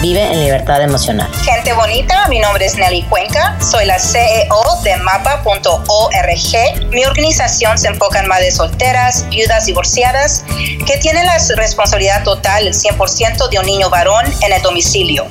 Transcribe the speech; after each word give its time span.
Vive 0.00 0.22
en 0.22 0.38
libertad 0.38 0.80
emocional. 0.80 1.28
Gente 1.42 1.72
bonita, 1.72 2.28
mi 2.28 2.38
nombre 2.38 2.64
es 2.64 2.76
Nelly 2.76 3.02
Cuenca, 3.02 3.58
soy 3.60 3.84
la 3.84 3.98
CEO 3.98 4.80
de 4.84 4.96
mapa.org. 4.98 6.92
Mi 6.92 7.04
organización 7.04 7.76
se 7.76 7.88
enfoca 7.88 8.20
en 8.20 8.28
madres 8.28 8.58
solteras, 8.58 9.28
viudas 9.28 9.66
divorciadas, 9.66 10.44
que 10.86 10.98
tienen 10.98 11.26
la 11.26 11.36
responsabilidad 11.56 12.22
total, 12.22 12.68
el 12.68 12.74
100% 12.74 13.48
de 13.48 13.58
un 13.58 13.66
niño 13.66 13.90
varón 13.90 14.24
en 14.42 14.52
el 14.52 14.62
domicilio. 14.62 15.26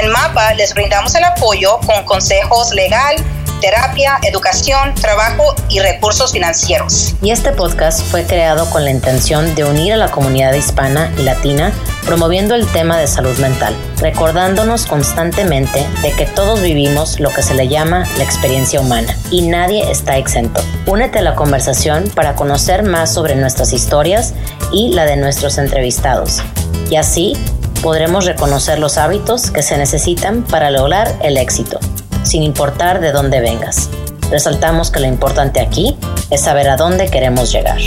En 0.00 0.08
Mapa 0.08 0.54
les 0.54 0.74
brindamos 0.74 1.14
el 1.14 1.22
apoyo 1.22 1.78
con 1.86 2.02
consejos 2.04 2.72
legal, 2.72 3.14
terapia, 3.60 4.18
educación, 4.22 4.94
trabajo 4.94 5.54
y 5.68 5.80
recursos 5.80 6.32
financieros. 6.32 7.14
Y 7.22 7.30
este 7.30 7.52
podcast 7.52 8.02
fue 8.10 8.24
creado 8.24 8.68
con 8.70 8.84
la 8.84 8.90
intención 8.90 9.54
de 9.54 9.64
unir 9.64 9.92
a 9.92 9.96
la 9.96 10.10
comunidad 10.10 10.54
hispana 10.54 11.12
y 11.18 11.22
latina 11.22 11.72
promoviendo 12.06 12.54
el 12.54 12.66
tema 12.66 12.98
de 12.98 13.06
salud 13.06 13.36
mental, 13.38 13.74
recordándonos 13.98 14.86
constantemente 14.86 15.86
de 16.02 16.12
que 16.12 16.26
todos 16.26 16.60
vivimos 16.62 17.20
lo 17.20 17.30
que 17.30 17.42
se 17.42 17.54
le 17.54 17.68
llama 17.68 18.04
la 18.16 18.24
experiencia 18.24 18.80
humana 18.80 19.16
y 19.30 19.42
nadie 19.42 19.90
está 19.90 20.16
exento. 20.16 20.62
Únete 20.86 21.20
a 21.20 21.22
la 21.22 21.34
conversación 21.34 22.10
para 22.14 22.34
conocer 22.34 22.82
más 22.82 23.12
sobre 23.12 23.36
nuestras 23.36 23.72
historias 23.72 24.34
y 24.72 24.92
la 24.92 25.04
de 25.04 25.16
nuestros 25.16 25.58
entrevistados. 25.58 26.42
Y 26.90 26.96
así 26.96 27.36
podremos 27.82 28.24
reconocer 28.26 28.78
los 28.78 28.98
hábitos 28.98 29.50
que 29.50 29.62
se 29.62 29.78
necesitan 29.78 30.42
para 30.42 30.70
lograr 30.70 31.14
el 31.22 31.36
éxito 31.36 31.78
sin 32.22 32.42
importar 32.42 33.00
de 33.00 33.12
dónde 33.12 33.40
vengas. 33.40 33.90
Resaltamos 34.30 34.90
que 34.90 35.00
lo 35.00 35.06
importante 35.06 35.60
aquí 35.60 35.96
es 36.30 36.42
saber 36.42 36.68
a 36.68 36.76
dónde 36.76 37.10
queremos 37.10 37.52
llegar. 37.52 37.80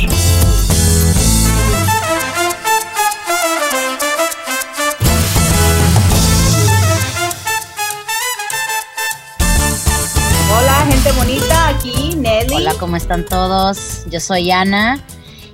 Hola, 10.52 10.86
gente 10.90 11.12
bonita, 11.14 11.68
aquí 11.70 12.16
Nelly. 12.16 12.56
Hola, 12.56 12.74
¿cómo 12.80 12.98
están 12.98 13.26
todos? 13.26 14.06
Yo 14.10 14.20
soy 14.20 14.52
Ana 14.52 15.00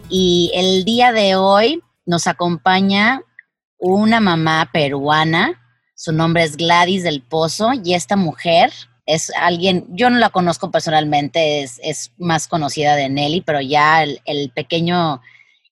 y 0.09 0.51
el 0.55 0.85
día 0.85 1.11
de 1.11 1.35
hoy 1.35 1.83
nos 2.05 2.25
acompaña 2.25 3.21
una 3.77 4.19
mamá 4.19 4.69
peruana 4.73 5.68
su 5.99 6.13
nombre 6.13 6.45
es 6.45 6.55
Gladys 6.55 7.03
del 7.03 7.21
Pozo 7.21 7.71
y 7.83 7.93
esta 7.93 8.15
mujer 8.15 8.71
es 9.05 9.33
alguien, 9.35 9.85
yo 9.89 10.09
no 10.09 10.17
la 10.17 10.29
conozco 10.29 10.71
personalmente, 10.71 11.61
es, 11.61 12.13
más 12.17 12.47
conocida 12.47 12.95
de 12.95 13.09
Nelly, 13.09 13.41
pero 13.41 13.59
ya 13.59 14.03
el, 14.03 14.51
pequeño 14.55 15.21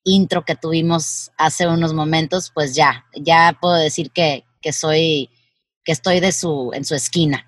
intro 0.03 0.43
que 0.43 0.55
tuvimos 0.57 1.31
hace 1.37 1.65
unos 1.65 1.93
momentos, 1.93 2.51
pues 2.53 2.75
ya, 2.75 3.05
ya 3.15 3.57
puedo 3.61 3.75
decir 3.75 4.11
que, 4.11 4.43
que 4.61 4.73
soy, 4.73 5.29
que 5.85 5.93
estoy 5.93 6.19
de 6.19 6.33
su, 6.33 6.71
en 6.73 6.83
su 6.83 6.93
esquina. 6.93 7.47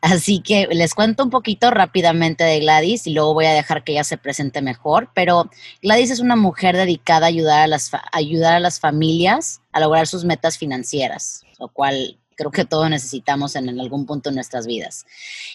Así 0.00 0.40
que 0.40 0.68
les 0.70 0.94
cuento 0.94 1.24
un 1.24 1.30
poquito 1.30 1.72
rápidamente 1.72 2.44
de 2.44 2.60
Gladys 2.60 3.08
y 3.08 3.12
luego 3.12 3.34
voy 3.34 3.46
a 3.46 3.54
dejar 3.54 3.82
que 3.82 3.92
ella 3.92 4.04
se 4.04 4.18
presente 4.18 4.62
mejor. 4.62 5.10
Pero 5.14 5.50
Gladys 5.82 6.12
es 6.12 6.20
una 6.20 6.36
mujer 6.36 6.76
dedicada 6.76 7.26
a 7.26 7.28
ayudar 7.28 7.62
a 7.62 7.66
las, 7.66 7.90
ayudar 8.12 8.54
a 8.54 8.60
las 8.60 8.78
familias 8.78 9.62
a 9.72 9.80
lograr 9.80 10.06
sus 10.06 10.24
metas 10.24 10.58
financieras, 10.58 11.42
lo 11.58 11.68
cual 11.68 12.19
creo 12.40 12.50
que 12.50 12.64
todos 12.64 12.88
necesitamos 12.88 13.54
en, 13.54 13.68
algún 13.78 14.06
punto 14.06 14.30
de 14.30 14.34
nuestras 14.34 14.66
vidas. 14.66 15.04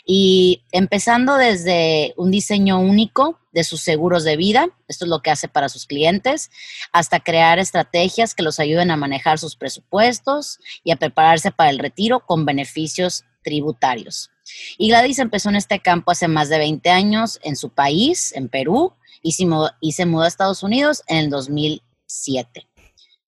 Y 0.06 0.62
empezando 0.72 1.36
desde 1.36 2.14
un 2.16 2.30
diseño 2.30 2.80
único 2.80 3.40
de 3.54 3.64
sus 3.64 3.82
seguros 3.82 4.24
de 4.24 4.38
vida, 4.38 4.68
esto 4.88 5.06
es 5.06 5.10
lo 5.10 5.24
que 5.24 5.32
hace 5.32 5.48
para 5.48 5.68
sus 5.68 5.88
clientes, 5.88 6.52
hasta 6.92 7.22
crear 7.22 7.58
estrategias 7.58 8.36
que 8.36 8.44
los 8.44 8.60
ayuden 8.60 8.92
a 8.92 8.98
manejar 8.98 9.40
sus 9.40 9.56
presupuestos 9.56 10.60
y 10.84 10.92
a 10.92 10.98
prepararse 10.98 11.50
para 11.50 11.72
el 11.72 11.80
retiro 11.80 12.20
con 12.20 12.46
beneficios 12.46 13.24
tributarios. 13.44 14.30
Y 14.78 14.90
Gladys 14.90 15.18
empezó 15.18 15.50
en 15.50 15.56
este 15.56 15.80
campo 15.80 16.12
hace 16.12 16.28
más 16.28 16.50
de 16.50 16.60
20 16.60 16.88
años 16.92 17.40
en 17.42 17.56
su 17.56 17.72
país, 17.72 18.32
en 18.36 18.48
Perú, 18.48 18.94
y 19.24 19.32
se 19.32 19.48
mudó, 19.48 19.72
y 19.82 19.94
se 19.94 20.06
mudó 20.06 20.22
a 20.22 20.28
Estados 20.28 20.62
Unidos 20.62 21.02
en 21.08 21.18
el 21.18 21.30
2007. 21.32 22.68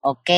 ¿Ok? 0.01 0.29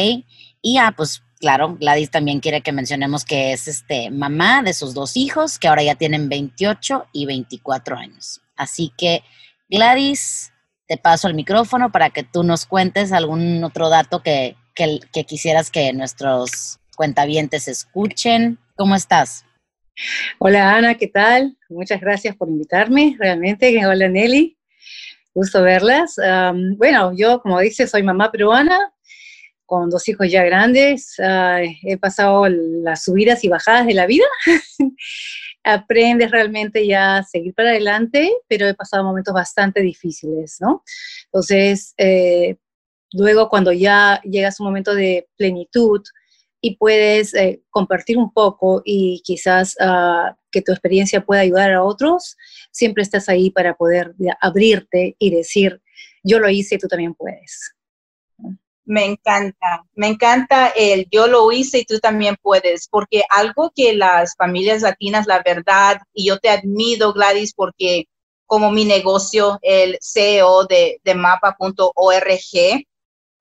Y 0.62 0.76
ya, 0.76 0.94
pues 0.96 1.22
claro, 1.40 1.76
Gladys 1.80 2.12
también 2.12 2.40
quiere 2.40 2.62
que 2.62 2.72
mencionemos 2.72 3.26
que 3.26 3.54
es 3.54 3.68
este, 3.68 4.12
mamá 4.12 4.62
de 4.62 4.74
sus 4.74 4.94
dos 4.94 5.16
hijos, 5.18 5.58
que 5.58 5.68
ahora 5.68 5.84
ya 5.84 5.96
tienen 5.96 6.30
28 6.30 7.08
y 7.14 7.26
24 7.26 7.98
años. 7.98 8.42
Así 8.56 8.92
que, 8.98 9.24
Gladys, 9.70 10.52
te 10.88 10.98
paso 10.98 11.28
el 11.28 11.34
micrófono 11.34 11.92
para 11.92 12.10
que 12.10 12.24
tú 12.24 12.44
nos 12.44 12.66
cuentes 12.66 13.12
algún 13.12 13.64
otro 13.64 13.90
dato 13.90 14.22
que, 14.22 14.56
que 14.76 15.24
quisieras 15.26 15.72
que 15.72 15.94
nuestros 15.94 16.80
cuentavientes 16.96 17.68
escuchen. 17.68 18.60
¿Cómo 18.76 18.96
estás? 18.96 19.46
Hola 20.38 20.76
Ana, 20.76 20.96
¿qué 20.96 21.08
tal? 21.08 21.58
Muchas 21.70 22.00
gracias 22.00 22.36
por 22.36 22.48
invitarme, 22.48 23.16
realmente. 23.20 23.86
Hola 23.86 24.08
Nelly, 24.08 24.58
gusto 25.34 25.62
verlas. 25.62 26.16
bueno, 26.78 27.12
yo 27.16 27.42
como 27.42 27.60
dice, 27.60 27.88
soy 27.88 28.04
mamá 28.04 28.32
peruana, 28.32 28.94
con 29.70 29.92
dos 29.92 30.10
hijos 30.10 30.30
ya 30.32 30.44
grandes, 30.44 31.14
he 31.20 31.98
pasado 31.98 32.48
las 32.50 33.04
subidas 33.04 33.44
y 33.44 33.50
bajadas 33.50 33.86
de 33.86 33.94
la 33.94 34.08
vida. 34.08 34.26
Aprendes 35.64 36.32
realmente 36.32 36.88
ya 36.88 37.18
a 37.18 37.24
seguir 37.24 37.54
para 37.54 37.70
adelante, 37.70 38.32
pero 38.48 38.68
he 38.68 38.74
pasado 38.74 39.04
momentos 39.04 39.34
bastante 39.34 39.82
difíciles, 39.82 40.58
¿no? 40.60 40.84
Entonces, 41.26 41.94
eh, 41.98 42.58
luego 43.14 43.48
cuando 43.48 43.72
ya 43.72 44.20
llegas 44.24 44.60
a 44.60 44.64
un 44.64 44.70
momento 44.70 44.96
de 44.96 45.28
plenitud, 45.38 46.02
y 46.62 46.76
puedes 46.76 47.34
eh, 47.36 47.62
compartir 47.70 48.18
un 48.18 48.34
poco 48.34 48.82
y 48.84 49.22
quizás 49.24 49.78
ah, 49.80 50.36
que 50.52 50.62
tu 50.62 50.74
experiencia 50.74 51.22
pueda 51.22 51.42
ayudar 51.42 51.72
a 51.72 51.84
otros, 51.84 52.36
siempre 52.72 53.04
estás 53.04 53.30
ahí 53.30 53.50
para 53.50 53.76
poder 53.76 54.14
abrirte 54.42 55.16
y 55.20 55.34
decir, 55.34 55.82
yo 56.22 56.40
lo 56.40 56.50
hice 56.50 56.78
tú 56.78 56.88
también 56.88 57.14
puedes. 57.14 57.76
Me 58.90 59.06
encanta, 59.06 59.86
me 59.94 60.08
encanta 60.08 60.70
el 60.70 61.08
yo 61.12 61.28
lo 61.28 61.52
hice 61.52 61.80
y 61.80 61.86
tú 61.86 62.00
también 62.00 62.36
puedes, 62.42 62.88
porque 62.90 63.22
algo 63.30 63.72
que 63.76 63.94
las 63.94 64.36
familias 64.36 64.82
latinas, 64.82 65.28
la 65.28 65.44
verdad, 65.46 66.02
y 66.14 66.28
yo 66.28 66.40
te 66.40 66.50
admiro, 66.50 67.14
Gladys, 67.14 67.54
porque 67.54 68.06
como 68.48 68.72
mi 68.72 68.86
negocio, 68.86 69.60
el 69.62 70.00
CEO 70.02 70.66
de, 70.66 71.00
de 71.04 71.14
mapa.org, 71.14 72.84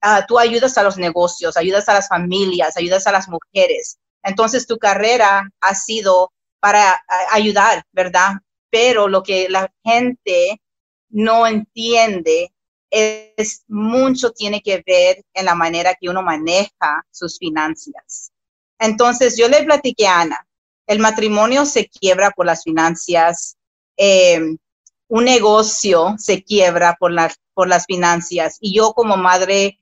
Ah, 0.00 0.25
tú 0.26 0.38
ayudas 0.38 0.78
a 0.78 0.82
los 0.84 0.97
negocios, 0.97 1.56
ayudas 1.56 1.88
a 1.88 1.94
las 1.94 2.09
familias, 2.09 2.76
ayudas 2.76 3.06
a 3.06 3.12
las 3.12 3.28
mujeres. 3.28 3.98
Entonces 4.22 4.66
tu 4.66 4.78
carrera 4.78 5.50
ha 5.60 5.75
sido 5.75 6.32
para 6.60 7.03
ayudar, 7.32 7.84
¿verdad? 7.92 8.34
Pero 8.70 9.09
lo 9.09 9.22
que 9.22 9.48
la 9.48 9.72
gente 9.84 10.60
no 11.09 11.47
entiende 11.47 12.53
es 12.91 13.65
mucho 13.69 14.32
tiene 14.32 14.62
que 14.62 14.82
ver 14.87 15.25
en 15.34 15.44
la 15.44 15.54
manera 15.54 15.94
que 16.00 16.09
uno 16.09 16.22
maneja 16.22 17.04
sus 17.10 17.38
finanzas. 17.38 18.32
Entonces 18.78 19.37
yo 19.37 19.49
le 19.49 19.62
platiqué 19.65 20.06
a 20.06 20.21
Ana, 20.21 20.47
el 20.87 21.00
matrimonio 21.00 21.66
se 21.66 21.88
quiebra 21.88 22.31
por 22.31 22.47
las 22.47 22.62
finanzas, 22.62 23.56
em, 23.97 24.56
un 25.09 25.25
negocio 25.25 26.15
se 26.19 26.43
quiebra 26.43 26.97
por, 26.98 27.12
por 27.54 27.69
las 27.69 27.87
finanzas 27.87 28.59
y 28.60 28.75
yo 28.75 28.93
como 28.93 29.16
madre 29.16 29.78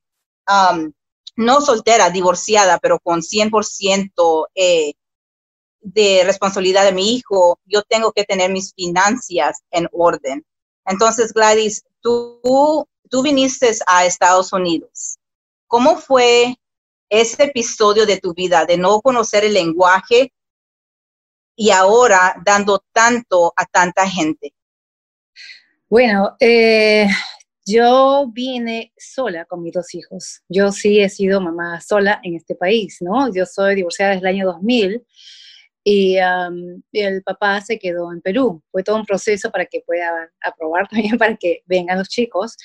no 1.37 1.61
soltera, 1.61 2.11
divorciada, 2.11 2.78
pero 2.78 2.99
con 2.99 3.22
100% 3.22 4.49
eh, 4.55 4.95
de 5.81 6.22
responsabilidad 6.25 6.84
de 6.84 6.92
mi 6.92 7.15
hijo, 7.15 7.60
yo 7.65 7.83
tengo 7.83 8.13
que 8.13 8.25
tener 8.25 8.51
mis 8.51 8.72
finanzas 8.75 9.63
en 9.71 9.89
orden. 9.92 10.45
Entonces, 10.84 11.33
Gladys, 11.33 11.84
tú, 12.01 12.89
tú 13.11 13.23
viniste 13.23 13.71
a 13.87 14.05
Estados 14.05 14.53
Unidos. 14.53 15.19
¿Cómo 15.67 15.97
fue 15.97 16.57
ese 17.09 17.45
episodio 17.45 18.07
de 18.07 18.19
tu 18.19 18.35
vida 18.35 18.65
de 18.65 18.77
no 18.77 19.01
conocer 19.01 19.45
el 19.45 19.55
lenguaje 19.55 20.33
y 21.57 21.71
ahora 21.71 22.37
dando 22.45 22.85
tanto 22.93 23.53
a 23.57 23.65
tanta 23.67 24.09
gente? 24.09 24.55
Bueno, 25.89 26.37
eh, 26.41 27.09
yo 27.65 28.27
vine 28.33 28.93
sola 28.97 29.45
con 29.45 29.63
mis 29.63 29.73
dos 29.73 29.95
hijos. 29.95 30.43
Yo 30.49 30.73
sí 30.73 31.01
he 31.01 31.09
sido 31.09 31.41
mamá 31.41 31.81
sola 31.81 32.21
en 32.23 32.37
este 32.37 32.55
país, 32.55 32.99
¿no? 33.01 33.33
Yo 33.33 33.47
soy 33.47 33.75
divorciada 33.77 34.13
desde 34.13 34.29
el 34.29 34.35
año 34.35 34.47
2000 34.47 35.07
y 35.88 36.16
el 36.98 37.22
papá 37.22 37.60
se 37.60 37.78
quedó 37.78 38.12
en 38.12 38.21
Perú. 38.21 38.60
Fue 38.72 38.83
todo 38.83 38.97
un 38.97 39.06
proceso 39.06 39.53
para 39.53 39.66
que 39.66 39.83
pueda 39.86 40.28
aprobar 40.42 40.88
también 40.91 41.16
para 41.16 41.36
que 41.36 41.62
vengan 41.66 41.98
los 41.98 42.09
chicos, 42.09 42.56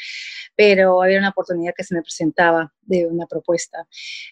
pero 0.56 1.04
había 1.04 1.20
una 1.20 1.30
oportunidad 1.30 1.74
que 1.78 1.84
se 1.84 1.94
me 1.94 2.02
presentaba 2.02 2.74
de 2.82 3.06
una 3.06 3.28
propuesta. 3.28 3.86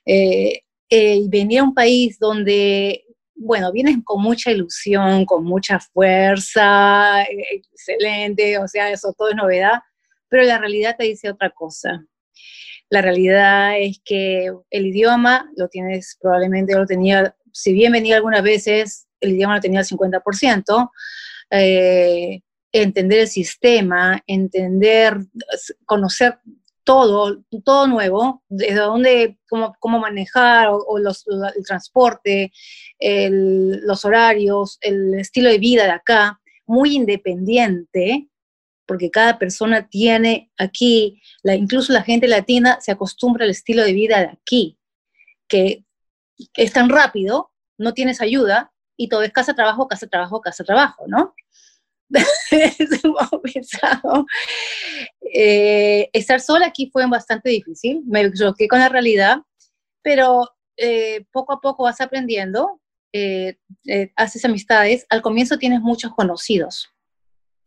Eh, 0.08 0.62
eh, 0.90 1.22
venía 1.28 1.62
a 1.62 1.66
un 1.66 1.76
país 1.76 2.18
donde 2.18 3.06
bueno, 3.36 3.72
vienes 3.72 3.96
con 4.04 4.22
mucha 4.22 4.52
ilusión, 4.52 5.24
con 5.26 5.46
mucha 5.46 5.80
fuerza, 5.80 7.24
excelente, 7.24 8.58
o 8.58 8.68
sea, 8.68 8.92
eso 8.92 9.14
todo 9.18 9.30
es 9.30 9.36
novedad, 9.36 9.80
pero 10.28 10.44
la 10.44 10.58
realidad 10.58 10.96
te 10.98 11.06
dice 11.06 11.30
otra 11.30 11.50
cosa. 11.52 12.04
La 12.90 13.02
realidad 13.02 13.80
es 13.80 14.02
que 14.04 14.52
el 14.72 14.88
idioma 14.88 15.50
lo 15.56 15.68
tienes, 15.68 16.18
probablemente 16.20 16.76
lo 16.76 16.88
tenía, 16.88 17.36
si 17.54 17.74
bien 17.74 17.92
venía 17.92 18.16
algunas 18.16 18.44
veces, 18.44 19.08
el 19.20 19.32
idioma 19.32 19.56
lo 19.56 19.62
tenía 19.62 19.80
al 19.80 19.86
50%, 19.86 20.90
eh, 21.52 22.42
entender 22.72 23.20
el 23.20 23.28
sistema, 23.28 24.22
entender, 24.28 25.18
conocer 25.86 26.40
todo, 26.84 27.44
todo 27.64 27.88
nuevo, 27.88 28.44
desde 28.50 28.76
dónde, 28.76 29.38
cómo, 29.48 29.76
cómo 29.80 30.00
manejar, 30.00 30.70
o, 30.72 30.98
los, 30.98 31.26
el 31.28 31.64
transporte, 31.66 32.52
los 33.00 34.06
horarios, 34.06 34.78
el 34.82 35.14
estilo 35.16 35.50
de 35.50 35.60
vida 35.60 35.84
de 35.84 35.92
acá, 35.92 36.40
muy 36.66 36.96
independiente, 36.96 38.28
porque 38.88 39.12
cada 39.12 39.38
persona 39.38 39.88
tiene 39.88 40.52
aquí, 40.58 41.22
la, 41.44 41.54
incluso 41.54 41.94
la 41.94 42.02
gente 42.02 42.28
latina 42.28 42.80
se 42.82 42.92
acostumbra 42.92 43.46
al 43.46 43.52
estilo 43.52 43.84
de 43.84 43.94
vida 43.94 44.20
de 44.20 44.30
aquí, 44.30 44.80
que 45.48 45.84
es 46.56 46.74
tan 46.74 46.90
rápido, 46.90 47.52
no 47.78 47.94
tienes 47.94 48.22
ayuda 48.22 48.72
y 48.98 49.10
todo 49.10 49.24
es 49.24 49.32
casa, 49.32 49.54
trabajo, 49.54 49.88
casa, 49.88 50.08
trabajo, 50.08 50.42
casa, 50.42 50.64
trabajo, 50.64 51.06
¿no? 51.08 51.34
es 52.52 53.04
un 53.04 53.14
poco 53.14 53.42
pesado. 53.42 54.26
Eh, 55.34 56.10
estar 56.14 56.42
sola 56.42 56.68
aquí 56.68 56.90
fue 56.92 57.08
bastante 57.08 57.50
difícil, 57.50 58.02
me 58.06 58.32
choqué 58.34 58.68
con 58.68 58.80
la 58.80 58.90
realidad, 58.90 59.38
pero 60.02 60.50
eh, 60.78 61.26
poco 61.32 61.54
a 61.54 61.62
poco 61.62 61.84
vas 61.84 62.02
aprendiendo, 62.02 62.82
eh, 63.14 63.58
haces 64.16 64.44
amistades, 64.46 65.06
al 65.10 65.22
comienzo 65.22 65.58
tienes 65.58 65.82
muchos 65.82 66.14
conocidos. 66.14 66.90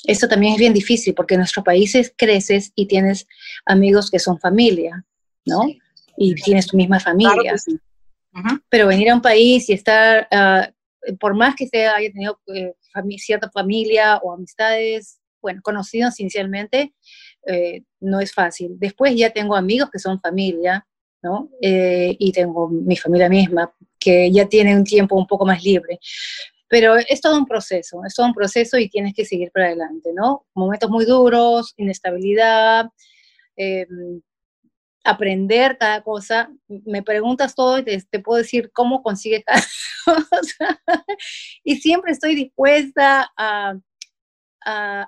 Eso 0.04 0.26
también 0.26 0.54
es 0.54 0.58
bien 0.58 0.72
difícil 0.72 1.14
porque 1.14 1.34
en 1.34 1.40
nuestros 1.40 1.64
países 1.64 2.12
creces 2.16 2.72
y 2.74 2.86
tienes 2.86 3.26
amigos 3.64 4.10
que 4.10 4.18
son 4.18 4.38
familia, 4.38 5.04
¿no? 5.46 5.62
Y 6.16 6.34
tienes 6.34 6.66
tu 6.66 6.76
misma 6.76 6.98
familia. 6.98 7.54
Pero 8.68 8.86
venir 8.86 9.10
a 9.10 9.14
un 9.14 9.22
país 9.22 9.68
y 9.68 9.74
estar, 9.74 10.26
ah, 10.30 10.70
por 11.20 11.34
más 11.34 11.54
que 11.54 11.66
se 11.66 11.86
haya 11.86 12.10
tenido 12.10 12.40
cierta 13.18 13.50
familia 13.50 14.18
o 14.18 14.32
amistades, 14.32 15.20
bueno, 15.40 15.60
conocidos 15.62 16.18
inicialmente, 16.20 16.94
eh, 17.46 17.82
no 18.00 18.20
es 18.20 18.32
fácil. 18.32 18.78
Después 18.78 19.14
ya 19.16 19.30
tengo 19.30 19.56
amigos 19.56 19.90
que 19.90 19.98
son 19.98 20.20
familia, 20.20 20.86
¿no? 21.22 21.50
Eh, 21.60 22.16
y 22.18 22.32
tengo 22.32 22.68
mi 22.68 22.96
familia 22.96 23.28
misma, 23.28 23.72
que 23.98 24.30
ya 24.30 24.48
tiene 24.48 24.76
un 24.76 24.84
tiempo 24.84 25.16
un 25.16 25.26
poco 25.26 25.44
más 25.44 25.62
libre. 25.64 25.98
Pero 26.68 26.96
es 26.96 27.20
todo 27.20 27.36
un 27.36 27.46
proceso, 27.46 28.00
es 28.06 28.14
todo 28.14 28.26
un 28.26 28.34
proceso 28.34 28.78
y 28.78 28.88
tienes 28.88 29.14
que 29.14 29.24
seguir 29.26 29.50
para 29.52 29.66
adelante, 29.66 30.10
¿no? 30.14 30.46
Momentos 30.54 30.88
muy 30.90 31.04
duros, 31.04 31.74
inestabilidad, 31.76 32.86
em, 33.56 34.22
aprender 35.04 35.76
cada 35.78 36.02
cosa. 36.02 36.50
Me 36.68 37.02
preguntas 37.02 37.54
todo 37.54 37.78
y 37.78 37.84
te, 37.84 38.20
puedo 38.20 38.38
decir 38.38 38.70
cómo 38.72 39.02
consigue 39.02 39.42
cada 39.46 39.62
cosa. 40.04 40.80
y 41.64 41.76
siempre 41.76 42.12
estoy 42.12 42.34
dispuesta 42.34 43.30
a, 43.36 43.74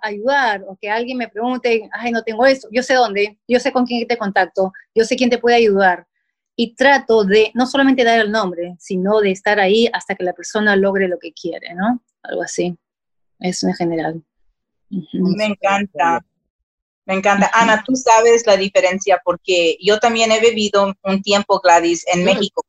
ayudar 0.02 0.64
o 0.67 0.76
que 0.76 0.91
alguien 0.91 1.17
me 1.17 1.29
pregunte, 1.29 1.88
ay, 1.93 2.11
no 2.11 2.25
tengo 2.25 2.44
esto, 2.44 2.67
yo 2.73 2.82
sé 2.82 2.94
dónde, 2.94 3.38
yo 3.46 3.61
sé 3.61 3.70
con 3.70 3.87
quién 3.87 4.05
te 4.08 4.19
contacto, 4.19 4.73
yo 4.96 5.05
sé 5.05 5.14
quién 5.14 5.31
te 5.31 5.38
puede 5.38 5.55
ayudar. 5.55 6.08
Y 6.56 6.75
trato 6.75 7.23
de 7.23 7.52
no 7.55 7.64
solamente 7.67 8.02
dar 8.02 8.19
el 8.19 8.32
nombre, 8.32 8.75
sino 8.81 9.20
de 9.20 9.31
estar 9.31 9.61
ahí 9.61 9.88
hasta 9.93 10.17
que 10.17 10.25
la 10.25 10.32
persona 10.32 10.75
logre 10.75 11.06
lo 11.06 11.20
que 11.20 11.32
quiere, 11.32 11.73
¿no? 11.75 12.02
Algo 12.25 12.43
así. 12.43 12.76
Es 13.38 13.62
en 13.62 13.75
general. 13.75 14.25
Me 14.90 15.47
encanta. 15.47 16.25
Me 17.06 17.15
encanta. 17.15 17.51
Ana, 17.53 17.83
tú 17.87 17.95
sabes 17.97 18.47
la 18.47 18.56
diferencia 18.56 19.21
porque 19.25 19.77
yo 19.81 19.99
también 19.99 20.33
he 20.33 20.41
vivido 20.41 20.95
un 21.03 21.23
tiempo, 21.23 21.61
Gladys, 21.61 22.05
en 22.12 22.25
México. 22.25 22.65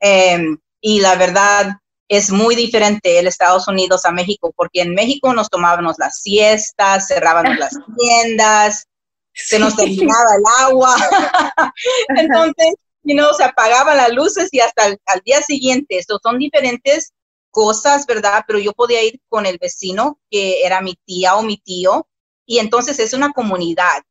Em, 0.00 0.58
y 0.80 1.00
la 1.00 1.14
verdad 1.14 1.78
es 2.08 2.30
muy 2.30 2.54
diferente 2.54 3.18
el 3.18 3.26
Estados 3.26 3.66
Unidos 3.68 4.04
a 4.04 4.12
México, 4.12 4.52
porque 4.56 4.82
en 4.82 4.94
México 4.94 5.32
nos 5.32 5.48
tomábamos 5.48 5.96
las 5.98 6.20
siestas, 6.20 7.08
cerrábamos 7.08 7.56
las 7.58 7.76
tiendas, 7.96 8.86
se 9.32 9.58
nos 9.58 9.76
terminaba 9.76 10.36
el 10.36 10.66
agua. 10.66 10.94
Entonces, 12.08 12.74
you 13.02 13.14
know, 13.14 13.32
se 13.34 13.44
apagaban 13.44 13.96
las 13.96 14.12
luces 14.12 14.48
y 14.52 14.60
hasta 14.60 14.86
el, 14.86 14.98
al 15.06 15.20
día 15.24 15.40
siguiente. 15.42 15.98
Esto 15.98 16.18
son 16.22 16.38
diferentes 16.38 17.12
cosas, 17.50 18.06
¿verdad? 18.06 18.44
Pero 18.46 18.58
yo 18.58 18.72
podía 18.72 19.02
ir 19.02 19.20
con 19.28 19.46
el 19.46 19.58
vecino, 19.58 20.20
que 20.30 20.62
era 20.64 20.80
mi 20.80 20.96
tía 21.04 21.36
o 21.36 21.42
mi 21.42 21.58
tío, 21.58 22.06
y 22.46 22.58
entonces 22.58 22.98
es 22.98 23.12
una 23.12 23.32
comunidad. 23.32 24.02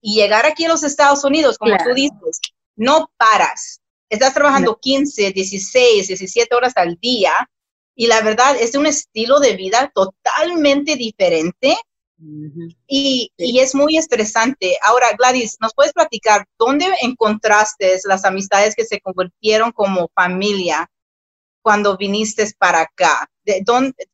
Y 0.00 0.16
llegar 0.16 0.46
aquí 0.46 0.64
a 0.64 0.68
los 0.68 0.82
Estados 0.82 1.22
Unidos, 1.22 1.58
como 1.58 1.76
tú 1.76 1.94
dices, 1.94 2.40
no 2.74 3.12
paras. 3.16 3.80
Estás 4.08 4.34
trabajando 4.34 4.78
15, 4.80 5.30
16, 5.30 6.08
17 6.08 6.54
horas 6.54 6.72
al 6.76 6.96
día 6.96 7.32
y 7.94 8.06
la 8.06 8.20
verdad 8.22 8.56
es 8.58 8.74
un 8.74 8.86
estilo 8.86 9.38
de 9.38 9.56
vida 9.56 9.92
totalmente 9.94 10.96
diferente 10.96 11.76
y, 12.86 13.32
y, 13.36 13.58
es 13.58 13.74
muy 13.74 13.96
estresante. 13.96 14.76
Ahora, 14.86 15.08
Gladys, 15.18 15.56
¿nos 15.60 15.74
puedes 15.74 15.92
platicar 15.92 16.46
dónde 16.58 16.86
encontraste 17.00 17.98
las 18.04 18.24
amistades 18.24 18.76
que 18.76 18.84
se 18.84 19.00
convirtieron 19.00 19.72
como 19.72 20.08
familia 20.14 20.88
cuando 21.62 21.96
viniste 21.96 22.46
para 22.58 22.82
acá? 22.82 23.28
De 23.44 23.64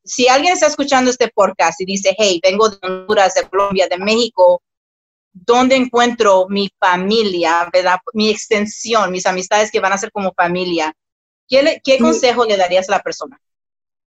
si 0.05 0.29
alguien 0.29 0.55
está 0.55 0.67
escuchando 0.67 1.11
este 1.11 1.29
podcast 1.29 1.81
y 1.81 1.85
dice, 1.85 2.15
hey, 2.17 2.41
vengo 2.43 2.69
de 2.69 2.79
Honduras, 2.83 3.35
de 3.35 3.49
Colombia, 3.49 3.89
de 3.89 3.99
México, 3.99 4.63
¿dónde 5.33 5.77
encuentro 5.77 6.47
mi 6.49 6.71
familia, 6.79 7.69
verdad? 7.73 7.99
Mi 8.15 8.31
extensión, 8.31 9.11
mis 9.11 9.27
amistades 9.27 9.71
que 9.71 9.81
van 9.81 9.93
a 9.93 9.99
ser 9.99 10.13
como 10.13 10.33
familia. 10.33 10.95
¿Qué, 11.49 11.81
qué 11.83 11.99
consejo 11.99 12.45
le 12.45 12.57
darías 12.57 12.89
a 12.89 12.93
la 12.93 13.03
persona? 13.03 13.41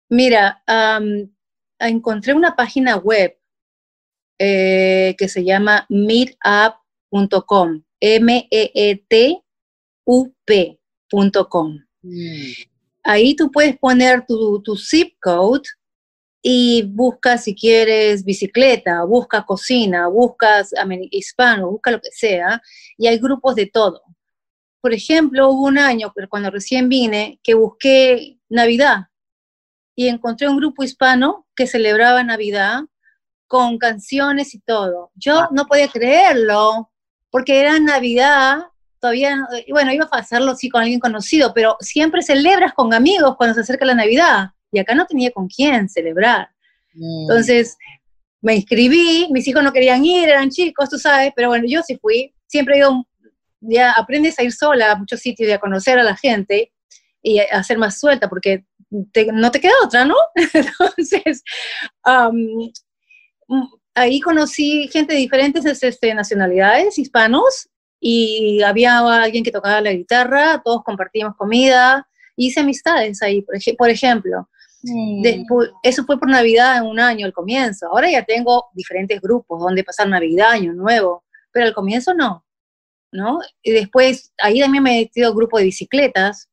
Mira, 0.10 0.64
encontré 1.80 2.34
una 2.34 2.56
página 2.56 2.98
web 2.98 3.38
eh, 4.40 5.16
que 5.18 5.30
se 5.30 5.44
llama 5.44 5.86
meetup.com, 5.90 7.84
M-E-E-T-U-P.com. 8.00 9.46
Ahí 13.03 13.36
tú 13.36 13.51
puedes 13.51 13.77
poner 13.77 14.25
tu, 14.25 14.62
tu 14.62 14.77
zip 14.77 15.15
code 15.21 15.63
y 16.42 16.83
busca 16.83 17.37
si 17.37 17.56
quieres 17.56 18.23
bicicleta, 18.26 19.04
busca 19.04 19.45
cocina, 19.45 20.07
buscas 20.07 20.73
hispano, 21.11 21.71
busca 21.71 21.92
lo 21.92 22.02
que 22.02 22.11
sea, 22.11 22.61
y 22.97 23.07
hay 23.07 23.19
grupos 23.19 23.56
de 23.56 23.68
todo. 23.68 24.02
Por 24.81 24.94
ejemplo, 24.94 25.49
hubo 25.49 25.68
un 25.68 25.78
año, 25.78 26.11
cuando 26.30 26.49
recién 26.49 26.90
vine, 26.90 27.40
que 27.44 27.54
busqué 27.54 28.40
Navidad 28.49 29.07
y 29.95 30.07
encontré 30.07 30.49
un 30.49 30.57
grupo 30.57 30.83
hispano 30.83 31.47
que 31.56 31.68
celebraba 31.68 32.23
Navidad 32.23 32.81
con 33.47 33.78
canciones 33.78 34.56
y 34.56 34.59
todo. 34.59 35.11
Yo 35.14 35.49
no 35.52 35.68
podía 35.68 35.90
creerlo, 35.90 36.92
porque 37.30 37.59
era 37.59 37.80
Navidad 37.80 38.70
todavía, 39.02 39.46
bueno, 39.70 39.92
iba 39.92 40.06
a 40.06 40.10
pasarlo 40.10 40.56
sí 40.56 40.70
con 40.70 40.81
alguien 40.81 41.00
conocido, 41.00 41.54
pero 41.54 41.76
siempre 41.81 42.22
celebras 42.22 42.74
con 42.74 42.94
amigos 42.94 43.36
cuando 43.36 43.56
se 43.56 43.62
acerca 43.62 43.84
la 43.84 43.96
Navidad, 43.96 44.52
y 44.72 44.80
acá 44.80 44.96
no 44.96 45.06
tenía 45.06 45.31
con 45.31 45.48
quién 45.48 45.90
celebrar. 45.90 46.50
Mm. 46.94 47.24
Entonces, 47.24 47.78
me 48.42 48.56
inscribí, 48.56 49.28
mis 49.31 49.48
hijos 49.48 49.64
no 49.64 49.74
querían 49.74 50.06
ir, 50.06 50.30
eran 50.30 50.50
chicos, 50.50 50.90
tú 50.90 50.98
sabes, 50.98 51.34
pero 51.36 51.50
bueno, 51.50 51.66
yo 51.68 51.81
sí 51.81 51.98
fui, 51.98 52.34
siempre 52.48 52.76
digo, 52.76 53.06
ya 53.60 53.92
aprendes 53.92 54.40
a 54.40 54.44
ir 54.44 54.54
sola 54.54 54.92
a 54.92 54.96
muchos 54.96 55.20
sitios 55.20 55.50
y 55.50 55.52
a 55.52 55.60
conocer 55.60 56.00
a 56.00 56.04
la 56.04 56.16
gente 56.16 56.72
y 57.22 57.40
a 57.40 57.64
ser 57.64 57.78
más 57.78 58.00
suelta, 58.00 58.30
porque 58.30 58.66
no 59.34 59.52
te 59.52 59.60
queda 59.60 59.74
otra, 59.84 60.06
¿no? 60.06 60.16
Entonces, 60.54 61.44
ahí 63.96 64.20
conocí 64.22 64.90
gente 64.92 65.14
de 65.14 65.20
diferentes 65.20 65.66
este, 65.66 66.14
nacionalidades, 66.14 66.98
hispanos, 66.98 67.70
y 68.04 68.64
había 68.64 68.98
alguien 68.98 69.44
que 69.44 69.52
tocaba 69.52 69.80
la 69.80 69.94
guitarra, 69.94 70.60
todos 70.66 70.84
compartíamos 70.84 71.38
comida, 71.38 72.08
hice 72.36 72.62
amistades 72.62 73.22
ahí, 73.22 73.44
por, 73.78 73.90
ejemplo. 73.90 74.50
eso 75.84 76.04
fue 76.04 76.20
por 76.20 76.28
Navidad 76.28 76.78
en 76.78 76.86
un 76.86 77.00
año, 77.00 77.28
al 77.28 77.31
comienzo. 77.31 77.86
Ahora 77.88 78.10
ya 78.10 78.26
tengo 78.26 78.70
diferentes 78.74 79.22
grupos 79.22 79.62
donde 79.62 79.84
pasar 79.84 80.10
Navidad, 80.10 80.50
Año 80.50 80.74
Nuevo, 80.74 81.24
pero 81.52 81.68
al 81.68 81.76
comienzo 81.76 82.16
no, 82.16 82.44
¿no? 83.12 83.40
Y 83.62 83.72
después, 83.72 84.34
ahí 84.40 84.60
también 84.60 84.84
me 84.84 84.98
he 84.98 85.02
metido 85.04 85.30
a 85.30 85.36
grupo 85.36 85.60
de 85.60 85.66
bicicletas, 85.66 86.50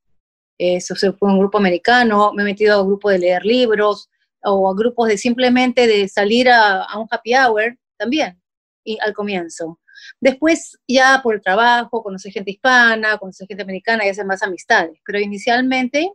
eso 0.59 0.95
fue 0.97 1.31
un 1.31 1.39
grupo 1.39 1.57
americano, 1.57 2.33
me 2.35 2.43
he 2.43 2.45
metido 2.45 2.79
a 2.79 2.85
grupo 2.85 3.09
de 3.09 3.21
leer 3.21 3.47
libros, 3.47 4.11
o 4.43 4.71
a 4.71 4.75
grupos 4.75 5.09
de 5.09 5.17
simplemente 5.17 5.87
de 5.87 6.09
salir 6.09 6.51
a, 6.51 6.83
a 6.83 6.99
un 6.99 7.09
happy 7.11 7.35
hour 7.35 7.79
también, 7.97 8.39
y 8.85 8.99
al 9.01 9.15
comienzo. 9.15 9.79
Después, 10.21 10.79
ya 10.87 11.21
por 11.23 11.35
el 11.35 11.43
trabajo, 11.43 12.03
conocer 12.03 12.33
gente 12.33 12.51
hispana, 12.51 13.19
conocer 13.19 13.47
gente 13.47 13.63
americana 13.63 14.05
y 14.07 14.09
hacer 14.09 14.27
más 14.27 14.43
amistades. 14.43 14.99
Pero 15.05 15.21
inicialmente 15.21 16.13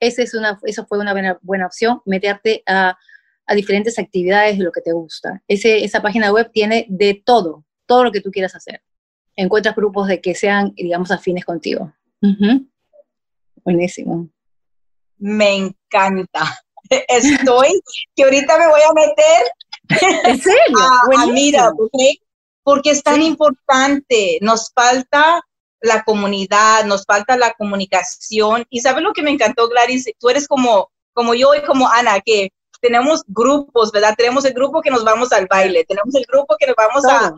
esa 0.00 0.22
es 0.22 0.34
una, 0.34 0.58
eso 0.64 0.86
fue 0.86 0.98
una 0.98 1.12
buena, 1.12 1.38
buena 1.42 1.66
opción, 1.66 2.00
meterte 2.04 2.62
a, 2.66 2.96
a, 3.46 3.54
diferentes 3.54 3.98
actividades 3.98 4.58
de 4.58 4.64
lo 4.64 4.72
que 4.72 4.80
te 4.80 4.92
gusta. 4.92 5.42
Ese, 5.48 5.84
esa 5.84 6.02
página 6.02 6.32
web 6.32 6.50
tiene 6.52 6.86
de 6.88 7.22
todo, 7.24 7.64
todo 7.86 8.04
lo 8.04 8.12
que 8.12 8.20
tú 8.20 8.30
quieras 8.30 8.54
hacer. 8.54 8.82
Encuentras 9.36 9.74
grupos 9.74 10.08
de 10.08 10.20
que 10.20 10.34
sean, 10.34 10.72
digamos, 10.76 11.10
afines 11.10 11.44
contigo. 11.44 11.92
Buenísimo. 13.64 14.28
Me 15.18 15.56
encanta. 15.56 16.60
Estoy, 17.08 17.80
que 18.14 18.24
ahorita 18.24 18.58
me 18.58 18.68
voy 18.68 18.80
a 18.80 18.92
meter. 18.92 20.24
¿En 20.24 20.38
serio? 20.38 20.76
a, 21.18 21.26
mira, 21.26 21.72
porque 22.64 22.90
es 22.90 23.02
tan 23.02 23.22
importante. 23.22 24.38
Nos 24.40 24.72
falta 24.74 25.40
la 25.80 26.02
comunidad, 26.02 26.84
nos 26.84 27.04
falta 27.04 27.36
la 27.36 27.52
comunicación. 27.52 28.64
Y 28.70 28.80
¿sabes 28.80 29.04
lo 29.04 29.12
que 29.12 29.22
me 29.22 29.30
encantó, 29.30 29.68
Gladys? 29.68 30.06
Tú 30.18 30.30
eres 30.30 30.48
como, 30.48 30.90
como 31.12 31.34
yo 31.34 31.54
y 31.54 31.62
como 31.62 31.88
Ana, 31.88 32.20
que 32.20 32.50
tenemos 32.80 33.22
grupos, 33.28 33.92
¿verdad? 33.92 34.14
Tenemos 34.16 34.44
el 34.44 34.52
grupo 34.52 34.82
que 34.82 34.90
nos 34.90 35.04
vamos 35.04 35.32
al 35.32 35.46
baile, 35.46 35.84
tenemos 35.84 36.14
el 36.14 36.24
grupo 36.26 36.56
que 36.58 36.66
nos 36.66 36.76
vamos 36.76 37.04
a, 37.06 37.34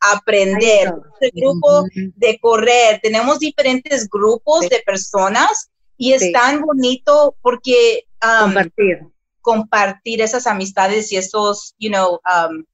aprender, 0.00 0.92
el 1.20 1.30
grupo 1.32 1.84
de 1.94 2.38
correr, 2.38 3.00
tenemos 3.02 3.38
diferentes 3.38 4.06
grupos 4.06 4.68
de 4.68 4.82
personas 4.84 5.70
y 5.96 6.12
es 6.12 6.30
tan 6.30 6.60
bonito 6.60 7.34
porque 7.40 8.04
compartir. 8.20 8.98
compartir 9.40 10.20
esas 10.20 10.46
amistades 10.46 11.10
y 11.10 11.16
esos, 11.16 11.74
you 11.78 11.88
know, 11.88 12.20
um, 12.26 12.64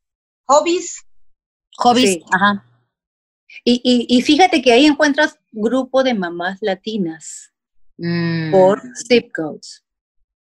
hobbies. 0.47 1.05
Hobbies, 1.81 2.23
ajá. 2.31 2.65
Y, 3.65 4.07
y, 4.09 4.23
fíjate 4.23 4.63
que 4.63 4.73
ahí 4.73 4.87
encuentras 4.87 5.39
grupo 5.51 6.05
de 6.05 6.15
mamás 6.15 6.59
latinas 6.61 7.53
mm. 7.99 8.53
por 8.53 8.81
zip 9.09 9.33
codes. 9.35 9.85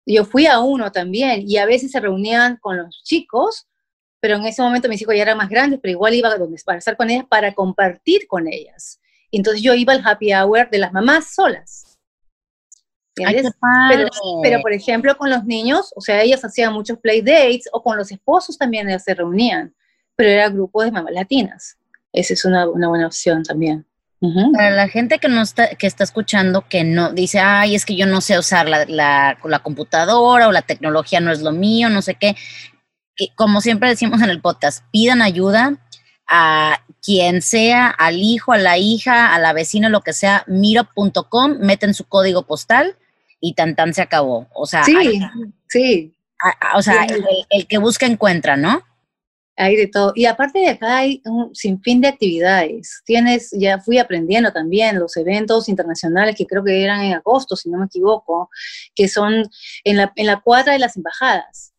Yo 0.05 0.25
fui 0.25 0.47
a 0.47 0.59
uno 0.59 0.91
también 0.91 1.45
y 1.47 1.57
a 1.59 1.67
veces 1.67 1.93
se 1.93 2.01
reunían 2.01 2.57
con 2.57 2.77
los 2.77 3.05
chicos, 3.05 3.69
pero 4.19 4.37
en 4.37 4.45
ese 4.45 4.61
momento 4.61 4.89
mis 4.89 5.01
hijos 5.01 5.15
ya 5.15 5.23
eran 5.23 5.37
más 5.37 5.49
grandes, 5.49 5.79
pero 5.81 5.93
igual 5.93 6.15
iba 6.15 6.29
a 6.29 6.37
donde 6.37 6.61
para 6.65 6.79
estar 6.79 6.97
con 6.97 7.11
ellas 7.11 7.27
para 7.29 7.55
compartir 7.55 8.27
con 8.27 8.49
ellas. 8.49 9.01
Y 9.31 9.39
entonces 9.39 9.63
yo 9.63 9.75
iba 9.75 9.93
al 9.93 10.05
happy 10.05 10.35
hour 10.35 10.69
de 10.69 10.79
las 10.79 10.93
mamás 10.93 11.33
solas. 11.35 11.99
pero, 13.15 14.09
pero, 14.43 14.61
por 14.61 14.73
ejemplo, 14.73 15.17
con 15.17 15.31
los 15.31 15.45
niños, 15.45 15.93
o 15.95 16.01
sea, 16.01 16.23
ellas 16.23 16.45
hacían 16.45 16.73
muchos 16.73 16.99
play 16.99 17.21
dates 17.21 17.69
o 17.73 17.83
con 17.83 17.97
los 17.97 18.11
esposos 18.11 18.59
también 18.59 18.89
ellas 18.89 19.05
se 19.05 19.15
reunían, 19.15 19.75
pero 20.21 20.33
era 20.33 20.51
grupo 20.51 20.85
de 20.85 20.93
mamás 20.93 21.15
latinas 21.15 21.79
esa 22.13 22.35
es 22.35 22.45
una, 22.45 22.67
buena 22.67 23.07
opción 23.07 23.43
también. 23.43 23.87
Para 24.53 24.71
la 24.71 24.89
gente 24.89 25.19
que 25.19 25.29
no 25.29 25.41
está, 25.41 25.75
que 25.77 25.87
está 25.87 26.05
escuchando, 26.05 26.67
que 26.69 26.85
no 26.85 27.11
dice, 27.13 27.39
ay, 27.39 27.75
es 27.75 27.87
que 27.87 27.97
yo 27.97 28.05
no 28.05 28.21
sé 28.21 28.39
usar 28.39 28.69
la, 28.69 28.85
la, 28.85 29.59
computadora 29.63 30.47
o 30.47 30.53
la 30.53 30.61
tecnología 30.61 31.21
no 31.21 31.33
es 31.33 31.41
lo 31.41 31.53
mío, 31.53 31.89
no 31.89 32.03
sé 32.03 32.17
qué. 32.17 32.37
como 33.35 33.63
siempre 33.63 33.89
decimos 33.89 34.21
en 34.21 34.29
el 34.29 34.43
podcast, 34.43 34.85
pidan 34.91 35.23
ayuda 35.23 35.79
a 36.27 36.83
quien 37.03 37.41
sea, 37.41 37.89
al 37.89 38.19
hijo, 38.19 38.53
a 38.53 38.59
la 38.59 38.77
hija, 38.77 39.35
a 39.35 39.39
la 39.39 39.55
vecina, 39.55 39.89
lo 39.89 40.03
que 40.03 40.13
sea, 40.13 40.45
miro.com, 40.47 41.57
meten 41.61 41.95
su 41.95 42.05
código 42.05 42.47
postal 42.47 42.97
y 43.41 43.55
tan 43.55 43.75
tan 43.75 43.95
se 43.95 44.03
acabó. 44.03 44.49
O 44.53 44.67
sea, 44.67 44.85
sí, 44.85 45.23
sí. 45.69 46.15
o 46.75 46.83
sea, 46.83 47.07
el, 47.49 47.67
que 47.67 47.79
busca 47.79 48.05
encuentra, 48.05 48.59
¿no? 48.59 48.83
Hay 49.61 49.77
de 49.77 49.89
todo. 49.89 50.13
Y 50.15 50.25
aparte 50.25 50.59
de 50.59 50.71
acá 50.71 50.99
hay 50.99 51.21
un 51.27 51.55
sinfín 51.55 52.01
de 52.01 52.09
actividades. 52.09 53.03
Tienes, 53.05 53.51
ya 53.53 53.79
fui 53.79 53.99
aprendiendo 53.99 54.51
también 54.53 54.99
los 54.99 55.15
eventos 55.19 55.69
internacionales 55.69 56.35
que 56.35 56.47
creo 56.47 56.65
que 56.65 56.83
eran 56.83 57.03
en 57.03 57.13
agosto, 57.13 57.57
si 57.57 57.69
no 57.69 57.77
me 57.77 57.85
equivoco, 57.85 58.49
que 58.95 59.07
son 59.07 59.45
en 59.85 59.97
la, 59.99 60.11
en 60.17 60.27
la 60.27 60.41
cuadra 60.41 60.73
de 60.73 60.79
las 60.79 60.97
embajadas. 60.97 61.75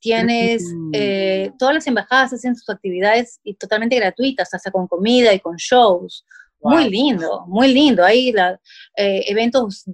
Tienes, 0.00 0.64
eh, 0.92 1.52
todas 1.56 1.74
las 1.74 1.86
embajadas 1.86 2.32
hacen 2.32 2.56
sus 2.56 2.68
actividades 2.68 3.38
y 3.44 3.54
totalmente 3.54 3.94
gratuitas, 3.94 4.52
hasta 4.52 4.72
con 4.72 4.88
comida 4.88 5.32
y 5.32 5.38
con 5.38 5.54
shows. 5.54 6.26
Muy 6.62 6.90
lindo, 6.90 7.44
muy 7.46 7.72
lindo. 7.72 8.04
Hay 8.04 8.32
la, 8.32 8.58
eh, 8.96 9.24
eventos 9.28 9.84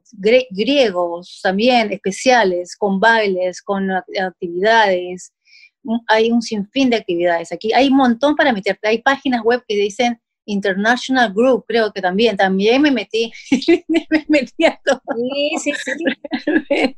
griegos 0.50 1.40
también 1.42 1.92
especiales, 1.92 2.76
con 2.76 2.98
bailes, 2.98 3.60
con 3.60 3.90
actividades 3.90 5.32
hay 6.06 6.30
un 6.30 6.42
sinfín 6.42 6.90
de 6.90 6.96
actividades 6.96 7.52
aquí. 7.52 7.72
Hay 7.72 7.88
un 7.88 7.96
montón 7.96 8.36
para 8.36 8.52
meterte. 8.52 8.88
Hay 8.88 9.02
páginas 9.02 9.42
web 9.42 9.62
que 9.66 9.74
dicen 9.74 10.20
International 10.46 11.32
Group, 11.32 11.64
creo 11.66 11.92
que 11.92 12.00
también. 12.00 12.36
También 12.36 12.82
me 12.82 12.90
metí, 12.90 13.32
me 13.88 14.06
metí 14.28 14.64
a 14.64 14.80
todo. 14.84 15.00
Sí, 15.16 15.50
sí, 15.62 15.72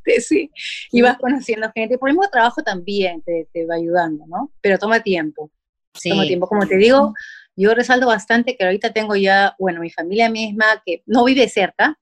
sí. 0.05 0.21
sí. 0.21 0.51
Y 0.91 1.01
vas 1.01 1.17
conociendo 1.17 1.71
gente. 1.73 1.97
Por 1.97 2.09
el 2.09 2.15
mismo 2.15 2.29
trabajo 2.29 2.61
también 2.61 3.21
te, 3.21 3.47
te, 3.51 3.65
va 3.65 3.75
ayudando, 3.75 4.25
¿no? 4.27 4.51
Pero 4.61 4.77
toma 4.77 5.01
tiempo. 5.01 5.51
Sí. 5.93 6.09
Toma 6.09 6.23
tiempo. 6.23 6.47
Como 6.47 6.67
te 6.67 6.77
digo, 6.77 7.13
yo 7.55 7.73
resalto 7.73 8.07
bastante 8.07 8.55
que 8.55 8.63
ahorita 8.63 8.93
tengo 8.93 9.15
ya, 9.15 9.55
bueno, 9.59 9.81
mi 9.81 9.89
familia 9.89 10.29
misma, 10.29 10.65
que 10.85 11.03
no 11.05 11.25
vive 11.25 11.49
cerca, 11.49 11.99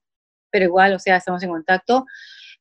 pero 0.52 0.66
igual, 0.66 0.94
o 0.94 1.00
sea, 1.00 1.18
estamos 1.18 1.42
en 1.44 1.50
contacto. 1.50 2.06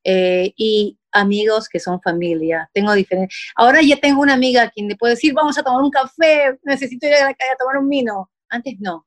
Eh, 0.04 0.52
y 0.56 0.98
amigos 1.16 1.68
que 1.68 1.80
son 1.80 2.00
familia. 2.00 2.68
Tengo 2.72 2.92
diferentes. 2.92 3.36
Ahora 3.54 3.80
ya 3.82 3.96
tengo 3.96 4.20
una 4.22 4.34
amiga 4.34 4.62
a 4.62 4.70
quien 4.70 4.88
le 4.88 4.96
puedo 4.96 5.14
decir, 5.14 5.32
vamos 5.32 5.58
a 5.58 5.62
tomar 5.62 5.82
un 5.82 5.90
café, 5.90 6.58
necesito 6.62 7.06
ir 7.06 7.14
a 7.14 7.24
la 7.24 7.34
calle 7.34 7.52
a 7.52 7.56
tomar 7.56 7.78
un 7.78 7.88
vino. 7.88 8.30
Antes 8.48 8.76
no. 8.78 9.06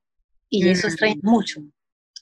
Y 0.50 0.68
eso 0.68 0.88
extraña 0.88 1.20
mucho. 1.22 1.62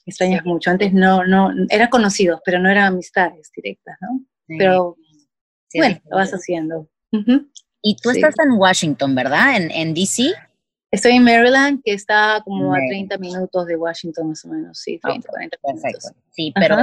Extrañas 0.06 0.44
mucho. 0.44 0.70
Antes 0.70 0.92
no, 0.92 1.24
no, 1.24 1.50
eran 1.68 1.88
conocidos, 1.88 2.40
pero 2.44 2.58
no 2.58 2.70
eran 2.70 2.84
amistades 2.84 3.50
directas, 3.54 3.96
¿no? 4.00 4.20
Pero 4.46 4.96
bueno, 5.74 6.00
lo 6.10 6.16
vas 6.16 6.30
haciendo. 6.30 6.88
Y 7.82 7.96
tú 7.96 8.10
estás 8.10 8.34
en 8.44 8.52
Washington, 8.52 9.14
¿verdad? 9.14 9.56
En, 9.56 9.70
en 9.70 9.94
DC. 9.94 10.32
Estoy 10.90 11.12
en 11.12 11.24
Maryland, 11.24 11.82
que 11.84 11.92
está 11.92 12.40
como 12.44 12.74
a 12.74 12.78
30 12.88 13.18
minutos 13.18 13.66
de 13.66 13.76
Washington, 13.76 14.28
más 14.28 14.44
o 14.44 14.48
menos, 14.48 14.78
sí, 14.78 14.98
30, 14.98 15.28
40 15.28 15.56
minutos. 15.62 16.12
Sí, 16.30 16.52
pero, 16.54 16.78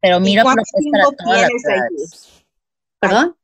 pero 0.00 0.20
miro 0.20 0.42
para 0.44 0.62
todas 1.18 1.42
las 1.42 2.41
¿Perdón? 3.02 3.36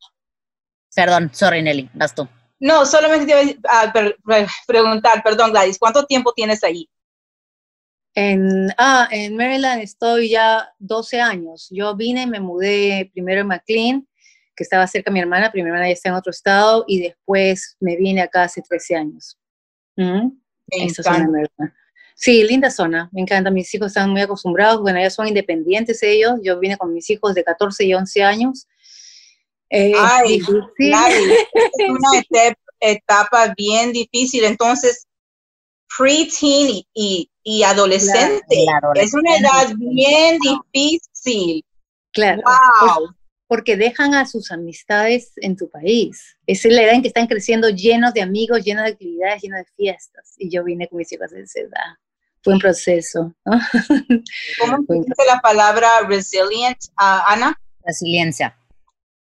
Perdón, 0.95 1.31
sorry 1.35 1.62
Nelly, 1.62 1.91
vas 1.93 2.15
tú. 2.15 2.29
No, 2.61 2.87
solamente 2.87 3.27
te 3.27 3.43
iba 3.43 3.57
a 3.69 3.93
preguntar, 4.67 5.23
perdón 5.25 5.50
Gladys, 5.50 5.79
¿cuánto 5.79 6.07
tiempo 6.07 6.33
tienes 6.33 6.62
ahí? 6.62 6.88
En, 8.15 8.69
ah, 8.79 9.09
en 9.11 9.37
Maryland 9.37 9.83
estoy 9.83 10.31
ya 10.31 10.73
12 10.79 11.21
años. 11.21 11.69
Yo 11.71 11.97
vine, 11.97 12.27
me 12.27 12.38
mudé 12.38 13.11
primero 13.12 13.41
en 13.41 13.49
McLean, 13.49 14.09
que 14.55 14.62
estaba 14.62 14.87
cerca 14.87 15.11
de 15.11 15.15
mi 15.15 15.21
hermana, 15.21 15.50
mi 15.53 15.61
hermana 15.61 15.88
ya 15.88 15.93
está 15.93 16.09
en 16.09 16.15
otro 16.15 16.31
estado, 16.31 16.85
y 16.87 17.00
después 17.00 17.77
me 17.81 17.97
vine 17.97 18.23
acá 18.23 18.45
hace 18.45 18.62
13 18.62 18.97
años. 18.97 19.38
¿Mm? 19.97 20.31
Sí, 22.15 22.45
linda 22.45 22.71
zona, 22.71 23.09
me 23.12 23.23
encanta. 23.23 23.50
Mis 23.50 23.73
hijos 23.75 23.88
están 23.88 24.11
muy 24.11 24.21
acostumbrados, 24.21 24.81
bueno, 24.81 25.00
ya 25.00 25.11
son 25.11 25.27
independientes 25.27 26.03
ellos. 26.03 26.41
Yo 26.43 26.59
vine 26.61 26.77
con 26.77 26.93
mis 26.95 27.11
hijos 27.11 27.35
de 27.35 27.43
14 27.43 27.85
y 27.85 27.95
11 27.95 28.23
años 28.23 28.69
eh, 29.70 29.92
Ay, 29.96 30.37
es 30.78 31.88
una 31.88 32.54
etapa, 32.80 33.54
bien 33.56 33.92
difícil. 33.92 34.44
Entonces, 34.44 35.06
preteen 35.96 36.84
y, 36.94 37.30
y, 37.42 37.62
adolescente 37.62 38.66
es 38.94 39.14
una 39.14 39.37
edad 39.37 39.75
bien 39.76 40.38
difícil. 40.38 41.64
Claro. 42.12 42.42
Wow. 42.44 43.14
Porque 43.46 43.76
dejan 43.76 44.14
a 44.14 44.26
sus 44.26 44.50
amistades 44.50 45.32
en 45.37 45.56
tu 45.56 45.70
país. 45.70 46.37
Esa 46.46 46.68
es 46.68 46.75
la 46.75 46.82
edad 46.82 46.94
en 46.94 47.02
que 47.02 47.08
están 47.08 47.26
creciendo 47.26 47.70
llenos 47.70 48.12
de 48.12 48.20
amigos, 48.20 48.62
llenos 48.62 48.84
de 48.84 48.90
actividades, 48.90 49.42
llenos 49.42 49.60
de 49.60 49.66
fiestas. 49.75 50.34
Y 50.37 50.50
yo 50.50 50.64
vine 50.64 50.87
con 50.87 50.98
mis 50.98 51.10
hijos 51.12 51.30
de 51.30 51.42
esa 51.42 51.60
edad. 51.60 51.96
Fue 52.42 52.52
un 52.52 52.60
proceso. 52.60 53.34
¿Cómo 53.44 54.84
se 54.87 54.94
dice 54.94 55.25
la 55.26 55.40
palabra 55.40 55.88
resilient, 56.06 56.78
uh, 57.00 57.25
Ana? 57.26 57.58
Resiliencia. 57.84 58.54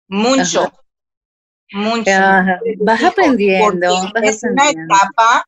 Mucho. 0.10 0.72
Mucho. 1.72 2.12
vas 2.80 3.04
aprendiendo. 3.04 4.12
es 4.22 4.44
una 4.44 4.70
etapa 4.70 5.46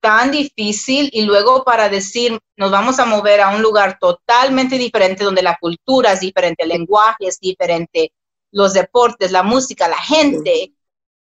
tan 0.00 0.30
difícil 0.30 1.08
y 1.12 1.22
luego 1.22 1.64
para 1.64 1.88
decir, 1.88 2.38
nos 2.56 2.70
vamos 2.70 2.98
a 2.98 3.06
mover 3.06 3.40
a 3.40 3.54
un 3.54 3.62
lugar 3.62 3.98
totalmente 3.98 4.76
diferente 4.76 5.24
donde 5.24 5.42
la 5.42 5.56
cultura 5.60 6.12
es 6.12 6.20
diferente, 6.20 6.64
el 6.64 6.70
lenguaje 6.70 7.26
es 7.26 7.40
diferente, 7.40 8.12
los 8.52 8.74
deportes, 8.74 9.32
la 9.32 9.42
música, 9.42 9.88
la 9.88 9.98
gente. 9.98 10.72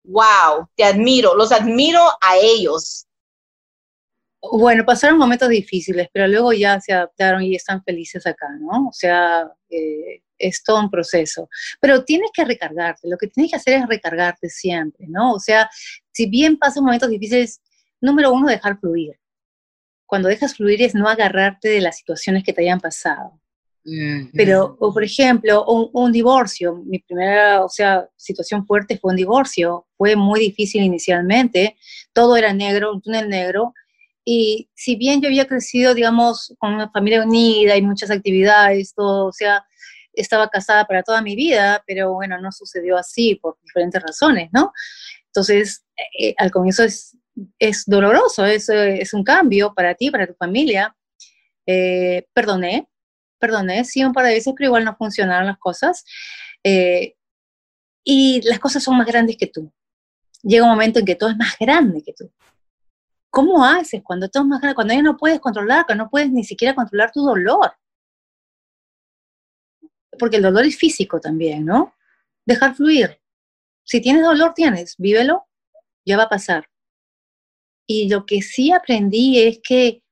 Wow, 0.05 0.69
te 0.75 0.85
admiro, 0.85 1.35
los 1.35 1.52
admiro 1.52 2.02
a 2.21 2.37
ellos. 2.38 3.07
Bueno, 4.40 4.85
pasaron 4.85 5.19
momentos 5.19 5.49
difíciles, 5.49 6.09
pero 6.12 6.26
luego 6.28 6.52
ya 6.52 6.81
se 6.81 6.93
adaptaron 6.93 7.43
y 7.43 7.55
están 7.55 7.83
felices 7.83 8.26
acá, 8.26 8.47
¿no? 8.61 8.88
O 8.88 8.93
sea, 8.93 9.50
eh, 9.69 10.23
es 10.38 10.62
todo 10.62 10.80
un 10.80 10.90
proceso. 10.90 11.49
Pero 11.80 12.04
tienes 12.04 12.30
que 12.33 12.45
recargarte, 12.45 13.09
lo 13.09 13.16
que 13.16 13.28
tienes 13.28 13.50
que 13.50 13.57
hacer 13.57 13.75
es 13.75 13.88
recargarte 13.88 14.49
siempre, 14.49 15.07
¿no? 15.09 15.33
O 15.33 15.40
sea, 15.40 15.68
si 16.12 16.26
bien 16.26 16.59
pasan 16.59 16.85
momentos 16.85 17.11
difíciles, 17.11 17.61
número 18.00 18.33
uno, 18.33 18.49
dejar 18.49 18.78
fluir. 18.78 19.18
Cuando 20.07 20.28
dejas 20.28 20.57
fluir 20.57 20.83
es 20.83 20.95
no 20.95 21.09
agarrarte 21.09 21.68
de 21.68 21.80
las 21.80 21.99
situaciones 21.99 22.45
que 22.45 22.52
te 22.52 22.62
hayan 22.62 22.80
pasado. 22.80 23.40
Pero, 24.35 24.76
o 24.80 24.92
por 24.92 25.02
ejemplo, 25.02 25.64
un, 25.64 26.12
divorcio, 26.12 26.83
mi 26.85 26.99
primera, 26.99 27.64
o 27.64 27.68
sea, 27.68 28.07
situación 28.16 28.66
fuerte 28.66 28.99
fue 28.99 29.12
un 29.12 29.16
divorcio, 29.16 29.87
fue 29.97 30.14
muy 30.14 30.40
difícil 30.40 30.83
inicialmente, 30.83 31.76
todo 32.12 32.37
era 32.37 32.52
negro, 32.52 32.92
un 32.92 33.00
túnel 33.00 33.28
negro, 33.28 33.73
y 34.25 34.68
si 34.75 34.97
bien 34.97 35.23
yo 35.23 35.28
había 35.28 35.47
crecido, 35.47 35.95
digamos, 35.95 36.54
con 36.59 36.75
una 36.75 36.90
familia 36.90 37.23
unida 37.23 37.76
y 37.76 37.83
muchas 37.83 38.11
actividades, 38.11 38.92
todo, 38.92 39.26
o 39.26 39.33
sea, 39.33 39.64
estaba 40.21 40.49
casada 40.49 40.85
para 40.87 41.03
toda 41.03 41.23
mi 41.23 41.37
vida, 41.37 41.83
pero 41.87 42.15
bueno, 42.15 42.41
no 42.41 42.53
sucedió 42.53 42.97
así 42.97 43.37
por 43.37 43.59
diferentes 43.63 44.03
razones, 44.03 44.51
¿no? 44.53 44.73
Entonces, 45.27 45.85
eh, 46.19 46.35
al 46.39 46.51
comienzo 46.51 46.85
es, 46.85 47.17
es 47.59 47.85
doloroso, 47.87 48.45
es, 48.45 48.69
es, 48.69 49.15
un 49.15 49.25
cambio 49.25 49.75
para 49.75 49.95
ti, 49.95 50.11
para 50.11 50.27
tu 50.27 50.35
familia. 50.35 50.95
Eh, 51.67 52.27
perdoné, 52.33 52.89
perdoné, 53.39 53.85
sí, 53.85 54.05
un 54.05 54.13
par 54.13 54.27
de 54.27 54.35
veces, 54.35 54.55
pero 54.57 54.69
igual 54.69 54.85
no 54.85 54.97
funcionaron 54.97 55.47
las 55.47 55.59
cosas. 55.59 56.05
Eh, 56.65 57.15
y 58.05 58.41
las 58.43 58.59
cosas 58.59 58.83
son 58.83 58.97
más 58.97 59.07
grandes 59.07 59.37
que 59.37 59.47
tú. 59.47 59.73
Llega 60.43 60.65
un 60.65 60.71
momento 60.71 60.99
en 60.99 61.05
que 61.05 61.15
todo 61.15 61.31
es 61.31 61.37
más 61.37 61.57
grande 61.59 62.03
que 62.03 62.15
tú. 62.15 62.31
¿Cómo 63.31 63.65
haces 63.65 64.03
cuando 64.03 64.29
todo 64.29 64.45
es 64.45 64.49
más 64.49 64.61
grande? 64.61 64.75
Cuando 64.75 64.95
ya 64.95 65.03
no 65.03 65.17
puedes 65.17 65.41
controlar, 65.41 65.85
cuando 65.85 66.05
no 66.05 66.11
puedes 66.11 66.31
ni 66.31 66.43
siquiera 66.43 66.75
controlar 66.75 67.13
tu 67.13 67.23
dolor. 67.23 67.73
Porque 70.19 70.37
el 70.37 70.43
dolor 70.43 70.65
es 70.65 70.77
físico 70.77 71.21
también, 71.21 71.65
¿no? 71.65 71.95
Dejar 72.45 72.75
fluir. 72.75 73.21
Si 73.85 74.01
tienes 74.01 74.23
dolor, 74.23 74.53
tienes, 74.55 74.95
vívelo, 74.99 75.47
ya 76.05 76.17
va 76.17 76.25
a 76.25 76.29
pasar. 76.29 76.69
Y 77.87 78.09
lo 78.09 78.27
que 78.27 78.43
sí 78.43 78.71
aprendí 78.71 79.41
es 79.41 79.61
que 79.63 80.03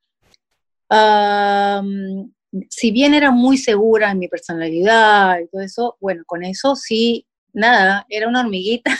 si 2.70 2.90
bien 2.90 3.14
era 3.14 3.30
muy 3.30 3.58
segura 3.58 4.10
en 4.10 4.18
mi 4.18 4.28
personalidad 4.28 5.40
y 5.40 5.48
todo 5.48 5.62
eso, 5.62 5.96
bueno, 6.00 6.22
con 6.26 6.44
eso 6.44 6.76
sí, 6.76 7.26
nada, 7.52 8.06
era 8.08 8.28
una 8.28 8.40
hormiguita, 8.40 8.96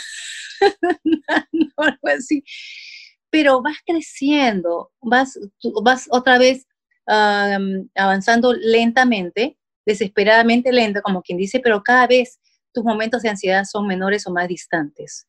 algo 1.77 2.07
así. 2.15 2.43
Pero 3.29 3.61
vas 3.61 3.77
creciendo, 3.85 4.91
vas, 5.01 5.39
vas 5.81 6.07
otra 6.11 6.37
vez 6.37 6.67
avanzando 7.05 8.53
lentamente, 8.53 9.57
desesperadamente 9.87 10.71
lento, 10.73 11.01
como 11.01 11.21
quien 11.21 11.37
dice, 11.37 11.61
pero 11.61 11.81
cada 11.81 12.05
vez 12.07 12.39
tus 12.73 12.83
momentos 12.83 13.21
de 13.21 13.29
ansiedad 13.29 13.63
son 13.63 13.87
menores 13.87 14.27
o 14.27 14.31
más 14.31 14.49
distantes. 14.49 15.27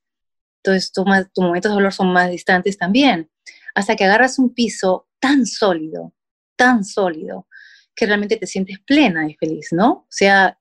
Entonces, 0.56 0.90
tus, 0.92 1.04
tus 1.32 1.44
momentos 1.44 1.70
de 1.70 1.76
dolor 1.76 1.92
son 1.92 2.12
más 2.12 2.28
distantes 2.28 2.76
también, 2.76 3.30
hasta 3.74 3.94
que 3.94 4.04
agarras 4.04 4.38
un 4.40 4.52
piso 4.52 5.06
tan 5.20 5.46
sólido, 5.46 6.12
tan 6.56 6.84
sólido, 6.84 7.46
que 7.94 8.06
realmente 8.06 8.36
te 8.36 8.48
sientes 8.48 8.80
plena 8.80 9.30
y 9.30 9.34
feliz, 9.34 9.68
¿no? 9.70 9.90
O 9.90 10.06
sea, 10.10 10.58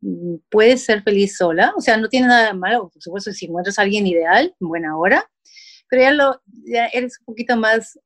mm, 0.00 0.36
puedes 0.48 0.84
ser 0.84 1.02
feliz 1.02 1.36
sola, 1.36 1.74
o 1.76 1.80
sea, 1.80 1.96
no 1.96 2.08
tiene 2.08 2.28
nada 2.28 2.46
de 2.46 2.54
malo, 2.54 2.88
por 2.88 3.02
supuesto, 3.02 3.32
si 3.32 3.46
encuentras 3.46 3.80
a 3.80 3.82
alguien 3.82 4.06
ideal, 4.06 4.54
en 4.60 4.68
buena 4.68 4.96
hora, 4.96 5.28
pero 5.90 6.02
ya, 6.02 6.12
lo, 6.12 6.40
ya 6.66 6.86
eres 6.86 7.18
un 7.18 7.24
poquito 7.26 7.56
más, 7.56 7.98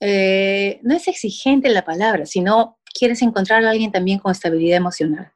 eh, 0.00 0.80
no 0.82 0.94
es 0.96 1.06
exigente 1.06 1.68
la 1.68 1.84
palabra, 1.84 2.26
sino 2.26 2.78
quieres 2.94 3.20
encontrar 3.20 3.64
a 3.64 3.70
alguien 3.70 3.92
también 3.92 4.18
con 4.18 4.32
estabilidad 4.32 4.78
emocional. 4.78 5.32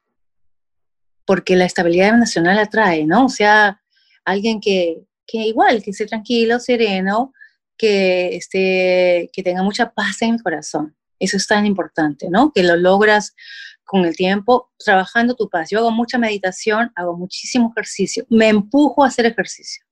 Porque 1.25 1.55
la 1.55 1.65
estabilidad 1.65 2.09
emocional 2.09 2.57
atrae, 2.57 3.05
¿no? 3.05 3.25
O 3.25 3.29
sea, 3.29 3.81
alguien 4.25 4.59
que, 4.59 5.03
que 5.27 5.39
igual, 5.39 5.83
que 5.83 5.91
esté 5.91 6.07
tranquilo, 6.07 6.59
sereno, 6.59 7.33
que, 7.77 8.35
esté, 8.35 9.29
que 9.31 9.43
tenga 9.43 9.61
mucha 9.61 9.91
paz 9.91 10.21
en 10.21 10.35
el 10.35 10.43
corazón. 10.43 10.95
Eso 11.19 11.37
es 11.37 11.45
tan 11.45 11.65
importante, 11.65 12.29
¿no? 12.29 12.51
Que 12.51 12.63
lo 12.63 12.75
logras 12.77 13.35
con 13.83 14.05
el 14.05 14.15
tiempo 14.15 14.71
trabajando 14.77 15.35
tu 15.35 15.49
paz. 15.49 15.69
Yo 15.69 15.79
hago 15.79 15.91
mucha 15.91 16.17
meditación, 16.17 16.91
hago 16.95 17.17
muchísimo 17.17 17.71
ejercicio, 17.75 18.25
me 18.29 18.47
empujo 18.47 19.03
a 19.03 19.07
hacer 19.07 19.25
ejercicio. 19.25 19.83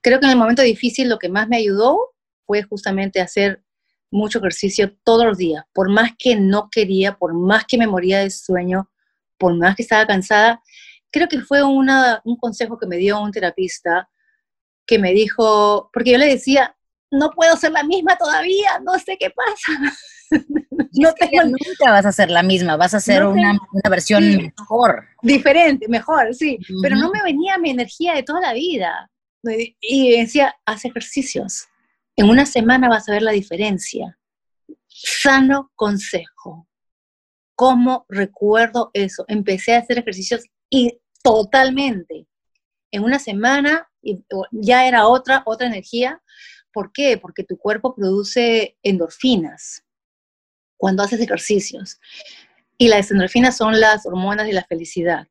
Creo 0.00 0.18
que 0.18 0.26
en 0.26 0.32
el 0.32 0.38
momento 0.38 0.62
difícil 0.62 1.08
lo 1.08 1.18
que 1.18 1.28
más 1.28 1.48
me 1.48 1.56
ayudó 1.56 1.98
fue 2.46 2.62
justamente 2.62 3.20
hacer 3.20 3.62
mucho 4.12 4.38
ejercicio 4.38 4.94
todos 5.02 5.24
los 5.24 5.38
días, 5.38 5.64
por 5.72 5.90
más 5.90 6.12
que 6.18 6.36
no 6.36 6.68
quería, 6.70 7.16
por 7.16 7.34
más 7.34 7.64
que 7.64 7.78
me 7.78 7.86
moría 7.86 8.20
de 8.20 8.30
sueño, 8.30 8.88
por 9.38 9.56
más 9.56 9.74
que 9.74 9.82
estaba 9.82 10.06
cansada. 10.06 10.62
Creo 11.10 11.28
que 11.28 11.40
fue 11.40 11.62
una, 11.62 12.20
un 12.24 12.36
consejo 12.36 12.78
que 12.78 12.86
me 12.86 12.96
dio 12.96 13.20
un 13.20 13.32
terapista 13.32 14.08
que 14.86 14.98
me 14.98 15.12
dijo, 15.12 15.90
porque 15.92 16.12
yo 16.12 16.18
le 16.18 16.26
decía, 16.26 16.76
no 17.10 17.30
puedo 17.30 17.56
ser 17.56 17.72
la 17.72 17.84
misma 17.84 18.16
todavía, 18.16 18.80
no 18.84 18.98
sé 18.98 19.16
qué 19.18 19.30
pasa. 19.30 19.96
no 20.92 21.12
tengo... 21.14 21.44
Nunca 21.44 21.90
vas 21.90 22.06
a 22.06 22.12
ser 22.12 22.30
la 22.30 22.42
misma, 22.42 22.76
vas 22.76 22.94
a 22.94 23.00
ser 23.00 23.24
una, 23.24 23.58
versión 23.90 24.24
mejor. 24.36 25.06
Diferente, 25.22 25.88
mejor, 25.88 26.34
sí. 26.34 26.58
Pero 26.82 26.96
no 26.96 27.10
me 27.10 27.22
venía 27.22 27.58
mi 27.58 27.70
energía 27.70 28.14
de 28.14 28.22
toda 28.22 28.40
la 28.40 28.52
vida. 28.52 29.10
Y 29.80 30.18
decía, 30.18 30.54
haz 30.64 30.84
ejercicios. 30.84 31.66
En 32.16 32.28
una 32.28 32.46
semana 32.46 32.88
vas 32.88 33.08
a 33.08 33.12
ver 33.12 33.22
la 33.22 33.32
diferencia. 33.32 34.18
Sano 34.86 35.72
consejo. 35.74 36.68
¿Cómo 37.54 38.06
recuerdo 38.08 38.90
eso? 38.92 39.24
Empecé 39.28 39.74
a 39.74 39.78
hacer 39.78 39.98
ejercicios 39.98 40.44
y 40.68 40.98
totalmente. 41.22 42.26
En 42.90 43.04
una 43.04 43.18
semana 43.18 43.90
ya 44.50 44.86
era 44.86 45.06
otra, 45.06 45.42
otra 45.46 45.66
energía 45.66 46.22
¿Por 46.72 46.92
qué? 46.92 47.18
Porque 47.18 47.44
tu 47.44 47.58
cuerpo 47.58 47.94
produce 47.94 48.78
endorfinas 48.82 49.84
cuando 50.76 51.02
haces 51.02 51.20
ejercicios. 51.20 52.00
Y 52.78 52.88
las 52.88 53.10
endorfinas 53.10 53.56
son 53.56 53.78
las 53.78 54.06
hormonas 54.06 54.46
de 54.46 54.54
la 54.54 54.64
felicidad. 54.64 55.28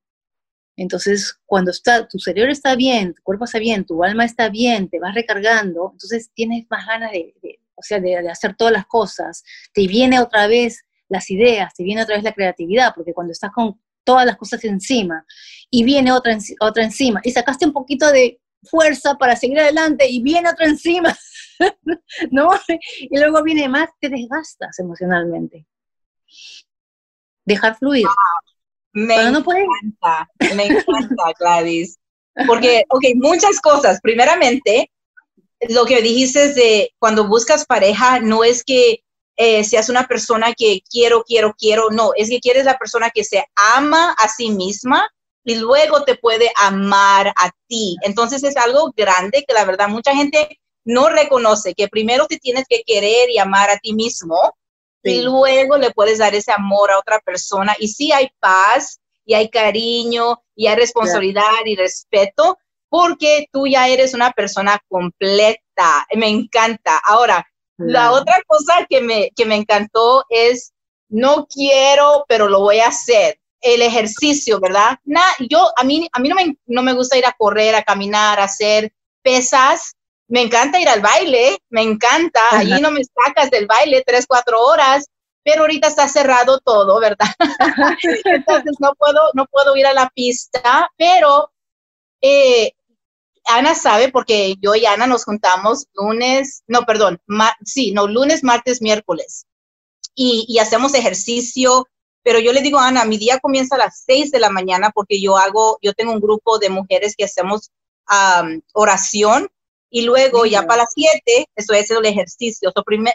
Entonces, 0.82 1.40
cuando 1.46 1.70
está, 1.70 2.08
tu 2.08 2.18
cerebro 2.18 2.52
está 2.52 2.76
bien, 2.76 3.14
tu 3.14 3.22
cuerpo 3.22 3.46
está 3.46 3.60
bien, 3.60 3.86
tu 3.86 4.04
alma 4.04 4.26
está 4.26 4.50
bien, 4.50 4.90
te 4.90 5.00
vas 5.00 5.14
recargando, 5.14 5.92
entonces 5.94 6.32
tienes 6.34 6.66
más 6.72 6.88
ganas 6.88 7.12
de, 7.12 7.36
o 7.76 7.84
sea, 7.84 8.00
de, 8.00 8.18
hacer 8.28 8.56
todas 8.56 8.74
las 8.74 8.88
cosas. 8.88 9.44
Te 9.74 9.86
viene 9.86 10.20
otra 10.20 10.48
vez 10.48 10.84
las 11.08 11.30
ideas, 11.30 11.72
te 11.76 11.84
viene 11.84 12.02
otra 12.02 12.16
vez 12.16 12.24
la 12.24 12.34
creatividad, 12.34 12.94
porque 12.96 13.14
cuando 13.14 13.32
estás 13.32 13.52
con 13.52 13.80
todas 14.04 14.26
las 14.26 14.38
cosas 14.38 14.64
encima 14.64 15.24
y 15.70 15.84
viene 15.84 16.12
otra, 16.12 16.36
otra 16.60 16.84
encima 16.84 17.22
y 17.24 17.32
sacaste 17.32 17.68
un 17.68 17.74
poquito 17.74 18.12
de 18.12 18.42
fuerza 18.64 19.14
para 19.20 19.36
seguir 19.36 19.60
adelante 19.60 20.10
y 20.10 20.24
viene 20.24 20.50
otra 20.50 20.66
encima, 20.66 21.16
¿no? 22.32 22.50
Y 22.98 23.20
luego 23.20 23.44
viene 23.44 23.70
más, 23.70 23.88
te 24.00 24.10
desgastas 24.10 24.80
emocionalmente. 24.80 25.68
Dejar 27.46 27.78
fluir. 27.78 28.08
Me 28.94 29.16
encanta, 29.16 30.30
me 30.56 30.66
encanta, 30.66 31.24
Gladys. 31.40 31.98
Porque, 32.48 32.84
ok, 32.90 33.04
muchas 33.16 33.60
cosas. 33.60 34.00
Primeramente, 34.02 34.92
lo 35.70 35.86
que 35.86 36.02
dijiste 36.02 36.54
de 36.54 36.94
cuando 37.00 37.28
buscas 37.28 37.66
pareja, 37.66 38.20
no 38.20 38.44
es 38.44 38.64
que 38.64 39.04
eh, 39.38 39.64
seas 39.64 39.90
una 39.90 40.08
persona 40.08 40.54
que 40.54 40.82
quiero, 40.90 41.24
quiero, 41.24 41.54
quiero, 41.58 41.90
no, 41.90 42.12
es 42.16 42.30
que 42.30 42.40
quieres 42.40 42.66
la 42.66 42.78
persona 42.78 43.10
que 43.10 43.24
se 43.24 43.46
ama 43.56 44.16
a 44.18 44.28
sí 44.28 44.50
misma 44.52 45.10
y 45.44 45.56
luego 45.56 46.04
te 46.04 46.16
puede 46.16 46.52
amar 46.56 47.34
a 47.36 47.52
ti. 47.68 47.96
Entonces 48.04 48.44
es 48.44 48.58
algo 48.58 48.94
grande 48.96 49.44
que 49.48 49.54
la 49.54 49.66
verdad 49.66 49.88
mucha 49.88 50.16
gente 50.16 50.60
no 50.84 51.10
reconoce, 51.10 51.74
que 51.74 51.88
primero 51.88 52.28
te 52.28 52.38
tienes 52.38 52.66
que 52.68 52.84
querer 52.86 53.30
y 53.30 53.38
amar 53.38 53.70
a 53.70 53.78
ti 53.78 53.94
mismo 53.94 54.38
y 55.04 55.22
luego 55.22 55.78
le 55.78 55.92
puedes 55.92 56.20
dar 56.20 56.36
ese 56.36 56.52
amor 56.52 56.92
a 56.92 57.00
otra 57.00 57.20
persona. 57.20 57.76
Y 57.80 57.88
sí 57.88 58.12
hay 58.12 58.30
paz 58.40 59.00
y 59.26 59.34
hay 59.34 59.50
cariño 59.50 60.42
y 60.56 60.68
hay 60.68 60.76
responsabilidad 60.76 61.66
y 61.66 61.76
respeto 61.76 62.58
porque 62.90 63.48
tú 63.52 63.68
ya 63.68 63.88
eres 63.88 64.14
una 64.14 64.32
persona 64.32 64.80
completa. 64.88 66.06
Me 66.16 66.28
encanta. 66.28 67.02
Ahora, 67.06 67.46
la 67.78 68.12
otra 68.12 68.36
cosa 68.46 68.86
que 68.90 69.02
me, 69.02 69.32
que 69.36 69.46
me 69.46 69.56
encantó 69.56 70.26
es, 70.30 70.74
no 71.10 71.48
quiero, 71.48 72.26
pero 72.28 72.48
lo 72.48 72.60
voy 72.60 72.80
a 72.80 72.90
hacer 72.90 73.40
el 73.62 73.82
ejercicio, 73.82 74.60
¿verdad? 74.60 74.98
yo, 75.48 75.72
a 75.76 75.84
mí, 75.84 76.10
a 76.12 76.20
mí 76.20 76.30
no, 76.30 76.36
me, 76.36 76.58
no 76.66 76.82
me 76.82 76.94
gusta 76.94 77.18
ir 77.18 77.26
a 77.26 77.36
correr, 77.38 77.76
a 77.76 77.84
caminar, 77.84 78.40
a 78.40 78.46
hacer 78.46 78.92
pesas. 79.22 79.96
Me 80.32 80.42
encanta 80.44 80.80
ir 80.80 80.88
al 80.88 81.02
baile, 81.02 81.62
me 81.70 81.82
encanta. 81.82 82.40
Allí 82.52 82.80
no 82.80 82.90
me 82.90 83.02
sacas 83.04 83.52
del 83.52 83.68
baile 83.68 84.02
tres, 84.06 84.26
cuatro 84.26 84.62
horas, 84.62 85.06
pero 85.44 85.64
ahorita 85.64 85.90
está 85.90 86.08
cerrado 86.08 86.62
todo, 86.62 87.02
¿verdad? 87.02 87.28
Entonces 88.24 88.78
no 88.80 88.94
puedo, 88.96 89.20
no 89.34 89.46
puedo 89.48 89.76
ir 89.76 89.86
a 89.86 89.94
la 89.94 90.10
pista, 90.16 90.90
pero 90.96 91.52
eh, 92.22 92.72
Ana 93.46 93.76
sabe 93.76 94.10
porque 94.10 94.56
yo 94.62 94.74
y 94.74 94.86
Ana 94.86 95.06
nos 95.06 95.26
juntamos 95.26 95.88
lunes, 95.96 96.64
no, 96.66 96.84
perdón, 96.84 97.22
sí, 97.66 97.92
no, 97.92 98.08
lunes, 98.08 98.42
martes, 98.42 98.82
miércoles. 98.82 99.46
Y, 100.16 100.46
y, 100.48 100.60
hacemos 100.60 100.94
ejercicio, 100.94 101.90
pero 102.24 102.40
yo 102.40 102.54
le 102.54 102.62
digo, 102.62 102.80
Ana, 102.80 103.04
mi 103.04 103.18
día 103.18 103.40
comienza 103.40 103.76
a 103.76 103.80
las 103.80 104.04
6 104.06 104.32
de 104.32 104.40
la 104.40 104.50
mañana 104.50 104.92
porque 104.92 105.22
yo 105.22 105.38
hago, 105.38 105.78
yo 105.82 105.92
tengo 105.92 106.14
un 106.14 106.22
grupo 106.22 106.58
de 106.58 106.70
mujeres 106.70 107.16
que 107.18 107.26
hacemos 107.26 107.70
oración 108.74 109.50
y 109.92 110.04
luego 110.04 110.46
ya 110.46 110.66
para 110.66 110.84
las 110.84 110.94
7 110.96 111.48
estoy 111.56 111.80
haciendo 111.80 112.02
el 112.02 112.14
ejercicio. 112.14 112.72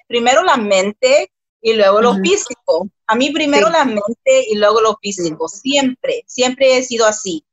primero 0.07 0.45
la 0.45 0.57
mente 0.57 1.33
y 1.61 1.73
luego 1.73 2.01
lo 2.01 2.15
físico. 2.17 2.89
A 3.07 3.17
mí 3.17 3.31
primero 3.31 3.69
la 3.71 3.85
mente 3.85 4.45
y 4.49 4.57
luego 4.57 4.81
lo 4.81 4.97
físico. 5.03 5.49
Siempre, 5.49 6.23
siempre 6.27 6.77
he 6.77 6.83
sido 6.85 7.07
así. 7.07 7.45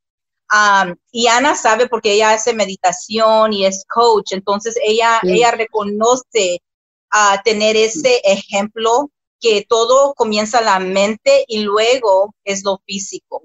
y 1.12 1.28
Ana 1.28 1.56
sabe 1.56 1.88
porque 1.88 2.12
ella 2.14 2.34
hace 2.34 2.54
meditación 2.54 3.54
y 3.54 3.66
es 3.66 3.86
coach, 3.88 4.34
entonces 4.34 4.76
ella, 4.84 5.20
ella 5.24 5.52
reconoce 5.52 6.62
a 7.10 7.42
tener 7.44 7.76
ese 7.76 8.22
ejemplo 8.24 9.10
que 9.40 9.66
todo 9.68 10.14
comienza 10.14 10.62
la 10.62 10.80
mente 10.80 11.46
y 11.48 11.60
luego 11.60 12.36
es 12.44 12.64
lo 12.64 12.82
físico. 12.86 13.44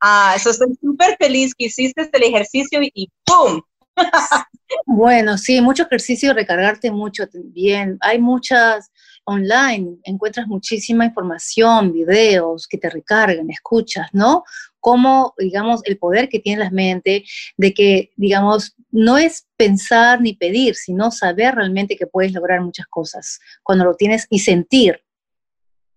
Ah, 0.00 0.34
estoy 0.36 0.54
súper 0.80 1.16
feliz 1.18 1.54
que 1.54 1.66
hiciste 1.66 2.10
el 2.12 2.22
ejercicio 2.22 2.80
y, 2.82 3.10
¡pum! 3.24 3.62
Bueno, 4.86 5.38
sí, 5.38 5.60
mucho 5.60 5.84
ejercicio, 5.84 6.32
recargarte 6.32 6.90
mucho 6.90 7.26
también. 7.26 7.96
Hay 8.00 8.18
muchas 8.18 8.90
online, 9.24 9.98
encuentras 10.04 10.46
muchísima 10.46 11.06
información, 11.06 11.92
videos 11.92 12.66
que 12.66 12.78
te 12.78 12.90
recargan, 12.90 13.50
escuchas, 13.50 14.08
¿no? 14.12 14.44
Como, 14.80 15.34
digamos, 15.38 15.80
el 15.84 15.98
poder 15.98 16.28
que 16.28 16.40
tiene 16.40 16.64
la 16.64 16.70
mente 16.70 17.24
de 17.56 17.72
que, 17.72 18.10
digamos, 18.16 18.76
no 18.90 19.16
es 19.16 19.46
pensar 19.56 20.20
ni 20.20 20.34
pedir, 20.34 20.74
sino 20.74 21.10
saber 21.10 21.54
realmente 21.54 21.96
que 21.96 22.06
puedes 22.06 22.32
lograr 22.32 22.60
muchas 22.60 22.86
cosas 22.86 23.40
cuando 23.62 23.84
lo 23.84 23.94
tienes 23.94 24.26
y 24.28 24.40
sentir. 24.40 25.02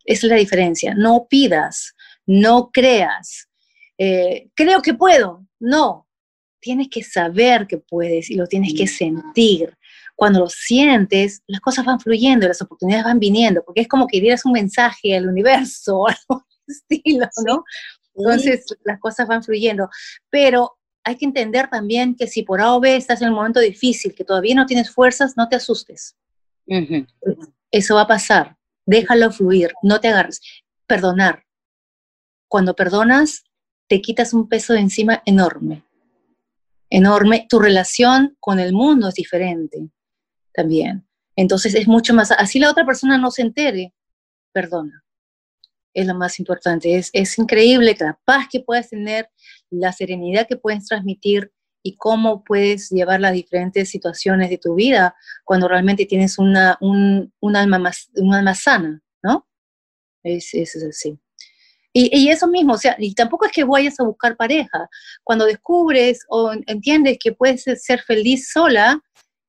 Esa 0.06 0.28
es 0.28 0.32
la 0.32 0.38
diferencia. 0.38 0.94
No 0.96 1.28
pidas, 1.30 1.96
no 2.26 2.72
creas, 2.72 3.50
eh, 3.98 4.50
creo 4.54 4.82
que 4.82 4.94
puedo. 4.94 5.46
No, 5.60 6.07
tienes 6.68 6.90
que 6.90 7.02
saber 7.02 7.66
que 7.66 7.78
puedes 7.78 8.30
y 8.30 8.36
lo 8.36 8.46
tienes 8.46 8.74
que 8.74 8.88
sentir. 8.88 9.78
Cuando 10.18 10.42
lo 10.42 10.50
sientes, 10.50 11.42
las 11.48 11.62
cosas 11.62 11.86
van 11.86 11.98
fluyendo, 11.98 12.46
las 12.46 12.62
oportunidades 12.62 13.06
van 13.06 13.20
viniendo, 13.20 13.64
porque 13.64 13.80
es 13.80 13.88
como 13.88 14.06
que 14.06 14.20
dieras 14.20 14.44
un 14.44 14.52
mensaje 14.52 15.16
al 15.16 15.30
universo 15.30 15.98
o 16.00 16.08
algo 16.10 16.46
estilo, 16.68 17.26
¿no? 17.46 17.64
Entonces 18.16 18.66
las 18.84 19.00
cosas 19.00 19.30
van 19.30 19.44
fluyendo. 19.44 19.90
Pero 20.30 20.78
hay 21.06 21.16
que 21.16 21.24
entender 21.24 21.70
también 21.70 22.16
que 22.16 22.28
si 22.28 22.44
por 22.44 22.60
A 22.60 22.74
o 22.74 22.82
B 22.82 22.98
estás 22.98 23.22
en 23.22 23.30
un 23.30 23.36
momento 23.36 23.62
difícil, 23.62 24.14
que 24.14 24.26
todavía 24.26 24.54
no 24.54 24.66
tienes 24.66 24.92
fuerzas, 24.92 25.38
no 25.38 25.48
te 25.48 25.56
asustes. 25.56 26.18
Eso 27.72 27.96
va 27.96 28.02
a 28.02 28.08
pasar. 28.08 28.58
Déjalo 28.86 29.32
fluir, 29.32 29.72
no 29.84 30.02
te 30.02 30.10
agarres. 30.10 30.42
Perdonar. 30.86 31.46
Cuando 32.50 32.76
perdonas, 32.76 33.46
te 33.88 34.02
quitas 34.02 34.34
un 34.34 34.50
peso 34.50 34.74
de 34.74 34.82
encima 34.82 35.24
enorme, 35.26 35.87
enorme. 36.90 37.46
Tu 37.50 37.60
relación 37.60 38.36
con 38.40 38.60
el 38.60 38.74
mundo 38.74 39.10
es 39.10 39.16
diferente 39.16 39.90
también. 40.54 41.08
Entonces 41.36 41.76
es 41.76 41.88
mucho 41.88 42.14
más, 42.14 42.32
así 42.32 42.60
la 42.60 42.72
otra 42.72 42.86
persona 42.86 43.18
no 43.18 43.30
se 43.32 43.44
entere, 43.44 43.94
perdona. 44.52 45.04
Es 45.94 46.08
lo 46.08 46.16
más 46.16 46.40
importante. 46.40 46.96
Es, 46.96 47.10
es 47.14 47.38
increíble 47.38 47.96
la 48.00 48.20
paz 48.26 48.48
que 48.52 48.60
puedes 48.60 48.90
tener, 48.90 49.30
la 49.70 49.92
serenidad 49.94 50.48
que 50.48 50.58
puedes 50.58 50.86
transmitir 50.86 51.52
y 51.84 51.96
cómo 51.96 52.44
puedes 52.44 52.90
llevar 52.90 53.22
las 53.22 53.34
diferentes 53.34 53.90
situaciones 53.90 54.50
de 54.50 54.58
tu 54.58 54.76
vida 54.76 55.16
cuando 55.46 55.68
realmente 55.68 56.06
tienes 56.06 56.38
una, 56.38 56.78
un, 56.82 57.32
alma, 57.56 57.80
más, 57.80 58.10
un 58.16 58.34
alma 58.34 58.56
sana, 58.56 59.02
¿no? 59.24 59.48
Es, 60.24 60.54
es 60.54 60.76
así. 60.84 61.20
Y, 61.94 62.30
eso 62.30 62.48
mismo, 62.48 62.74
o 62.74 62.78
sea, 62.78 62.96
y 63.00 63.16
tampoco 63.16 63.46
es 63.46 63.52
que 63.52 63.64
vayas 63.64 64.00
a 64.00 64.04
buscar 64.04 64.38
pareja. 64.38 64.88
Cuando 65.24 65.46
descubres 65.46 66.20
o 66.30 66.52
entiendes 66.68 67.18
que 67.20 67.32
puedes 67.32 67.64
ser 67.64 68.02
feliz 68.02 68.52
sola, 68.52 69.02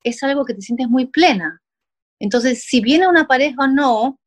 es 0.03 0.23
algo 0.23 0.45
que 0.45 0.55
te 0.55 0.61
sientes 0.61 0.87
muy 0.87 1.05
plena. 1.05 1.61
Entonces, 2.19 2.63
si 2.63 2.81
viene 2.81 3.07
una 3.07 3.27
pareja 3.27 3.63
o 3.63 3.67
no, 3.67 4.19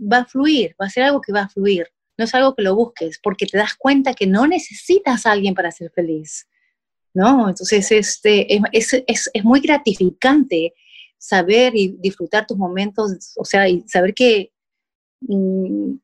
va 0.00 0.18
a 0.18 0.24
fluir, 0.24 0.74
va 0.80 0.86
a 0.86 0.90
ser 0.90 1.04
algo 1.04 1.20
que 1.20 1.32
va 1.32 1.42
a 1.42 1.48
fluir. 1.48 1.86
No 2.18 2.24
es 2.24 2.34
algo 2.34 2.56
que 2.56 2.62
lo 2.62 2.74
busques, 2.74 3.20
porque 3.22 3.46
te 3.46 3.58
das 3.58 3.74
cuenta 3.74 4.14
que 4.14 4.26
no 4.26 4.48
necesitas 4.48 5.24
a 5.24 5.32
alguien 5.32 5.54
para 5.54 5.70
ser 5.70 5.92
feliz. 5.92 6.48
¿No? 7.14 7.48
Entonces, 7.48 7.90
este, 7.92 8.52
es, 8.72 8.92
es, 9.06 9.30
es 9.32 9.44
muy 9.44 9.60
gratificante 9.60 10.74
saber 11.18 11.76
y 11.76 11.96
disfrutar 11.98 12.46
tus 12.46 12.56
momentos, 12.56 13.32
o 13.36 13.44
sea, 13.44 13.68
y 13.68 13.82
saber 13.86 14.14
que 14.14 14.52
mm, 15.20 15.94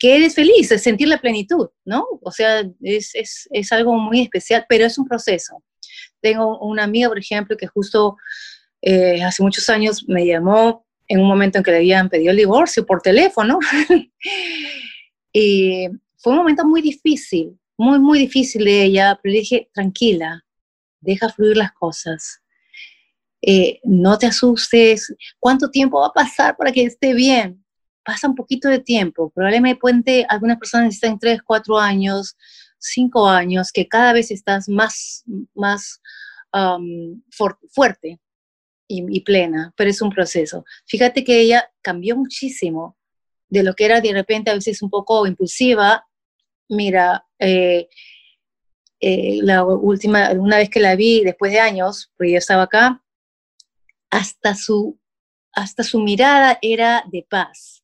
que 0.00 0.16
eres 0.16 0.34
feliz, 0.34 0.68
sentir 0.68 1.08
la 1.08 1.20
plenitud, 1.20 1.68
¿no? 1.84 2.06
O 2.22 2.32
sea, 2.32 2.60
es, 2.80 3.14
es, 3.14 3.46
es, 3.50 3.70
algo 3.70 3.94
muy 3.94 4.22
especial, 4.22 4.64
pero 4.66 4.86
es 4.86 4.96
un 4.96 5.06
proceso. 5.06 5.62
Tengo 6.22 6.58
una 6.60 6.84
amiga, 6.84 7.08
por 7.08 7.18
ejemplo, 7.18 7.54
que 7.54 7.66
justo 7.66 8.16
eh, 8.80 9.22
hace 9.22 9.42
muchos 9.42 9.68
años 9.68 10.06
me 10.08 10.26
llamó 10.26 10.86
en 11.06 11.20
un 11.20 11.28
momento 11.28 11.58
en 11.58 11.64
que 11.64 11.70
le 11.70 11.76
habían 11.76 12.08
pedido 12.08 12.30
el 12.30 12.38
divorcio 12.38 12.86
por 12.86 13.02
teléfono. 13.02 13.58
y 15.34 15.86
fue 16.16 16.32
un 16.32 16.38
momento 16.38 16.64
muy 16.64 16.80
difícil, 16.80 17.58
muy, 17.76 17.98
muy 17.98 18.18
difícil 18.20 18.64
de 18.64 18.84
ella, 18.84 19.20
pero 19.22 19.34
le 19.34 19.40
dije, 19.40 19.68
tranquila, 19.74 20.42
deja 21.00 21.28
fluir 21.28 21.58
las 21.58 21.72
cosas. 21.72 22.40
Eh, 23.42 23.80
no 23.84 24.16
te 24.16 24.26
asustes, 24.26 25.14
¿cuánto 25.38 25.70
tiempo 25.70 26.00
va 26.00 26.06
a 26.06 26.12
pasar 26.12 26.56
para 26.56 26.72
que 26.72 26.84
esté 26.84 27.12
bien? 27.12 27.59
Pasa 28.04 28.28
un 28.28 28.34
poquito 28.34 28.68
de 28.68 28.80
tiempo. 28.80 29.30
Probablemente 29.30 30.26
algunas 30.28 30.58
personas 30.58 30.86
necesitan 30.86 31.18
tres, 31.18 31.42
cuatro 31.42 31.78
años, 31.78 32.36
cinco 32.78 33.28
años, 33.28 33.72
que 33.72 33.88
cada 33.88 34.12
vez 34.12 34.30
estás 34.30 34.68
más, 34.68 35.24
más 35.54 36.00
fuerte 37.72 38.20
y, 38.88 39.20
plena, 39.20 39.72
pero 39.76 39.90
es 39.90 40.02
un 40.02 40.10
proceso. 40.10 40.64
Fíjate 40.86 41.22
que 41.22 41.40
ella 41.40 41.70
cambió 41.80 42.16
muchísimo 42.16 42.96
de 43.48 43.62
lo 43.62 43.74
que 43.74 43.84
era 43.84 44.00
de 44.00 44.12
repente 44.12 44.50
a 44.50 44.54
veces 44.54 44.82
un 44.82 44.90
poco 44.90 45.26
impulsiva. 45.26 46.06
Mira, 46.68 47.24
eh, 47.38 47.88
eh, 49.00 49.38
la 49.42 49.64
última, 49.64 50.32
una 50.32 50.56
vez 50.56 50.70
que 50.70 50.80
la 50.80 50.96
vi 50.96 51.22
después 51.22 51.52
de 51.52 51.60
años, 51.60 52.10
porque 52.16 52.32
yo 52.32 52.38
estaba 52.38 52.64
acá, 52.64 53.04
hasta 54.10 54.56
su, 54.56 54.98
hasta 55.52 55.84
su 55.84 56.00
mirada 56.00 56.58
era 56.60 57.04
de 57.10 57.24
paz 57.28 57.79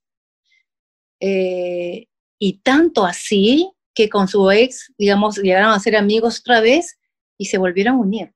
eh, 1.20 2.06
y 2.38 2.58
tanto 2.58 3.04
así 3.04 3.70
que 3.94 4.08
con 4.08 4.28
su 4.28 4.50
ex, 4.50 4.92
digamos, 4.98 5.38
llegaron 5.38 5.70
a 5.70 5.80
ser 5.80 5.96
amigos 5.96 6.40
otra 6.40 6.60
vez 6.60 6.98
y 7.38 7.46
se 7.46 7.58
volvieron 7.58 7.94
a 7.94 7.98
unir. 7.98 8.32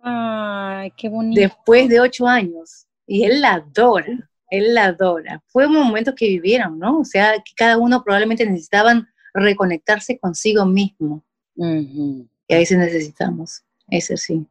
Ay, 0.00 0.92
qué 0.96 1.08
bonito. 1.08 1.40
Después 1.40 1.88
de 1.88 2.00
ocho 2.00 2.26
años. 2.26 2.86
Y 3.06 3.24
él 3.24 3.40
la 3.40 3.54
adora, 3.54 4.30
él 4.50 4.74
la 4.74 4.86
adora. 4.86 5.42
Fue 5.48 5.66
un 5.66 5.74
momento 5.74 6.14
que 6.14 6.28
vivieron, 6.28 6.78
¿no? 6.78 7.00
O 7.00 7.04
sea, 7.04 7.34
que 7.44 7.52
cada 7.56 7.78
uno 7.78 8.02
probablemente 8.02 8.46
necesitaban 8.46 9.08
reconectarse 9.34 10.18
consigo 10.18 10.64
mismo. 10.64 11.24
Y 11.56 12.54
ahí 12.54 12.66
sí 12.66 12.76
necesitamos, 12.76 13.62
eso 13.88 14.16
sí. 14.16 14.46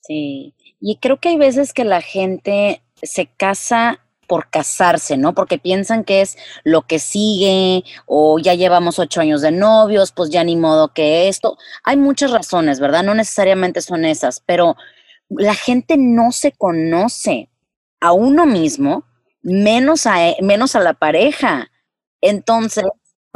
Sí, 0.00 0.54
y 0.80 0.96
creo 0.96 1.18
que 1.18 1.30
hay 1.30 1.36
veces 1.36 1.72
que 1.72 1.84
la 1.84 2.00
gente 2.00 2.82
se 3.02 3.26
casa 3.26 4.05
por 4.26 4.50
casarse, 4.50 5.16
¿no? 5.16 5.34
Porque 5.34 5.58
piensan 5.58 6.04
que 6.04 6.20
es 6.20 6.36
lo 6.64 6.82
que 6.82 6.98
sigue 6.98 7.84
o 8.06 8.38
ya 8.38 8.54
llevamos 8.54 8.98
ocho 8.98 9.20
años 9.20 9.42
de 9.42 9.52
novios, 9.52 10.12
pues 10.12 10.30
ya 10.30 10.44
ni 10.44 10.56
modo 10.56 10.92
que 10.92 11.28
esto. 11.28 11.56
Hay 11.84 11.96
muchas 11.96 12.30
razones, 12.30 12.80
¿verdad? 12.80 13.02
No 13.02 13.14
necesariamente 13.14 13.80
son 13.80 14.04
esas, 14.04 14.40
pero 14.40 14.76
la 15.28 15.54
gente 15.54 15.96
no 15.96 16.32
se 16.32 16.52
conoce 16.52 17.50
a 18.00 18.12
uno 18.12 18.46
mismo, 18.46 19.04
menos 19.42 20.06
a, 20.06 20.28
e, 20.28 20.36
menos 20.42 20.76
a 20.76 20.80
la 20.80 20.94
pareja. 20.94 21.70
Entonces, 22.20 22.84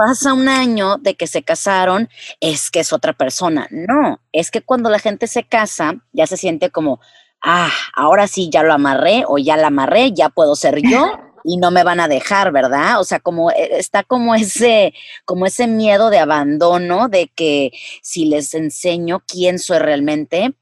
pasa 0.01 0.33
un 0.33 0.49
año 0.49 0.97
de 0.97 1.15
que 1.15 1.27
se 1.27 1.43
casaron, 1.43 2.09
es 2.41 2.71
que 2.71 2.81
es 2.81 2.93
otra 2.93 3.13
persona. 3.13 3.67
No, 3.71 4.21
es 4.33 4.51
que 4.51 4.63
cuando 4.63 4.89
la 4.91 4.99
gente 4.99 5.27
se 5.27 5.45
casa, 5.45 5.95
ya 6.13 6.27
se 6.27 6.37
siente 6.37 6.71
como, 6.71 7.01
ah, 7.43 7.71
ahora 7.95 8.27
sí 8.27 8.51
ya 8.51 8.63
lo 8.63 8.73
amarré 8.73 9.25
o 9.27 9.39
ya 9.39 9.57
la 9.57 9.69
amarré, 9.69 10.13
ya 10.13 10.29
puedo 10.29 10.55
ser 10.57 10.81
yo 10.83 11.13
y 11.45 11.57
no 11.57 11.71
me 11.71 11.85
van 11.85 12.01
a 12.01 12.09
dejar, 12.09 12.53
¿verdad? 12.53 13.01
O 13.01 13.05
sea, 13.05 13.21
como 13.21 13.51
eh, 13.51 13.79
está 13.79 14.03
como 14.03 14.35
ese, 14.35 14.95
como 15.25 15.47
ese 15.47 15.67
miedo 15.67 16.11
de 16.11 16.19
abandono 16.19 17.09
de 17.09 17.29
que 17.29 17.73
si 18.03 18.27
les 18.27 18.55
enseño 18.55 19.23
quién 19.27 19.59
soy 19.59 19.79
realmente, 19.79 20.55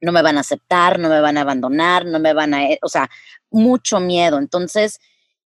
no 0.00 0.12
me 0.12 0.22
van 0.22 0.36
a 0.36 0.40
aceptar, 0.40 0.98
no 0.98 1.08
me 1.08 1.20
van 1.20 1.38
a 1.38 1.42
abandonar, 1.42 2.06
no 2.06 2.18
me 2.18 2.32
van 2.32 2.54
a, 2.54 2.66
eh, 2.70 2.78
o 2.82 2.88
sea, 2.88 3.08
mucho 3.50 4.00
miedo. 4.00 4.38
Entonces, 4.38 5.00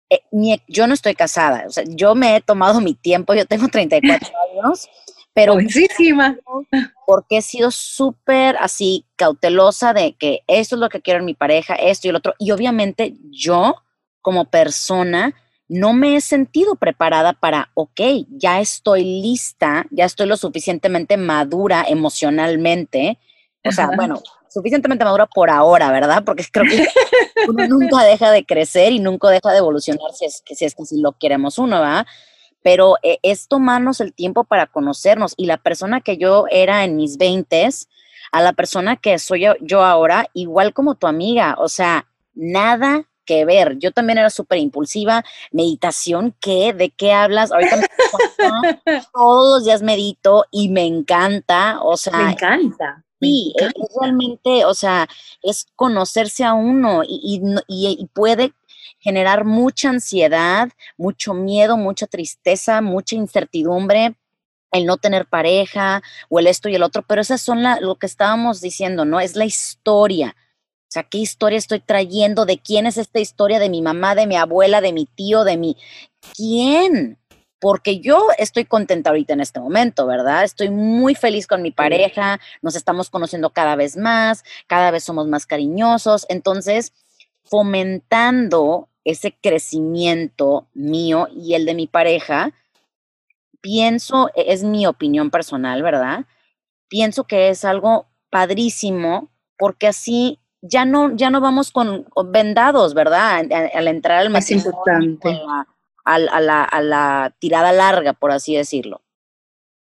eh, 0.08 0.20
yo 0.68 0.86
no 0.86 0.94
estoy 0.94 1.14
casada, 1.14 1.64
o 1.68 1.70
sea, 1.70 1.84
yo 1.86 2.14
me 2.14 2.36
he 2.36 2.40
tomado 2.40 2.80
mi 2.80 2.94
tiempo, 2.94 3.34
yo 3.34 3.46
tengo 3.46 3.68
34 3.68 4.28
años 4.64 4.88
pero 5.32 5.56
porque 7.06 7.38
he 7.38 7.42
sido 7.42 7.70
súper 7.70 8.56
así 8.58 9.06
cautelosa 9.16 9.92
de 9.92 10.14
que 10.14 10.40
esto 10.46 10.76
es 10.76 10.80
lo 10.80 10.88
que 10.88 11.00
quiero 11.00 11.20
en 11.20 11.26
mi 11.26 11.34
pareja, 11.34 11.74
esto 11.74 12.06
y 12.06 12.10
el 12.10 12.16
otro. 12.16 12.34
Y 12.38 12.50
obviamente 12.50 13.14
yo 13.30 13.76
como 14.20 14.46
persona 14.46 15.34
no 15.68 15.92
me 15.92 16.16
he 16.16 16.20
sentido 16.20 16.74
preparada 16.74 17.32
para, 17.32 17.70
ok, 17.74 18.00
ya 18.28 18.60
estoy 18.60 19.04
lista, 19.04 19.86
ya 19.90 20.04
estoy 20.04 20.26
lo 20.26 20.36
suficientemente 20.36 21.16
madura 21.16 21.84
emocionalmente. 21.88 23.18
O 23.64 23.70
sea, 23.70 23.90
bueno, 23.94 24.20
suficientemente 24.48 25.04
madura 25.04 25.26
por 25.26 25.48
ahora, 25.48 25.92
¿verdad? 25.92 26.24
Porque 26.24 26.44
creo 26.50 26.64
que 26.64 26.88
uno 27.48 27.68
nunca 27.68 28.02
deja 28.02 28.32
de 28.32 28.44
crecer 28.44 28.92
y 28.92 28.98
nunca 28.98 29.28
deja 29.30 29.52
de 29.52 29.58
evolucionar 29.58 30.12
si 30.12 30.24
es 30.24 30.42
que 30.44 30.56
si 30.56 30.64
es 30.64 30.74
que 30.74 30.84
si 30.84 31.00
lo 31.00 31.12
queremos 31.12 31.56
uno, 31.58 31.80
¿verdad? 31.80 32.06
Pero 32.62 32.96
eh, 33.02 33.18
es 33.22 33.48
tomarnos 33.48 34.00
el 34.00 34.12
tiempo 34.12 34.44
para 34.44 34.66
conocernos 34.66 35.34
y 35.36 35.46
la 35.46 35.56
persona 35.56 36.00
que 36.00 36.16
yo 36.16 36.46
era 36.50 36.84
en 36.84 36.96
mis 36.96 37.16
veintes 37.16 37.88
a 38.32 38.42
la 38.42 38.52
persona 38.52 38.96
que 38.96 39.18
soy 39.18 39.46
yo 39.60 39.84
ahora, 39.84 40.26
igual 40.34 40.72
como 40.72 40.94
tu 40.94 41.06
amiga, 41.06 41.56
o 41.58 41.68
sea, 41.68 42.06
nada 42.34 43.06
que 43.30 43.44
ver. 43.44 43.78
Yo 43.78 43.92
también 43.92 44.18
era 44.18 44.28
súper 44.28 44.58
impulsiva. 44.58 45.24
Meditación, 45.52 46.34
¿qué? 46.40 46.72
¿De 46.72 46.90
qué 46.90 47.12
hablas? 47.12 47.52
Ahorita 47.52 47.76
me 47.76 47.86
todos 49.12 49.54
los 49.54 49.64
días 49.64 49.82
medito 49.82 50.46
y 50.50 50.68
me 50.68 50.84
encanta. 50.84 51.78
O 51.82 51.96
sea, 51.96 52.16
me 52.16 52.32
encanta. 52.32 53.04
Sí, 53.20 53.52
es, 53.56 53.72
realmente, 54.00 54.64
o 54.64 54.74
sea, 54.74 55.06
es 55.42 55.66
conocerse 55.76 56.42
a 56.42 56.54
uno 56.54 57.02
y, 57.06 57.42
y, 57.68 58.06
puede 58.14 58.54
generar 59.00 59.44
mucha 59.44 59.88
ansiedad, 59.88 60.68
mucho 60.96 61.34
miedo, 61.34 61.76
mucha 61.76 62.06
tristeza, 62.06 62.80
mucha 62.80 63.16
incertidumbre, 63.16 64.14
el 64.72 64.86
no 64.86 64.98
tener 64.98 65.26
pareja 65.26 66.02
o 66.28 66.38
el 66.38 66.46
esto 66.46 66.68
y 66.68 66.74
el 66.74 66.82
otro, 66.82 67.02
pero 67.02 67.20
esas 67.20 67.40
son 67.40 67.64
lo 67.80 67.96
que 67.96 68.06
estábamos 68.06 68.60
diciendo, 68.60 69.04
¿no? 69.04 69.20
Es 69.20 69.34
la 69.34 69.44
historia. 69.44 70.36
O 70.90 70.92
sea, 70.92 71.04
¿qué 71.04 71.18
historia 71.18 71.58
estoy 71.58 71.80
trayendo? 71.80 72.46
¿De 72.46 72.58
quién 72.58 72.86
es 72.86 72.96
esta 72.96 73.20
historia? 73.20 73.58
¿De 73.58 73.68
mi 73.68 73.80
mamá, 73.80 74.14
de 74.14 74.26
mi 74.26 74.36
abuela, 74.36 74.80
de 74.80 74.92
mi 74.92 75.06
tío, 75.06 75.44
de 75.44 75.56
mi... 75.56 75.76
¿Quién? 76.36 77.18
Porque 77.60 78.00
yo 78.00 78.26
estoy 78.38 78.64
contenta 78.64 79.10
ahorita 79.10 79.34
en 79.34 79.40
este 79.40 79.60
momento, 79.60 80.06
¿verdad? 80.06 80.44
Estoy 80.44 80.70
muy 80.70 81.14
feliz 81.14 81.46
con 81.46 81.62
mi 81.62 81.70
pareja, 81.70 82.40
nos 82.62 82.74
estamos 82.74 83.10
conociendo 83.10 83.50
cada 83.50 83.76
vez 83.76 83.96
más, 83.96 84.44
cada 84.66 84.90
vez 84.90 85.04
somos 85.04 85.28
más 85.28 85.46
cariñosos. 85.46 86.26
Entonces, 86.28 86.92
fomentando 87.44 88.89
ese 89.04 89.36
crecimiento 89.40 90.68
mío 90.74 91.28
y 91.34 91.54
el 91.54 91.66
de 91.66 91.74
mi 91.74 91.86
pareja, 91.86 92.52
pienso, 93.60 94.30
e, 94.34 94.52
es 94.52 94.64
mi 94.64 94.86
opinión 94.86 95.30
personal, 95.30 95.82
¿verdad? 95.82 96.26
Pienso 96.88 97.24
que 97.24 97.48
es 97.48 97.64
algo 97.64 98.06
padrísimo 98.30 99.30
porque 99.56 99.86
así 99.86 100.38
ya 100.62 100.84
no, 100.84 101.14
ya 101.16 101.30
no 101.30 101.40
vamos 101.40 101.70
con, 101.70 102.06
vendados, 102.26 102.94
¿verdad? 102.94 103.46
Al, 103.74 103.88
entrar 103.88 104.18
al 104.18 104.30
más 104.30 104.50
importante. 104.50 105.40
A, 106.04 106.18
la, 106.18 106.64
a 106.64 106.82
la 106.82 107.34
tirada 107.38 107.72
larga, 107.72 108.14
por 108.14 108.32
así 108.32 108.56
decirlo. 108.56 109.02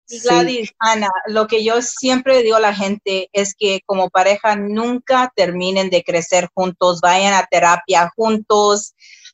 Y 0.09 0.19
Gladys, 0.19 0.71
Ana, 0.79 1.09
lo 1.27 1.47
que 1.47 1.63
yo 1.63 1.81
siempre 1.81 2.41
digo 2.41 2.55
a 2.55 2.61
la 2.61 2.73
gente 2.73 3.29
es 3.33 3.53
que 3.53 3.81
como 3.85 4.09
pareja 4.09 4.55
nunca 4.55 5.31
terminen 5.35 5.89
de 5.89 6.03
crecer 6.03 6.49
juntos, 6.53 7.01
vayan 7.01 7.33
a 7.33 7.45
terapia 7.45 8.11
juntos, 8.15 8.93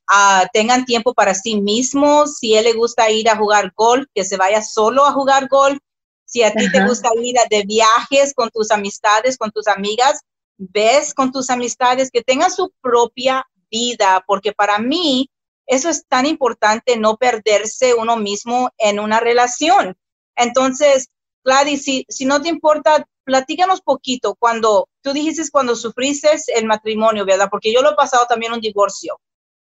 uh, 0.09 0.47
tengan 0.51 0.85
tiempo 0.85 1.13
para 1.13 1.35
sí 1.35 1.61
mismos. 1.61 2.37
Si 2.37 2.55
él 2.55 2.63
le 2.63 2.73
gusta 2.73 3.11
ir 3.11 3.29
a 3.29 3.37
jugar 3.37 3.71
golf, 3.75 4.07
que 4.15 4.25
se 4.25 4.37
vaya 4.37 4.63
solo 4.63 5.05
a 5.05 5.11
jugar 5.11 5.47
golf. 5.47 5.77
Si 6.25 6.41
a 6.41 6.51
ti 6.51 6.71
te 6.71 6.83
gusta 6.87 7.09
ir 7.21 7.37
a 7.37 7.45
de 7.47 7.63
viajes 7.63 8.33
con 8.33 8.49
tus 8.49 8.71
amistades, 8.71 9.37
con 9.37 9.51
tus 9.51 9.67
amigas, 9.67 10.21
ves 10.57 11.13
con 11.13 11.31
tus 11.31 11.51
amistades, 11.51 12.09
que 12.09 12.23
tengan 12.23 12.51
su 12.51 12.73
propia 12.81 13.45
vida, 13.69 14.23
porque 14.25 14.51
para 14.51 14.79
mí 14.79 15.29
eso 15.67 15.89
es 15.89 16.07
tan 16.07 16.25
importante, 16.25 16.97
no 16.97 17.17
perderse 17.17 17.93
uno 17.93 18.17
mismo 18.17 18.71
en 18.77 18.99
una 18.99 19.19
relación. 19.19 19.95
Entonces, 20.35 21.09
Gladys, 21.43 21.83
si, 21.83 22.05
si 22.09 22.25
no 22.25 22.41
te 22.41 22.49
importa, 22.49 23.05
platícanos 23.23 23.81
poquito 23.81 24.35
cuando 24.35 24.89
tú 25.01 25.13
dijiste 25.13 25.43
cuando 25.51 25.75
sufriste 25.75 26.29
el 26.55 26.65
matrimonio, 26.65 27.25
¿verdad? 27.25 27.47
Porque 27.49 27.73
yo 27.73 27.81
lo 27.81 27.91
he 27.91 27.95
pasado 27.95 28.25
también 28.27 28.53
un 28.53 28.61
divorcio 28.61 29.19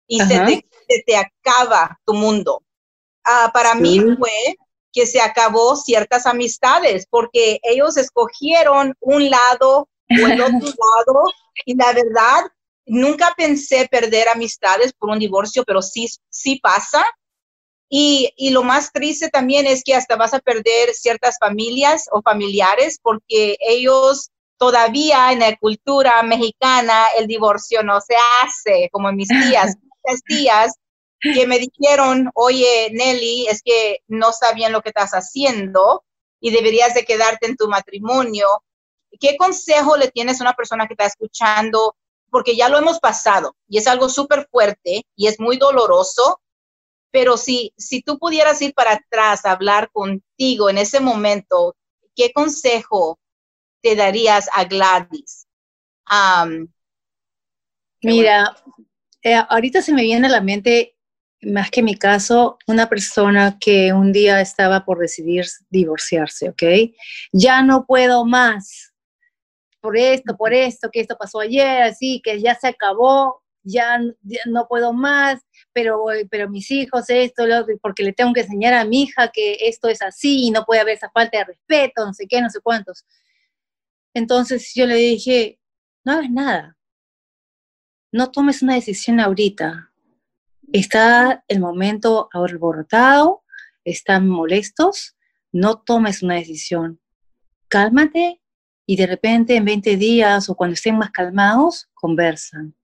y 0.08 0.20
se 0.20 0.64
te, 1.06 1.16
acaba 1.16 2.00
tu 2.06 2.14
mundo. 2.14 2.64
Ah, 3.24 3.52
para 3.54 3.76
mí 3.76 4.00
fue 4.18 4.58
que 4.92 5.06
se 5.06 5.22
acabó 5.22 5.76
ciertas 5.76 6.26
amistades 6.26 7.06
porque 7.10 7.60
ellos 7.64 7.96
escogieron 7.98 8.96
un 9.00 9.30
lado 9.30 9.88
o 10.10 10.28
el 10.28 10.42
otro 10.42 10.50
lado 10.60 11.24
y 11.66 11.76
la 11.76 11.94
verdad 11.94 12.46
nunca 12.86 13.34
pensé 13.38 13.88
perder 13.90 14.30
amistades 14.30 14.94
por 14.94 15.10
un 15.10 15.20
divorcio, 15.20 15.64
pero 15.64 15.82
sí, 15.82 16.08
sí 16.30 16.60
pasa. 16.60 17.06
Y, 17.90 18.32
y, 18.38 18.52
lo 18.52 18.62
más 18.62 18.92
triste 18.92 19.30
también 19.30 19.66
es 19.66 19.84
que 19.84 19.96
hasta 19.96 20.16
vas 20.16 20.36
a 20.36 20.40
perder 20.40 20.94
ciertas 20.94 21.38
familias 21.40 22.06
o 22.12 22.22
familiares 22.22 23.00
porque 23.02 23.58
ellos 23.60 24.30
todavía 24.58 25.32
en 25.32 25.40
la 25.40 25.58
cultura 25.58 26.22
mexicana 26.22 27.08
el 27.18 27.26
divorcio 27.26 27.82
no 27.82 28.00
se 28.00 28.14
hace, 28.44 28.90
como 28.92 29.10
en 29.10 29.16
mis 29.16 29.30
tías. 29.30 29.76
días 30.28 30.74
que 31.20 31.46
me 31.48 31.60
dijeron, 31.60 32.32
oye, 32.34 32.90
Nelly, 32.94 33.48
es 33.48 33.62
que 33.64 34.00
no 34.08 34.30
está 34.30 34.54
bien 34.54 34.72
lo 34.72 34.82
que 34.82 34.90
estás 34.90 35.12
haciendo 35.12 36.04
y 36.40 36.52
deberías 36.52 36.94
de 36.94 37.04
quedarte 37.04 37.46
en 37.48 37.58
tu 37.58 37.68
matrimonio. 37.68 38.48
¿Qué 39.20 39.36
consejo 39.38 39.98
le 39.98 40.10
tienes 40.10 40.40
a 40.40 40.44
una 40.46 40.54
persona 40.54 40.88
que 40.88 40.94
está 40.94 41.06
escuchando? 41.06 41.96
Porque 42.30 42.56
ya 42.56 42.70
lo 42.70 42.78
hemos 42.78 43.00
pasado 43.00 43.56
y 43.68 43.78
es 43.78 43.88
algo 43.88 44.08
súper 44.08 44.48
fuerte 44.50 45.06
y 45.16 45.28
es 45.28 45.40
muy 45.40 45.58
doloroso, 45.58 46.42
pero 47.12 47.38
si, 47.38 47.74
si 47.78 48.02
tú 48.02 48.18
pudieras 48.20 48.62
ir 48.62 48.74
para 48.74 48.94
atrás 48.94 49.46
a 49.46 49.52
hablar 49.52 49.90
contigo 49.92 50.70
en 50.70 50.78
ese 50.78 51.00
momento, 51.00 51.76
¿qué 52.16 52.32
consejo 52.32 53.20
te 53.82 53.96
darías 53.96 54.50
a 54.54 54.66
Gladys? 54.66 55.48
Mira, 58.02 58.56
eh, 59.22 59.36
ahorita 59.50 59.82
se 59.82 59.94
me 59.94 60.04
viene 60.04 60.28
a 60.28 60.32
la 60.32 60.42
mente, 60.42 60.96
más 61.42 61.70
que 61.72 61.84
mi 61.84 61.96
caso, 61.96 62.58
una 62.68 62.88
persona 62.88 63.58
que 63.60 63.94
un 63.94 64.12
día 64.12 64.42
estaba 64.42 64.86
por 64.86 65.00
decidir 65.00 65.46
divorciarse, 65.70 66.50
¿ok? 66.50 66.64
Ya 67.32 67.62
no 67.62 67.86
puedo 67.86 68.26
más 68.26 68.94
por 69.82 69.98
esto, 69.98 70.36
por 70.36 70.54
esto, 70.54 70.90
que 70.92 71.00
esto 71.02 71.18
pasó 71.18 71.40
ayer, 71.40 71.84
así, 71.84 72.22
que 72.24 72.42
ya 72.42 72.56
se 72.56 72.68
acabó, 72.68 73.42
ya, 73.64 74.00
no 74.46 74.68
puedo 74.68 74.94
más, 74.94 75.42
pero, 75.74 76.06
pero 76.30 76.50
mis 76.50 76.70
hijos, 76.72 77.10
esto, 77.10 77.46
lo, 77.46 77.66
porque 77.82 78.04
le 78.04 78.14
tengo 78.14 78.34
que 78.34 78.42
enseñar 78.42 78.74
a 78.74 78.86
mi 78.86 79.04
hija 79.04 79.30
que 79.32 79.58
esto 79.62 79.88
es 79.88 80.02
así 80.02 80.46
y 80.48 80.52
no 80.52 80.66
puede 80.66 80.82
haber 80.82 80.96
esa 80.96 81.10
falta 81.12 81.38
de 81.38 81.46
respeto, 81.46 82.06
no 82.06 82.14
sé 82.14 82.26
qué, 82.28 82.42
no 82.42 82.50
sé 82.50 82.60
cuántos. 82.62 83.06
Entonces 84.14 84.72
yo 84.74 84.86
le 84.86 84.96
dije, 84.96 85.60
no 86.04 86.14
hagas 86.14 86.32
nada, 86.32 86.78
no 88.12 88.32
tomes 88.32 88.62
una 88.62 88.76
decisión 88.76 89.20
ahorita. 89.20 89.92
Está 90.72 91.44
el 91.48 91.60
momento 91.60 92.30
alborotado, 92.34 93.44
están 93.84 94.28
molestos, 94.28 95.16
no 95.52 95.80
tomes 95.80 96.24
una 96.24 96.36
decisión. 96.36 97.00
Cálmate 97.68 98.42
y 98.86 98.96
de 98.96 99.06
repente 99.06 99.56
en 99.56 99.66
20 99.66 99.98
días 99.98 100.50
o 100.50 100.56
cuando 100.56 100.74
estén 100.74 100.98
más 100.98 101.12
calmados, 101.12 101.90
conversan. 101.94 102.76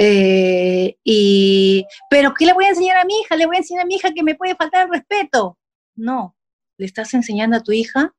Eh, 0.00 0.96
y, 1.02 1.84
pero 2.08 2.32
¿qué 2.32 2.46
le 2.46 2.52
voy 2.52 2.66
a 2.66 2.68
enseñar 2.68 2.98
a 2.98 3.04
mi 3.04 3.18
hija? 3.20 3.36
Le 3.36 3.46
voy 3.46 3.56
a 3.56 3.58
enseñar 3.58 3.82
a 3.82 3.86
mi 3.86 3.96
hija 3.96 4.14
que 4.14 4.22
me 4.22 4.36
puede 4.36 4.54
faltar 4.54 4.86
el 4.86 4.92
respeto. 4.92 5.58
No, 5.96 6.36
le 6.76 6.86
estás 6.86 7.12
enseñando 7.14 7.56
a 7.56 7.62
tu 7.62 7.72
hija 7.72 8.14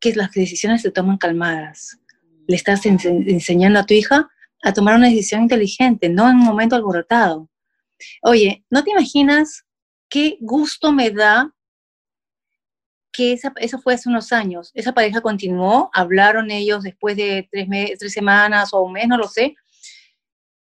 que 0.00 0.14
las 0.14 0.30
decisiones 0.30 0.82
se 0.82 0.92
toman 0.92 1.18
calmadas. 1.18 1.98
Le 2.46 2.54
estás 2.56 2.86
enseñando 2.86 3.80
a 3.80 3.86
tu 3.86 3.94
hija 3.94 4.30
a 4.62 4.72
tomar 4.72 4.94
una 4.94 5.08
decisión 5.08 5.42
inteligente, 5.42 6.08
no 6.08 6.30
en 6.30 6.36
un 6.36 6.44
momento 6.44 6.76
alborotado. 6.76 7.50
Oye, 8.22 8.64
¿no 8.70 8.84
te 8.84 8.90
imaginas 8.90 9.64
qué 10.08 10.38
gusto 10.40 10.92
me 10.92 11.10
da 11.10 11.52
que 13.12 13.32
esa, 13.32 13.52
eso 13.56 13.80
fue 13.80 13.94
hace 13.94 14.08
unos 14.08 14.32
años? 14.32 14.70
Esa 14.74 14.92
pareja 14.92 15.20
continuó, 15.20 15.90
hablaron 15.92 16.50
ellos 16.52 16.84
después 16.84 17.16
de 17.16 17.48
tres, 17.50 17.68
tres 17.98 18.12
semanas 18.12 18.72
o 18.72 18.82
un 18.82 18.92
mes, 18.92 19.08
no 19.08 19.18
lo 19.18 19.26
sé, 19.28 19.56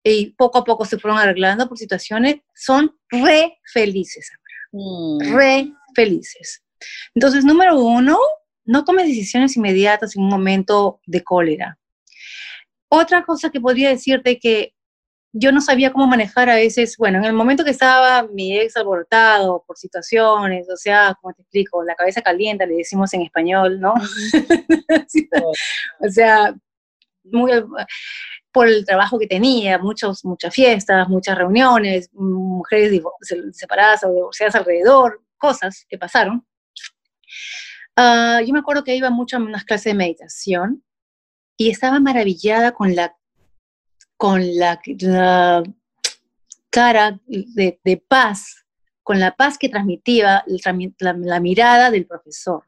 y 0.03 0.31
poco 0.31 0.59
a 0.59 0.63
poco 0.63 0.85
se 0.85 0.97
fueron 0.97 1.19
arreglando 1.19 1.67
por 1.67 1.77
situaciones, 1.77 2.37
son 2.53 2.95
re 3.09 3.59
felices 3.71 4.31
mm. 4.71 5.35
re 5.35 5.73
felices. 5.95 6.63
Entonces, 7.13 7.45
número 7.45 7.79
uno, 7.79 8.17
no 8.65 8.83
tomes 8.83 9.07
decisiones 9.07 9.55
inmediatas 9.57 10.15
en 10.15 10.23
un 10.23 10.29
momento 10.29 10.99
de 11.05 11.23
cólera. 11.23 11.77
Otra 12.89 13.23
cosa 13.23 13.49
que 13.49 13.61
podría 13.61 13.89
decirte 13.89 14.39
que 14.39 14.73
yo 15.33 15.51
no 15.51 15.61
sabía 15.61 15.93
cómo 15.93 16.07
manejar 16.07 16.49
a 16.49 16.55
veces, 16.55 16.97
bueno, 16.97 17.19
en 17.19 17.25
el 17.25 17.33
momento 17.33 17.63
que 17.63 17.71
estaba 17.71 18.27
mi 18.33 18.57
ex 18.57 18.75
abortado 18.75 19.63
por 19.65 19.77
situaciones, 19.77 20.67
o 20.69 20.75
sea, 20.75 21.15
como 21.21 21.33
te 21.33 21.41
explico, 21.41 21.83
la 21.83 21.95
cabeza 21.95 22.21
caliente, 22.21 22.67
le 22.67 22.75
decimos 22.75 23.13
en 23.13 23.21
español, 23.21 23.79
¿no? 23.79 23.93
o 25.99 26.09
sea, 26.09 26.53
muy, 27.23 27.51
por 28.51 28.67
el 28.67 28.85
trabajo 28.85 29.17
que 29.19 29.27
tenía, 29.27 29.77
muchos, 29.77 30.25
muchas 30.25 30.53
fiestas, 30.53 31.07
muchas 31.07 31.37
reuniones, 31.37 32.09
mujeres 32.13 33.01
separadas 33.53 34.03
o 34.03 34.13
divorciadas 34.13 34.55
alrededor, 34.55 35.21
cosas 35.37 35.85
que 35.87 35.97
pasaron. 35.97 36.45
Ah, 37.95 38.41
yo 38.45 38.53
me 38.53 38.59
acuerdo 38.59 38.83
que 38.83 38.95
iba 38.95 39.09
mucho 39.09 39.37
a 39.37 39.39
unas 39.39 39.63
clases 39.63 39.85
de 39.85 39.93
meditación 39.93 40.83
y 41.57 41.69
estaba 41.69 41.99
maravillada 41.99 42.71
con 42.71 42.95
la, 42.95 43.15
con 44.17 44.57
la, 44.57 44.81
cara 46.71 47.19
de, 47.27 48.03
paz, 48.07 48.65
con 49.03 49.19
la 49.19 49.35
paz 49.35 49.57
que 49.59 49.69
transmitía 49.69 50.43
la, 50.47 51.39
mirada 51.39 51.91
del 51.91 52.07
profesor. 52.07 52.63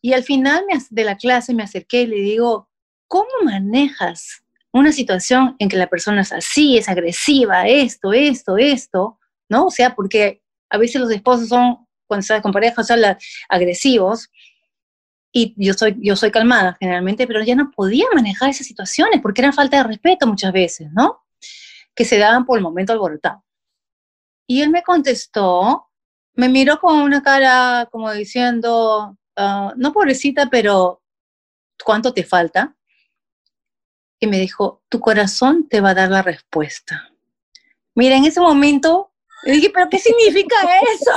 Y 0.00 0.12
al 0.12 0.22
final 0.22 0.64
de 0.90 1.04
la 1.04 1.16
clase 1.16 1.54
me 1.54 1.62
acerqué 1.62 2.02
y 2.02 2.06
le 2.06 2.16
digo, 2.16 2.68
¿cómo 3.14 3.44
manejas 3.44 4.42
una 4.72 4.90
situación 4.90 5.54
en 5.60 5.68
que 5.68 5.76
la 5.76 5.86
persona 5.86 6.22
es 6.22 6.32
así, 6.32 6.76
es 6.76 6.88
agresiva, 6.88 7.64
esto, 7.68 8.12
esto, 8.12 8.58
esto, 8.58 9.20
¿no? 9.48 9.66
O 9.66 9.70
sea, 9.70 9.94
porque 9.94 10.42
a 10.68 10.78
veces 10.78 11.00
los 11.00 11.12
esposos 11.12 11.48
son, 11.48 11.86
cuando 12.08 12.22
estás 12.22 12.42
con 12.42 12.50
pareja, 12.50 12.82
son 12.82 12.98
agresivos, 13.48 14.30
y 15.30 15.54
yo 15.56 15.74
soy, 15.74 15.96
yo 16.00 16.16
soy 16.16 16.32
calmada 16.32 16.76
generalmente, 16.80 17.28
pero 17.28 17.40
ya 17.44 17.54
no 17.54 17.70
podía 17.70 18.06
manejar 18.12 18.50
esas 18.50 18.66
situaciones 18.66 19.20
porque 19.22 19.42
era 19.42 19.52
falta 19.52 19.76
de 19.76 19.84
respeto 19.84 20.26
muchas 20.26 20.52
veces, 20.52 20.90
¿no? 20.92 21.24
Que 21.94 22.04
se 22.04 22.18
daban 22.18 22.44
por 22.44 22.58
el 22.58 22.64
momento 22.64 22.92
alborotado. 22.92 23.44
Y 24.48 24.60
él 24.62 24.70
me 24.70 24.82
contestó, 24.82 25.88
me 26.32 26.48
miró 26.48 26.80
con 26.80 26.98
una 26.98 27.22
cara 27.22 27.88
como 27.92 28.10
diciendo, 28.10 29.16
ah, 29.36 29.72
no 29.76 29.92
pobrecita, 29.92 30.50
pero 30.50 31.00
¿cuánto 31.84 32.12
te 32.12 32.24
falta? 32.24 32.74
Me 34.26 34.38
dijo, 34.38 34.82
tu 34.88 35.00
corazón 35.00 35.68
te 35.68 35.80
va 35.80 35.90
a 35.90 35.94
dar 35.94 36.10
la 36.10 36.22
respuesta. 36.22 37.10
Mira, 37.94 38.16
en 38.16 38.24
ese 38.24 38.40
momento, 38.40 39.12
dije, 39.44 39.70
pero 39.72 39.88
¿qué 39.88 39.98
significa 39.98 40.56
eso? 40.94 41.12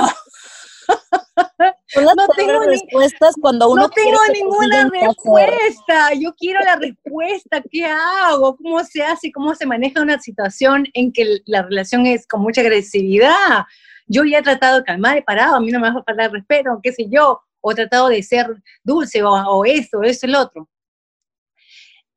no 1.96 2.28
tengo 2.36 2.60
respuestas 2.60 3.34
cuando 3.40 3.70
uno 3.70 3.82
no 3.82 3.90
tengo 3.90 4.18
ninguna 4.32 4.88
respuesta. 4.88 6.14
Yo 6.14 6.34
quiero 6.34 6.60
la 6.60 6.76
respuesta 6.76 7.62
qué 7.70 7.84
hago 7.84 8.56
cómo 8.56 8.82
se 8.84 9.02
hace 9.02 9.32
cómo 9.32 9.54
se 9.54 9.66
maneja 9.66 10.00
una 10.00 10.18
situación 10.18 10.86
en 10.94 11.12
que 11.12 11.40
la 11.46 11.62
relación 11.62 12.06
es 12.06 12.26
con 12.26 12.40
mucha 12.40 12.60
agresividad 12.62 13.66
yo 14.08 14.24
ya 14.24 14.38
he 14.38 14.42
tratado 14.42 14.78
de 14.78 14.84
calmar 14.84 15.18
he 15.18 15.22
parado 15.22 15.54
a 15.54 15.60
mí 15.60 15.70
no 15.70 15.78
me 15.78 15.90
va 15.90 16.00
a 16.00 16.02
faltar 16.02 16.32
respeto 16.32 16.80
qué 16.82 16.92
sé 16.92 17.06
yo 17.08 17.40
o 17.60 17.72
he 17.72 17.74
tratado 17.74 18.08
de 18.08 18.22
ser 18.22 18.46
dulce 18.82 19.22
o, 19.22 19.30
o 19.30 19.64
eso 19.64 20.02
eso 20.02 20.26
el 20.26 20.34
otro 20.34 20.68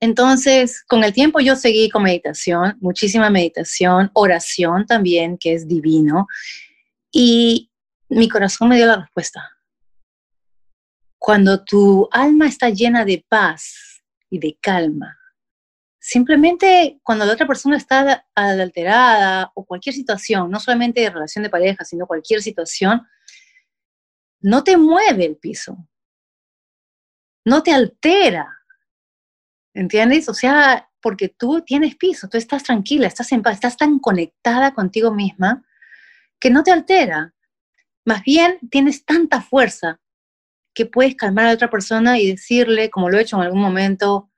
entonces, 0.04 0.84
con 0.84 1.04
el 1.04 1.14
tiempo 1.14 1.40
yo 1.40 1.56
seguí 1.56 1.88
con 1.92 2.02
meditación, 2.02 2.76
muchísima 2.82 3.30
meditación, 3.30 4.10
oración 4.14 4.88
también, 4.88 5.38
que 5.38 5.54
es 5.54 5.68
divino, 5.68 6.28
y 7.12 7.70
mi 8.10 8.28
corazón 8.28 8.70
me 8.70 8.78
dio 8.78 8.88
la 8.88 8.98
respuesta. 8.98 9.48
Cuando 11.20 11.64
tu 11.64 12.10
alma 12.12 12.48
está 12.48 12.72
llena 12.72 13.06
de 13.06 13.24
paz 13.30 14.02
y 14.32 14.40
de 14.40 14.58
calma, 14.60 15.20
simplemente 16.00 17.00
cuando 17.04 17.24
la 17.24 17.34
otra 17.34 17.46
persona 17.46 17.78
está 17.78 18.26
alterada 18.34 19.52
o 19.54 19.64
cualquier 19.64 19.94
situación, 19.94 20.50
no 20.50 20.60
solamente 20.60 21.02
de 21.02 21.12
relación 21.12 21.44
de 21.44 21.52
pareja, 21.52 21.86
sino 21.86 22.08
cualquier 22.08 22.42
situación, 22.42 23.08
no 24.40 24.64
te 24.64 24.78
mueve 24.78 25.26
el 25.26 25.38
piso, 25.38 25.78
no 27.46 27.62
te 27.62 27.72
altera, 27.72 28.61
¿Entiendes? 29.74 30.28
O 30.30 30.34
sea, 30.34 30.90
porque 31.02 31.30
tú 31.30 31.62
tienes 31.62 31.96
piso, 31.96 32.28
tú 32.28 32.38
estás 32.38 32.64
tranquila, 32.64 33.08
estás 33.08 33.32
en 33.32 33.42
paz, 33.42 33.56
estás 33.56 33.78
tan 33.78 34.00
conectada 34.00 34.74
contigo 34.74 35.14
misma 35.14 35.66
que 36.40 36.50
no 36.50 36.64
te 36.64 36.72
altera. 36.72 37.34
Más 38.06 38.24
bien 38.24 38.60
tienes 38.70 39.06
tanta 39.06 39.42
fuerza 39.42 40.00
que 40.74 40.86
puedes 40.86 41.16
calmar 41.16 41.48
a 41.48 41.54
otra 41.54 41.70
persona 41.70 42.20
y 42.20 42.28
decirle, 42.28 42.90
como 42.90 43.10
lo 43.10 43.18
he 43.18 43.22
hecho 43.22 43.38
en 43.38 43.44
algún 43.44 43.62
momento, 43.62 44.30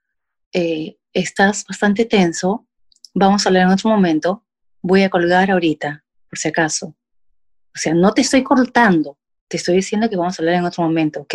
eh, 0.52 0.98
estás 1.12 1.64
bastante 1.68 2.04
tenso, 2.04 2.66
vamos 3.14 3.44
a 3.44 3.48
hablar 3.48 3.64
en 3.64 3.72
otro 3.72 3.90
momento, 3.90 4.44
voy 4.82 5.02
a 5.02 5.10
colgar 5.10 5.50
ahorita, 5.50 6.04
por 6.28 6.38
si 6.38 6.48
acaso. 6.48 6.96
O 7.74 7.78
sea, 7.78 7.94
no 7.94 8.12
te 8.12 8.22
estoy 8.22 8.42
cortando, 8.42 9.18
te 9.48 9.56
estoy 9.56 9.76
diciendo 9.76 10.08
que 10.08 10.16
vamos 10.16 10.38
a 10.38 10.42
hablar 10.42 10.56
en 10.56 10.64
otro 10.64 10.82
momento, 10.82 11.20
¿ok? 11.20 11.34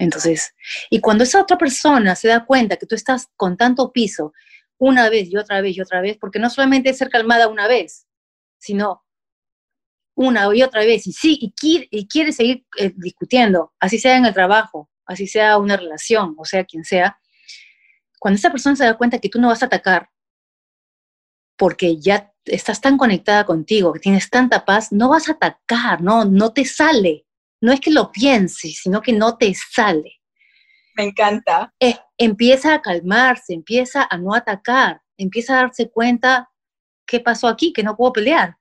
Entonces, 0.00 0.54
y 0.88 1.00
cuando 1.00 1.24
esa 1.24 1.42
otra 1.42 1.58
persona 1.58 2.16
se 2.16 2.26
da 2.26 2.46
cuenta 2.46 2.78
que 2.78 2.86
tú 2.86 2.94
estás 2.94 3.28
con 3.36 3.58
tanto 3.58 3.92
piso 3.92 4.32
una 4.78 5.10
vez 5.10 5.28
y 5.30 5.36
otra 5.36 5.60
vez 5.60 5.76
y 5.76 5.82
otra 5.82 6.00
vez, 6.00 6.16
porque 6.18 6.38
no 6.38 6.48
solamente 6.48 6.88
es 6.88 6.96
ser 6.96 7.10
calmada 7.10 7.48
una 7.48 7.68
vez, 7.68 8.06
sino 8.58 9.04
una 10.14 10.48
y 10.56 10.62
otra 10.62 10.86
vez, 10.86 11.06
y 11.06 11.12
sí, 11.12 11.38
y 11.38 12.06
quiere, 12.06 12.32
seguir 12.32 12.64
eh, 12.78 12.94
discutiendo, 12.96 13.74
así 13.78 13.98
sea 13.98 14.16
en 14.16 14.24
el 14.24 14.32
trabajo, 14.32 14.88
así 15.04 15.26
sea 15.26 15.58
una 15.58 15.76
relación, 15.76 16.34
o 16.38 16.46
sea, 16.46 16.64
quien 16.64 16.82
sea, 16.84 17.20
cuando 18.18 18.38
esa 18.38 18.50
persona 18.50 18.76
se 18.76 18.84
da 18.84 18.96
cuenta 18.96 19.18
que 19.18 19.28
tú 19.28 19.38
no 19.38 19.48
vas 19.48 19.62
a 19.62 19.66
atacar, 19.66 20.08
porque 21.58 22.00
ya 22.00 22.32
estás 22.46 22.80
tan 22.80 22.96
conectada 22.96 23.44
contigo, 23.44 23.92
que 23.92 24.00
tienes 24.00 24.30
tanta 24.30 24.64
paz, 24.64 24.92
no 24.92 25.10
vas 25.10 25.28
a 25.28 25.32
atacar, 25.32 26.00
no, 26.00 26.24
no 26.24 26.54
te 26.54 26.64
sale, 26.64 27.26
no 27.60 27.72
es 27.72 27.80
que 27.80 27.90
lo 27.90 28.10
pienses, 28.10 28.80
sino 28.82 29.02
que 29.02 29.12
no 29.12 29.36
te 29.36 29.52
sale. 29.54 30.20
Me 30.96 31.04
encanta. 31.04 31.72
Eh, 31.80 31.96
empieza 32.18 32.74
a 32.74 32.82
calmarse, 32.82 33.54
empieza 33.54 34.06
a 34.08 34.18
no 34.18 34.34
atacar, 34.34 35.00
empieza 35.16 35.54
a 35.54 35.62
darse 35.62 35.90
cuenta 35.90 36.50
qué 37.06 37.20
pasó 37.20 37.48
aquí, 37.48 37.72
que 37.72 37.82
no 37.82 37.96
puedo 37.96 38.12
pelear. 38.12 38.56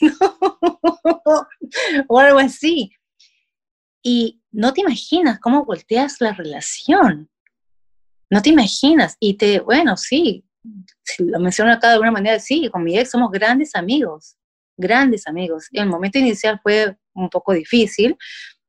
o 2.08 2.18
algo 2.18 2.38
así. 2.38 2.92
Y 4.02 4.42
no 4.52 4.72
te 4.72 4.82
imaginas 4.82 5.40
cómo 5.40 5.64
volteas 5.64 6.20
la 6.20 6.32
relación. 6.32 7.28
No 8.30 8.42
te 8.42 8.50
imaginas. 8.50 9.16
Y 9.20 9.34
te, 9.34 9.60
bueno, 9.60 9.96
sí, 9.96 10.44
si 11.02 11.24
lo 11.24 11.40
menciono 11.40 11.72
acá 11.72 11.88
de 11.88 11.94
alguna 11.94 12.12
manera, 12.12 12.38
sí, 12.38 12.68
con 12.70 12.84
mi 12.84 12.98
ex 12.98 13.10
somos 13.10 13.30
grandes 13.30 13.74
amigos, 13.74 14.36
grandes 14.76 15.26
amigos. 15.26 15.68
El 15.72 15.88
momento 15.88 16.18
inicial 16.18 16.60
fue 16.62 16.96
un 17.16 17.28
poco 17.28 17.52
difícil, 17.52 18.16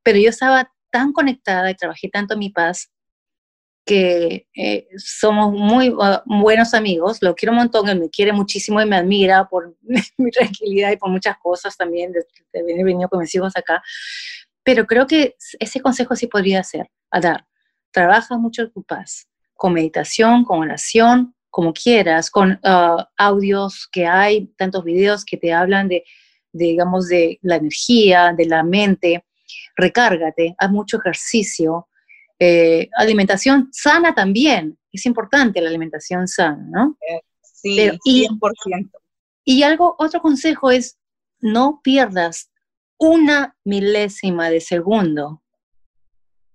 pero 0.02 0.18
yo 0.18 0.30
estaba 0.30 0.72
tan 0.90 1.12
conectada 1.12 1.70
y 1.70 1.74
trabajé 1.74 2.08
tanto 2.08 2.36
mi 2.36 2.50
paz 2.50 2.90
que 3.88 4.46
eh, 4.54 4.86
somos 4.98 5.50
muy 5.50 5.88
uh, 5.88 6.20
buenos 6.26 6.74
amigos, 6.74 7.18
lo 7.22 7.34
quiero 7.34 7.52
un 7.52 7.58
montón, 7.58 7.88
él 7.88 7.98
me 7.98 8.10
quiere 8.10 8.32
muchísimo 8.32 8.82
y 8.82 8.86
me 8.86 8.96
admira 8.96 9.48
por 9.48 9.76
mi 10.18 10.30
tranquilidad 10.30 10.92
y 10.92 10.98
por 10.98 11.08
muchas 11.10 11.38
cosas 11.38 11.74
también, 11.74 12.12
de, 12.12 12.22
venir 12.52 12.84
venido 12.84 13.08
con 13.08 13.20
mis 13.20 13.34
hijos 13.34 13.56
acá, 13.56 13.82
pero 14.62 14.86
creo 14.86 15.06
que 15.06 15.36
ese 15.58 15.80
consejo 15.80 16.16
sí 16.16 16.26
podría 16.26 16.62
ser, 16.64 16.90
a 17.10 17.20
dar, 17.20 17.46
trabaja 17.90 18.36
mucho 18.36 18.70
tu 18.70 18.82
paz, 18.82 19.26
con 19.54 19.72
meditación, 19.72 20.44
con 20.44 20.60
oración, 20.60 21.34
como 21.48 21.72
quieras, 21.72 22.30
con 22.30 22.60
uh, 22.62 23.04
audios 23.16 23.88
que 23.90 24.06
hay, 24.06 24.48
tantos 24.58 24.84
videos 24.84 25.24
que 25.24 25.38
te 25.38 25.54
hablan 25.54 25.88
de 25.88 26.04
digamos, 26.66 27.08
de 27.08 27.38
la 27.42 27.56
energía, 27.56 28.34
de 28.36 28.46
la 28.46 28.62
mente, 28.62 29.24
recárgate, 29.76 30.54
haz 30.58 30.70
mucho 30.70 30.98
ejercicio, 30.98 31.88
eh, 32.38 32.88
alimentación 32.96 33.68
sana 33.72 34.14
también, 34.14 34.78
es 34.92 35.06
importante 35.06 35.60
la 35.60 35.68
alimentación 35.68 36.28
sana, 36.28 36.66
¿no? 36.70 36.98
Sí, 37.42 37.76
100%. 37.78 38.90
Y, 39.44 39.58
y 39.58 39.62
algo, 39.62 39.96
otro 39.98 40.20
consejo 40.20 40.70
es, 40.70 40.98
no 41.40 41.80
pierdas 41.82 42.50
una 42.98 43.56
milésima 43.64 44.50
de 44.50 44.60
segundo 44.60 45.42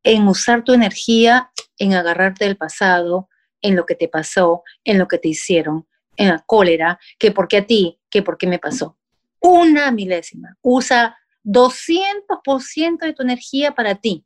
en 0.04 0.28
usar 0.28 0.64
tu 0.64 0.74
energía 0.74 1.52
en 1.78 1.94
agarrarte 1.94 2.46
del 2.46 2.58
pasado, 2.58 3.30
en 3.62 3.76
lo 3.76 3.86
que 3.86 3.96
te 3.96 4.08
pasó, 4.08 4.64
en 4.84 5.00
lo 5.00 5.08
que 5.08 5.18
te 5.18 5.30
hicieron, 5.30 5.88
en 6.18 6.30
la 6.30 6.40
cólera, 6.46 7.00
que 7.18 7.32
por 7.32 7.48
qué 7.48 7.58
a 7.58 7.66
ti, 7.66 8.00
que 8.10 8.22
por 8.22 8.38
qué 8.38 8.48
me 8.48 8.60
pasó 8.60 8.98
una 9.44 9.92
milésima. 9.92 10.58
Usa 10.62 11.16
200% 11.44 13.00
de 13.00 13.14
tu 13.14 13.22
energía 13.22 13.76
para 13.76 13.96
ti. 13.96 14.26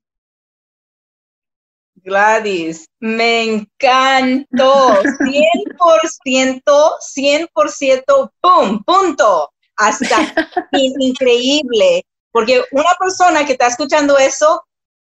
Gladys, 1.95 2.87
me 2.99 3.43
encantó. 3.43 5.01
100%, 5.01 6.61
100%, 6.63 8.31
¡pum! 8.39 8.83
Punto. 8.83 9.51
Hasta 9.75 10.17
increíble. 10.71 12.05
Porque 12.31 12.63
una 12.71 12.91
persona 12.99 13.45
que 13.45 13.53
está 13.53 13.67
escuchando 13.67 14.17
eso, 14.17 14.63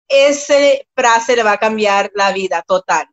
ese 0.07 0.87
frase 0.95 1.35
le 1.35 1.43
va 1.43 1.53
a 1.53 1.59
cambiar 1.59 2.09
la 2.15 2.31
vida 2.31 2.63
total. 2.65 3.07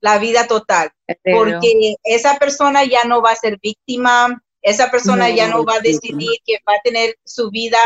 La 0.00 0.18
vida 0.18 0.46
total. 0.46 0.92
Porque 1.24 1.96
esa 2.04 2.38
persona 2.38 2.84
ya 2.84 3.02
no 3.04 3.20
va 3.20 3.32
a 3.32 3.36
ser 3.36 3.58
víctima, 3.60 4.40
esa 4.62 4.90
persona 4.90 5.30
ya 5.30 5.48
no 5.48 5.64
va 5.64 5.74
a 5.74 5.80
decidir 5.80 6.30
que 6.44 6.58
va 6.68 6.74
a 6.74 6.82
tener 6.82 7.16
su 7.24 7.50
vida 7.50 7.78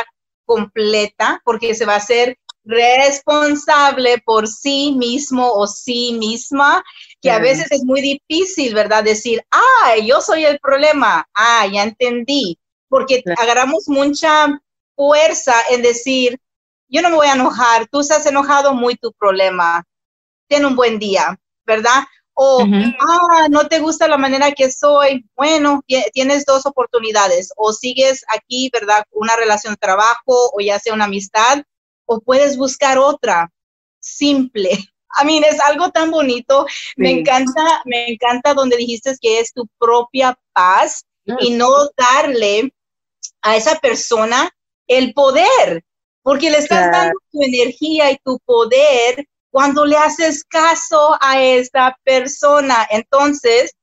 completa 0.45 1.41
porque 1.45 1.75
se 1.75 1.87
va 1.87 1.97
a 1.97 2.01
ser 2.01 2.39
responsable 2.65 4.19
por 4.25 4.47
sí 4.47 4.93
mismo 4.97 5.53
o 5.53 5.67
sí 5.67 6.17
misma, 6.19 6.83
que 7.21 7.31
a 7.31 7.41
veces 7.41 7.73
es 7.73 7.83
muy 7.85 8.01
difícil, 8.01 8.75
¿verdad? 8.75 9.03
Decir, 9.03 9.45
ah, 9.51 9.97
yo 10.05 10.21
soy 10.21 10.45
el 10.45 10.61
problema, 10.61 11.29
ah, 11.35 11.67
ya 11.67 11.83
entendí, 11.83 12.59
porque 12.89 13.23
agarramos 13.37 13.89
mucha 13.89 14.61
fuerza 14.95 15.55
en 15.71 15.83
decir, 15.83 16.39
yo 16.89 17.03
no 17.03 17.11
me 17.11 17.17
voy 17.17 17.27
a 17.27 17.35
enojar, 17.35 17.89
tú 17.89 18.01
estás 18.01 18.27
enojado, 18.27 18.75
muy 18.75 18.95
tu 18.97 19.13
problema, 19.13 19.85
ten 20.49 20.65
un 20.65 20.77
buen 20.77 20.99
día. 20.99 21.39
¿verdad? 21.65 22.05
O, 22.35 22.65
ah, 22.65 23.49
no 23.51 23.69
te 23.69 23.79
gusta 23.79 24.09
la 24.09 24.17
manera 24.17 24.53
que 24.53 24.71
soy. 24.71 25.25
Bueno, 25.37 25.83
tienes 26.13 26.45
dos 26.45 26.67
oportunidades. 26.67 27.53
O 27.57 27.73
sigues 27.73 28.25
aquí, 28.35 28.71
¿verdad? 28.73 29.05
Una 29.13 29.37
relación 29.37 29.75
de 29.75 29.79
trabajo 29.79 30.51
o 30.53 30.61
ya 30.61 30.79
sea 30.79 30.95
una 30.95 31.05
amistad, 31.05 31.63
o 32.07 32.21
puedes 32.21 32.57
buscar 32.57 32.99
otra 32.99 33.51
simple. 34.01 34.71
A 35.15 35.25
mí 35.25 35.43
es 35.45 35.61
algo 35.61 35.91
tan 35.91 36.11
bonito. 36.11 36.65
Me 36.97 37.11
encanta, 37.11 37.83
me 37.85 38.09
encanta 38.09 38.55
donde 38.55 38.79
dijiste 38.79 39.15
que 39.21 39.41
es 39.41 39.53
tu 39.53 39.69
propia 39.79 40.39
paz 40.55 41.05
y 41.39 41.51
no 41.51 41.69
darle 41.99 42.73
a 43.43 43.57
esa 43.57 43.79
persona 43.79 44.51
el 44.87 45.13
poder, 45.13 45.85
porque 46.23 46.51
le 46.51 46.59
estás 46.59 46.91
dando 46.91 47.19
tu 47.31 47.43
energía 47.43 48.11
y 48.11 48.17
tu 48.25 48.39
poder 48.47 49.27
cuando 49.53 49.85
le 49.85 49.97
haces 49.99 50.45
caso 50.45 51.17
a 51.21 51.41
esa 51.41 51.97
persona. 52.03 52.89
Entonces, 52.91 53.77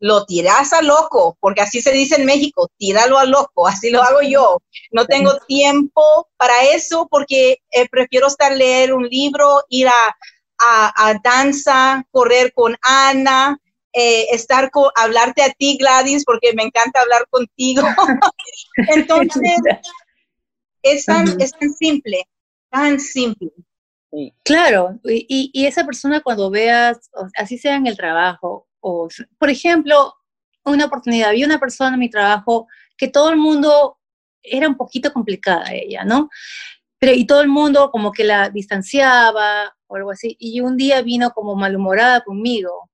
lo 0.00 0.26
tiras 0.26 0.72
a 0.72 0.82
loco, 0.82 1.38
porque 1.38 1.60
así 1.60 1.80
se 1.80 1.92
dice 1.92 2.16
en 2.16 2.26
México, 2.26 2.68
tíralo 2.76 3.18
a 3.18 3.24
loco, 3.24 3.66
así 3.68 3.90
lo 3.90 4.02
hago 4.02 4.20
yo. 4.20 4.58
No 4.90 5.06
tengo 5.06 5.38
tiempo 5.46 6.28
para 6.36 6.64
eso 6.74 7.06
porque 7.08 7.58
eh, 7.70 7.88
prefiero 7.88 8.26
estar 8.26 8.52
leer 8.52 8.92
un 8.92 9.04
libro, 9.04 9.62
ir 9.70 9.86
a, 9.88 10.16
a, 10.58 11.14
danza, 11.22 12.04
correr 12.10 12.52
con 12.52 12.76
Ana, 12.82 13.58
eh, 13.92 14.26
estar 14.32 14.72
con, 14.72 14.90
hablarte 14.96 15.42
a 15.44 15.50
ti, 15.50 15.76
Gladys, 15.78 16.24
porque 16.24 16.52
me 16.52 16.64
encanta 16.64 17.00
hablar 17.00 17.26
contigo. 17.30 17.82
Entonces, 18.88 19.60
es 20.82 21.04
tan, 21.04 21.40
es 21.40 21.52
tan 21.52 21.72
simple, 21.74 22.26
tan 22.70 22.98
simple. 22.98 23.52
Claro, 24.44 24.98
y, 25.04 25.50
y, 25.54 25.66
esa 25.66 25.86
persona 25.86 26.20
cuando 26.20 26.50
veas, 26.50 27.10
así 27.36 27.56
sea 27.56 27.76
en 27.76 27.86
el 27.86 27.96
trabajo, 27.96 28.68
o, 28.80 29.08
por 29.38 29.48
ejemplo, 29.48 30.14
una 30.64 30.84
oportunidad, 30.84 31.32
vi 31.32 31.44
una 31.44 31.58
persona 31.58 31.94
en 31.94 32.00
mi 32.00 32.10
trabajo 32.10 32.66
que 32.96 33.08
todo 33.08 33.30
el 33.30 33.38
mundo 33.38 33.98
era 34.42 34.68
un 34.68 34.76
poquito 34.76 35.12
complicada 35.12 35.72
ella, 35.72 36.04
¿no? 36.04 36.28
Pero, 36.98 37.12
y 37.14 37.26
todo 37.26 37.40
el 37.40 37.48
mundo 37.48 37.90
como 37.90 38.12
que 38.12 38.24
la 38.24 38.50
distanciaba 38.50 39.74
o 39.86 39.96
algo 39.96 40.10
así, 40.10 40.36
y 40.38 40.60
un 40.60 40.76
día 40.76 41.02
vino 41.02 41.30
como 41.30 41.56
malhumorada 41.56 42.22
conmigo. 42.22 42.90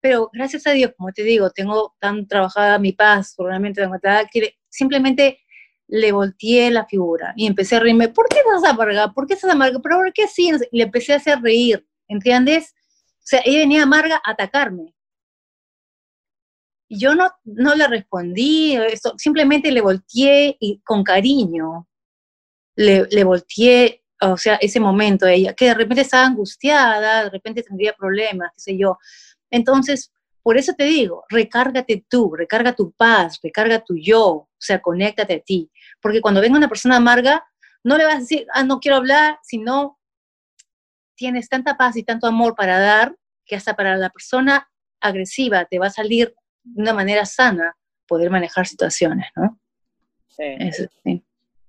Pero 0.00 0.30
gracias 0.32 0.66
a 0.66 0.72
Dios, 0.72 0.92
como 0.96 1.12
te 1.12 1.22
digo, 1.22 1.50
tengo 1.50 1.94
tan 1.98 2.28
trabajada 2.28 2.78
mi 2.78 2.92
paz, 2.92 3.34
probablemente 3.36 3.88
que 4.32 4.56
simplemente 4.68 5.43
le 5.88 6.12
volteé 6.12 6.70
la 6.70 6.86
figura 6.86 7.34
y 7.36 7.46
empecé 7.46 7.76
a 7.76 7.80
reírme, 7.80 8.08
¿por 8.08 8.28
qué 8.28 8.38
estás 8.38 8.70
amarga? 8.70 9.12
¿Por 9.12 9.26
qué 9.26 9.34
estás 9.34 9.50
amarga? 9.50 9.78
¿Pero 9.82 9.96
por 9.96 10.12
qué 10.12 10.26
sí? 10.26 10.50
Y 10.70 10.78
le 10.78 10.84
empecé 10.84 11.12
a 11.12 11.16
hacer 11.16 11.40
reír, 11.40 11.86
¿entiendes? 12.08 12.74
O 13.18 13.26
sea, 13.26 13.40
ella 13.44 13.60
venía 13.60 13.82
amarga 13.82 14.20
a 14.24 14.30
atacarme. 14.32 14.94
Yo 16.88 17.14
no, 17.14 17.30
no 17.44 17.74
le 17.74 17.86
respondí, 17.88 18.76
eso, 18.76 19.14
simplemente 19.16 19.72
le 19.72 19.80
volteé 19.80 20.56
y 20.60 20.80
con 20.84 21.02
cariño 21.02 21.88
le, 22.76 23.06
le 23.10 23.24
volteé, 23.24 24.04
o 24.20 24.36
sea, 24.36 24.56
ese 24.56 24.80
momento 24.80 25.26
a 25.26 25.32
ella, 25.32 25.54
que 25.54 25.66
de 25.66 25.74
repente 25.74 26.02
estaba 26.02 26.26
angustiada, 26.26 27.24
de 27.24 27.30
repente 27.30 27.62
tendría 27.62 27.94
problemas, 27.94 28.50
qué 28.54 28.60
sé 28.60 28.78
yo. 28.78 28.98
Entonces, 29.50 30.12
por 30.44 30.58
eso 30.58 30.74
te 30.74 30.84
digo, 30.84 31.24
recárgate 31.30 32.04
tú, 32.06 32.34
recarga 32.36 32.74
tu 32.74 32.92
paz, 32.92 33.40
recarga 33.42 33.82
tu 33.82 33.96
yo, 33.96 34.26
o 34.26 34.48
sea, 34.58 34.82
conéctate 34.82 35.36
a 35.36 35.40
ti. 35.40 35.70
Porque 36.02 36.20
cuando 36.20 36.42
venga 36.42 36.58
una 36.58 36.68
persona 36.68 36.96
amarga, 36.96 37.42
no 37.82 37.96
le 37.96 38.04
vas 38.04 38.16
a 38.16 38.18
decir, 38.18 38.46
ah, 38.52 38.62
no 38.62 38.78
quiero 38.78 38.98
hablar, 38.98 39.38
sino 39.42 39.98
tienes 41.16 41.48
tanta 41.48 41.78
paz 41.78 41.96
y 41.96 42.02
tanto 42.02 42.26
amor 42.26 42.54
para 42.54 42.78
dar 42.78 43.16
que 43.46 43.56
hasta 43.56 43.74
para 43.74 43.96
la 43.96 44.10
persona 44.10 44.68
agresiva 45.00 45.64
te 45.64 45.78
va 45.78 45.86
a 45.86 45.90
salir 45.90 46.34
de 46.62 46.82
una 46.82 46.92
manera 46.92 47.24
sana 47.24 47.74
poder 48.06 48.30
manejar 48.30 48.66
situaciones, 48.66 49.28
¿no? 49.36 49.58
Sí. 50.28 51.22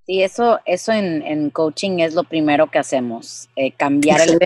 sí. 0.05 0.21
eso, 0.21 0.59
eso 0.65 0.91
en, 0.91 1.49
coaching 1.49 1.99
es 1.99 2.13
lo 2.13 2.25
primero 2.25 2.69
que 2.69 2.79
hacemos, 2.79 3.49
eh, 3.55 3.71
cambiar 3.71 4.19
el 4.19 4.37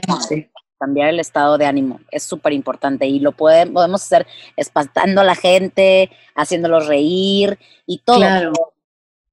cambiar 0.79 1.09
el 1.09 1.19
estado 1.19 1.57
de 1.57 1.65
ánimo. 1.65 1.99
Es 2.09 2.23
súper 2.23 2.53
importante 2.53 3.05
y 3.05 3.19
lo 3.19 3.33
podemos 3.33 4.01
hacer 4.01 4.25
espantando 4.55 5.21
a 5.21 5.23
la 5.25 5.35
gente, 5.35 6.09
haciéndolos 6.35 6.87
reír 6.87 7.59
y 7.85 7.99
todo. 7.99 8.23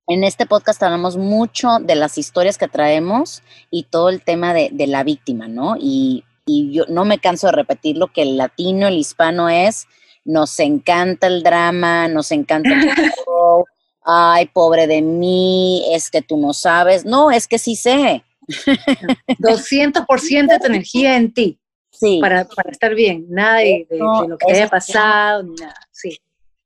En 0.08 0.22
este 0.22 0.46
podcast 0.46 0.82
hablamos 0.82 1.16
mucho 1.16 1.78
de 1.80 1.96
las 1.96 2.16
historias 2.16 2.58
que 2.58 2.68
traemos 2.68 3.42
y 3.70 3.84
todo 3.84 4.08
el 4.08 4.22
tema 4.22 4.54
de, 4.54 4.70
la 4.86 5.02
víctima, 5.02 5.48
¿no? 5.48 5.76
Y, 5.80 6.24
yo 6.46 6.84
no 6.88 7.04
me 7.04 7.18
canso 7.18 7.48
de 7.48 7.54
repetir 7.54 7.96
lo 7.96 8.06
que 8.06 8.22
el 8.22 8.36
latino, 8.36 8.86
el 8.86 8.98
hispano 8.98 9.48
es, 9.48 9.88
nos 10.24 10.60
encanta 10.60 11.26
el 11.26 11.42
drama, 11.42 12.06
nos 12.06 12.30
encanta 12.30 12.70
el 12.72 12.82
show, 13.26 13.64
ay, 14.04 14.46
pobre 14.46 14.86
de 14.86 15.02
mí, 15.02 15.84
es 15.92 16.08
que 16.08 16.22
tú 16.22 16.36
no 16.38 16.52
sabes. 16.52 17.04
No, 17.04 17.32
es 17.32 17.48
que 17.48 17.58
sí 17.58 17.74
sé. 17.74 18.22
200% 18.48 20.48
de 20.48 20.58
tu 20.58 20.66
energía 20.66 21.16
en 21.16 21.32
ti. 21.32 21.58
Sí. 21.90 22.18
Para, 22.20 22.44
para 22.44 22.70
estar 22.70 22.94
bien, 22.94 23.26
nada 23.28 23.58
de, 23.58 23.86
lo 23.90 24.36
que 24.36 24.52
haya 24.52 24.68
pasado, 24.68 25.42
ni 25.42 25.54
nada. 25.54 25.74
Sí. 25.92 26.20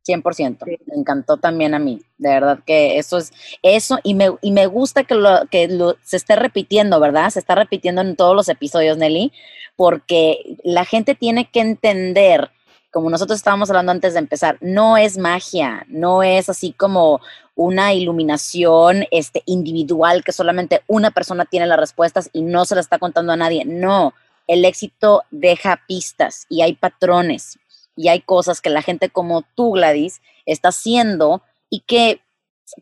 100%. 0.07 0.59
Me 0.87 0.97
encantó 0.97 1.37
también 1.37 1.75
a 1.75 1.79
mí. 1.79 2.01
De 2.19 2.31
verdad 2.31 2.61
que 2.65 2.99
eso 2.99 3.19
es 3.19 3.33
eso 3.63 3.99
y 4.03 4.15
me, 4.15 4.31
y 4.41 4.53
me 4.53 4.67
gusta 4.67 5.05
que, 5.05 5.15
lo, 5.15 5.47
que 5.51 5.69
lo, 5.69 5.97
se 6.03 6.17
esté 6.17 6.37
repitiendo, 6.37 7.01
¿verdad? 7.01 7.31
Se 7.31 7.39
está 7.39 7.55
repitiendo 7.55 8.01
en 8.01 8.17
todos 8.17 8.35
los 8.35 8.49
episodios, 8.49 8.97
Nelly, 8.97 9.33
porque 9.77 10.57
la 10.65 10.85
gente 10.85 11.15
tiene 11.15 11.51
que 11.51 11.61
entender, 11.61 12.51
como 12.91 13.11
nosotros 13.11 13.39
estábamos 13.39 13.71
hablando 13.71 13.93
antes 13.93 14.15
de 14.15 14.21
empezar, 14.21 14.59
no 14.61 14.97
es 14.97 15.19
magia, 15.19 15.85
no 15.89 16.23
es 16.23 16.49
así 16.49 16.73
como 16.73 17.21
una 17.61 17.93
iluminación 17.93 19.05
este, 19.11 19.43
individual 19.45 20.25
que 20.25 20.33
solamente 20.33 20.83
una 20.87 21.11
persona 21.11 21.45
tiene 21.45 21.67
las 21.67 21.79
respuestas 21.79 22.31
y 22.33 22.41
no 22.41 22.65
se 22.65 22.75
la 22.75 22.81
está 22.81 22.99
contando 22.99 23.33
a 23.33 23.37
nadie. 23.37 23.67
No, 23.67 24.15
el 24.47 24.65
éxito 24.65 25.25
deja 25.31 25.83
pistas 25.87 26.47
y 26.49 26.63
hay 26.63 26.73
patrones 26.73 27.59
y 27.95 28.09
hay 28.09 28.23
cosas 28.23 28.63
que 28.63 28.71
la 28.71 28.81
gente 28.81 29.11
como 29.11 29.43
tú, 29.43 29.73
Gladys, 29.73 30.23
está 30.47 30.71
haciendo 30.71 31.43
y 31.69 31.81
que 31.81 32.23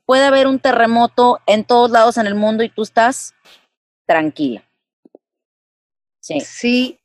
puede 0.06 0.24
haber 0.24 0.46
un 0.46 0.60
terremoto 0.60 1.40
en 1.46 1.64
todos 1.64 1.90
lados 1.90 2.16
en 2.16 2.28
el 2.28 2.36
mundo 2.36 2.62
y 2.62 2.68
tú 2.68 2.82
estás 2.82 3.34
tranquila. 4.06 4.62
Sí. 6.20 6.38
Sí. 6.40 7.00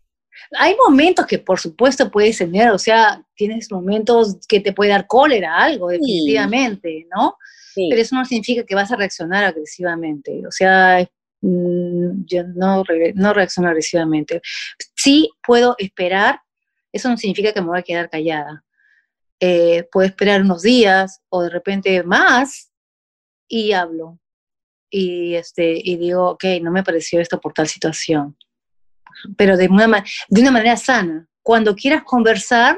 Hay 0.60 0.76
momentos 0.76 1.26
que 1.26 1.40
por 1.40 1.60
supuesto 1.60 2.12
puedes 2.12 2.38
tener, 2.38 2.70
o 2.70 2.78
sea, 2.78 3.26
tienes 3.34 3.72
momentos 3.72 4.38
que 4.48 4.60
te 4.60 4.74
puede 4.74 4.92
dar 4.92 5.08
cólera, 5.08 5.58
algo, 5.58 5.90
definitivamente, 5.90 7.08
¿no? 7.16 7.36
Pero 7.76 8.02
eso 8.02 8.16
no 8.16 8.26
significa 8.26 8.64
que 8.64 8.76
vas 8.76 8.92
a 8.92 8.96
reaccionar 8.96 9.44
agresivamente. 9.44 10.46
O 10.48 10.52
sea, 10.52 11.08
mm, 11.42 12.26
yo 12.26 12.44
no, 12.44 12.84
no 13.16 13.34
reacciono 13.34 13.70
agresivamente. 13.70 14.42
Sí 14.96 15.30
puedo 15.46 15.76
esperar, 15.78 16.40
eso 16.92 17.10
no 17.10 17.18
significa 17.18 17.54
que 17.54 17.62
me 17.62 17.68
voy 17.68 17.80
a 17.80 17.84
quedar 17.84 18.10
callada. 18.10 18.64
Eh, 19.40 19.88
puedo 19.92 20.08
esperar 20.08 20.42
unos 20.42 20.62
días 20.62 21.22
o 21.30 21.44
de 21.44 21.50
repente 21.50 22.04
más 22.04 22.72
y 23.48 23.74
hablo. 23.74 24.20
Y, 24.90 25.36
este, 25.36 25.74
y 25.84 25.98
digo, 25.98 26.32
ok, 26.32 26.46
no 26.62 26.72
me 26.72 26.84
pareció 26.84 27.20
esto 27.20 27.42
por 27.42 27.54
tal 27.54 27.68
situación. 27.68 28.38
Pero 29.38 29.58
de 29.58 29.68
una, 29.68 30.04
de 30.30 30.42
una 30.42 30.52
manera 30.52 30.78
sana. 30.78 31.28
Cuando 31.42 31.76
quieras 31.76 32.04
conversar, 32.04 32.78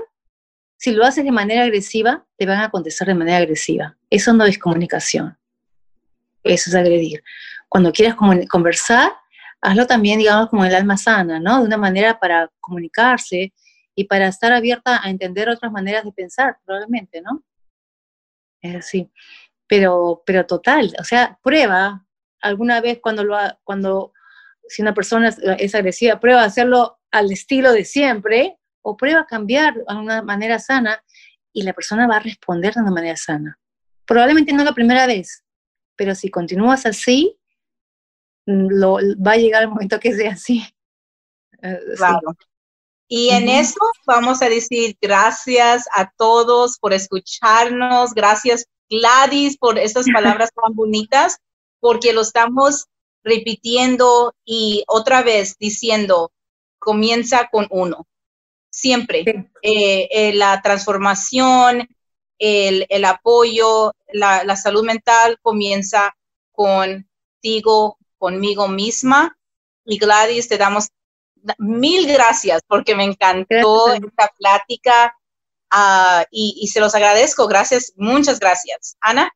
si 0.77 0.91
lo 0.91 1.05
haces 1.05 1.23
de 1.23 1.31
manera 1.31 1.63
agresiva, 1.63 2.25
te 2.37 2.45
van 2.45 2.61
a 2.61 2.69
contestar 2.69 3.07
de 3.07 3.15
manera 3.15 3.37
agresiva. 3.37 3.97
Eso 4.15 4.31
no 4.33 4.45
es 4.45 4.57
comunicación. 4.57 5.37
Eso 6.43 6.69
es 6.69 6.75
agredir. 6.75 7.21
Cuando 7.67 7.91
quieras 7.91 8.15
conversar, 8.15 9.11
hazlo 9.61 9.85
también, 9.85 10.19
digamos, 10.19 10.49
como 10.49 10.63
el 10.63 10.73
alma 10.73 10.95
sana, 10.95 11.39
¿no? 11.39 11.59
De 11.59 11.65
una 11.65 11.77
manera 11.77 12.17
para 12.19 12.49
comunicarse 12.61 13.53
y 13.93 14.03
para 14.05 14.27
estar 14.27 14.53
abierta 14.53 15.01
a 15.03 15.09
entender 15.09 15.49
otras 15.49 15.71
maneras 15.71 16.05
de 16.05 16.11
pensar, 16.13 16.57
probablemente, 16.63 17.21
¿no? 17.21 17.43
Es 18.61 18.75
así. 18.75 19.11
Pero, 19.67 20.23
pero 20.25 20.45
total, 20.45 20.93
o 20.99 21.03
sea, 21.03 21.37
prueba 21.43 22.05
alguna 22.39 22.79
vez 22.79 22.99
cuando 23.01 23.23
lo 23.23 23.37
cuando 23.63 24.13
si 24.67 24.81
una 24.81 24.93
persona 24.93 25.29
es, 25.29 25.39
es 25.57 25.75
agresiva, 25.75 26.19
prueba 26.19 26.43
a 26.43 26.45
hacerlo 26.45 26.99
al 27.11 27.31
estilo 27.31 27.71
de 27.73 27.83
siempre, 27.83 28.57
o 28.81 28.95
prueba 28.95 29.21
a 29.21 29.25
cambiar 29.25 29.73
de 29.73 29.83
una 29.95 30.21
manera 30.21 30.59
sana 30.59 31.03
y 31.51 31.63
la 31.63 31.73
persona 31.73 32.07
va 32.07 32.17
a 32.17 32.19
responder 32.19 32.73
de 32.75 32.81
una 32.81 32.91
manera 32.91 33.17
sana. 33.17 33.57
Probablemente 34.05 34.53
no 34.53 34.63
la 34.63 34.73
primera 34.73 35.07
vez, 35.07 35.43
pero 35.95 36.15
si 36.15 36.29
continúas 36.29 36.85
así, 36.85 37.37
mm, 38.45 38.67
lo, 38.69 38.97
va 39.25 39.33
a 39.33 39.37
llegar 39.37 39.63
el 39.63 39.69
momento 39.69 39.99
que 39.99 40.13
sea 40.13 40.33
así. 40.33 40.63
Eh, 41.61 41.79
claro. 41.95 42.35
Y 43.07 43.29
en 43.29 43.49
eso 43.49 43.79
vamos 44.05 44.41
a 44.43 44.49
decir 44.49 44.95
gracias 45.01 45.87
a 45.95 46.11
todos 46.15 46.77
por 46.77 46.93
escucharnos, 46.93 48.13
gracias 48.13 48.65
Gladys 48.89 49.57
por 49.57 49.79
estas 49.79 50.05
palabras 50.13 50.51
tan 50.53 50.75
bonitas, 50.75 51.37
porque 51.79 52.13
lo 52.13 52.21
estamos 52.21 52.85
repitiendo 53.23 54.35
y 54.43 54.83
otra 54.87 55.23
vez 55.23 55.55
diciendo, 55.57 56.31
comienza 56.77 57.47
con 57.51 57.67
uno 57.71 58.05
siempre. 58.75 59.23
Eh, 59.61 60.07
eh, 60.11 60.33
la 60.33 60.61
transformación, 60.61 61.87
el, 62.39 62.85
el 62.89 63.05
apoyo, 63.05 63.93
la, 64.11 64.43
la, 64.43 64.55
salud 64.55 64.83
mental 64.83 65.37
comienza 65.41 66.15
contigo, 66.51 67.97
conmigo 68.17 68.67
misma. 68.67 69.37
Y 69.85 69.97
Gladys, 69.97 70.47
te 70.47 70.57
damos 70.57 70.89
mil 71.57 72.07
gracias 72.07 72.61
porque 72.67 72.95
me 72.95 73.03
encantó 73.03 73.93
esta 73.93 74.31
plática 74.37 75.15
uh, 75.71 76.23
y, 76.31 76.57
y 76.61 76.67
se 76.67 76.79
los 76.79 76.95
agradezco. 76.95 77.47
Gracias, 77.47 77.93
muchas 77.95 78.39
gracias. 78.39 78.97
Ana. 78.99 79.31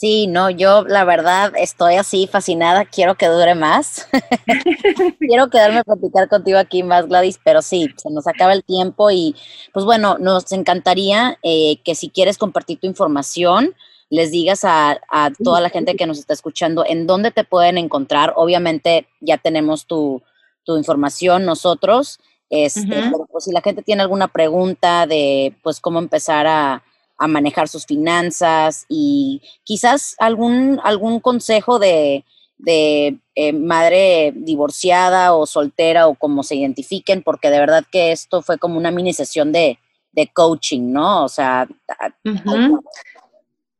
Sí, 0.00 0.28
no, 0.28 0.48
yo 0.48 0.84
la 0.84 1.02
verdad 1.02 1.52
estoy 1.56 1.96
así 1.96 2.28
fascinada, 2.28 2.84
quiero 2.84 3.16
que 3.16 3.26
dure 3.26 3.56
más. 3.56 4.06
quiero 5.18 5.50
quedarme 5.50 5.80
a 5.80 5.84
platicar 5.84 6.28
contigo 6.28 6.56
aquí 6.56 6.84
más, 6.84 7.08
Gladys, 7.08 7.40
pero 7.42 7.62
sí, 7.62 7.88
se 7.96 8.08
nos 8.08 8.28
acaba 8.28 8.52
el 8.52 8.62
tiempo 8.62 9.10
y 9.10 9.34
pues 9.72 9.84
bueno, 9.84 10.16
nos 10.18 10.52
encantaría 10.52 11.36
eh, 11.42 11.78
que 11.82 11.96
si 11.96 12.10
quieres 12.10 12.38
compartir 12.38 12.78
tu 12.78 12.86
información, 12.86 13.74
les 14.08 14.30
digas 14.30 14.64
a, 14.64 15.00
a, 15.10 15.32
toda 15.32 15.60
la 15.60 15.68
gente 15.68 15.96
que 15.96 16.06
nos 16.06 16.20
está 16.20 16.32
escuchando 16.32 16.84
en 16.86 17.08
dónde 17.08 17.32
te 17.32 17.42
pueden 17.42 17.76
encontrar. 17.76 18.34
Obviamente 18.36 19.08
ya 19.20 19.36
tenemos 19.36 19.86
tu, 19.86 20.22
tu 20.62 20.76
información 20.76 21.44
nosotros, 21.44 22.20
este, 22.50 22.86
pero 22.86 23.26
pues 23.32 23.44
si 23.44 23.52
la 23.52 23.62
gente 23.62 23.82
tiene 23.82 24.02
alguna 24.02 24.28
pregunta 24.28 25.08
de 25.08 25.56
pues 25.64 25.80
cómo 25.80 25.98
empezar 25.98 26.46
a 26.46 26.84
a 27.18 27.26
manejar 27.26 27.68
sus 27.68 27.84
finanzas 27.84 28.86
y 28.88 29.42
quizás 29.64 30.14
algún, 30.18 30.80
algún 30.84 31.20
consejo 31.20 31.78
de, 31.78 32.24
de 32.58 33.18
eh, 33.34 33.52
madre 33.52 34.32
divorciada 34.34 35.34
o 35.34 35.46
soltera 35.46 36.06
o 36.06 36.14
como 36.14 36.42
se 36.42 36.56
identifiquen, 36.56 37.22
porque 37.22 37.50
de 37.50 37.58
verdad 37.58 37.84
que 37.90 38.12
esto 38.12 38.40
fue 38.42 38.58
como 38.58 38.78
una 38.78 38.90
mini 38.90 39.12
sesión 39.12 39.52
de, 39.52 39.78
de 40.12 40.28
coaching, 40.28 40.92
¿no? 40.92 41.24
O 41.24 41.28
sea... 41.28 41.68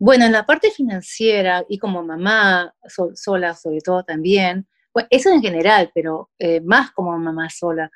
Bueno, 0.00 0.26
en 0.26 0.32
la 0.32 0.46
parte 0.46 0.70
financiera 0.70 1.64
y 1.68 1.78
como 1.78 2.04
mamá 2.04 2.72
sola 3.14 3.54
sobre 3.54 3.80
todo 3.80 4.04
también, 4.04 4.68
bueno, 4.94 5.08
eso 5.10 5.30
en 5.30 5.42
general, 5.42 5.90
pero 5.92 6.30
eh, 6.38 6.60
más 6.60 6.92
como 6.92 7.18
mamá 7.18 7.50
sola, 7.50 7.90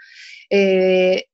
eh, 0.51 1.27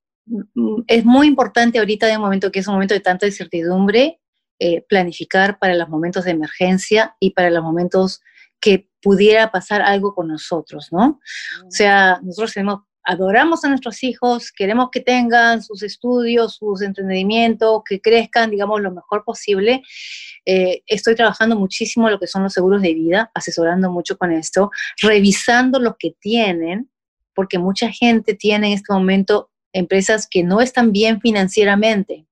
es 0.87 1.05
muy 1.05 1.27
importante 1.27 1.79
ahorita 1.79 2.07
de 2.07 2.19
momento 2.19 2.51
que 2.51 2.61
es 2.61 2.69
un 2.69 2.75
momento 2.75 2.95
de 2.95 3.01
tanta 3.01 3.27
incertidumbre, 3.27 4.21
eh, 4.59 4.83
planificar 4.89 5.59
para 5.59 5.75
los 5.75 5.89
momentos 5.89 6.25
de 6.25 6.33
emergencia 6.33 7.15
y 7.21 7.31
para 7.31 7.51
los 7.51 7.63
momentos 7.63 8.21
que 8.61 8.89
pudiera 9.01 9.53
pasar 9.53 9.83
algo 9.83 10.15
con 10.15 10.29
nosotros, 10.29 10.89
¿no? 10.91 11.21
O 11.65 11.71
sea, 11.71 12.19
nosotros 12.23 12.55
tenemos, 12.55 12.81
adoramos 13.05 13.65
a 13.65 13.69
nuestros 13.69 14.03
hijos, 14.03 14.51
queremos 14.51 14.89
que 14.91 15.01
tengan 15.01 15.63
sus 15.63 15.83
estudios, 15.83 16.57
sus 16.57 16.83
entendimientos, 16.83 17.83
que 17.89 18.01
crezcan, 18.01 18.51
digamos, 18.51 18.81
lo 18.81 18.91
mejor 18.91 19.23
posible. 19.25 19.83
Eh, 20.45 20.83
estoy 20.87 21.15
trabajando 21.15 21.55
muchísimo 21.57 22.11
lo 22.11 22.19
que 22.19 22.27
son 22.27 22.43
los 22.43 22.53
seguros 22.53 22.83
de 22.83 22.95
vida, 22.95 23.31
asesorando 23.35 23.93
mucho 23.93 24.19
con 24.19 24.33
esto, 24.33 24.71
revisando 25.01 25.79
lo 25.79 25.97
que 25.97 26.17
tienen, 26.21 26.91
porque 27.33 27.59
mucha 27.59 27.91
gente 27.93 28.35
tiene 28.35 28.69
en 28.69 28.73
este 28.73 28.93
momento 28.93 29.48
empresas 29.73 30.27
que 30.31 30.43
no 30.43 30.61
están 30.61 30.93
bien 30.93 31.21
financieramente. 31.21 32.27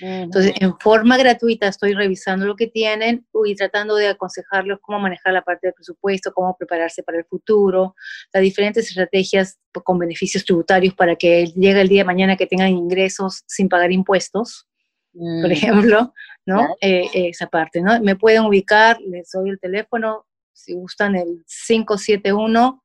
Entonces, 0.00 0.52
en 0.60 0.78
forma 0.78 1.16
gratuita 1.16 1.68
estoy 1.68 1.94
revisando 1.94 2.44
lo 2.46 2.56
que 2.56 2.66
tienen 2.66 3.26
y 3.46 3.54
tratando 3.54 3.96
de 3.96 4.08
aconsejarlos 4.08 4.78
cómo 4.82 4.98
manejar 4.98 5.32
la 5.32 5.42
parte 5.42 5.68
del 5.68 5.74
presupuesto, 5.74 6.32
cómo 6.32 6.56
prepararse 6.56 7.02
para 7.02 7.18
el 7.18 7.24
futuro, 7.24 7.94
las 8.32 8.42
diferentes 8.42 8.88
estrategias 8.88 9.58
con 9.84 9.98
beneficios 9.98 10.44
tributarios 10.44 10.94
para 10.94 11.16
que 11.16 11.46
llegue 11.46 11.80
el 11.80 11.88
día 11.88 12.02
de 12.02 12.06
mañana 12.06 12.36
que 12.36 12.46
tengan 12.46 12.70
ingresos 12.70 13.42
sin 13.46 13.68
pagar 13.68 13.92
impuestos, 13.92 14.66
por 15.12 15.50
ejemplo, 15.50 16.12
¿no? 16.44 16.76
Eh, 16.80 17.08
esa 17.14 17.46
parte, 17.46 17.80
¿no? 17.80 17.98
Me 18.02 18.16
pueden 18.16 18.44
ubicar, 18.44 19.00
les 19.00 19.30
doy 19.30 19.50
el 19.50 19.58
teléfono, 19.58 20.26
si 20.52 20.74
gustan, 20.74 21.14
el 21.14 21.44
571 21.66 22.82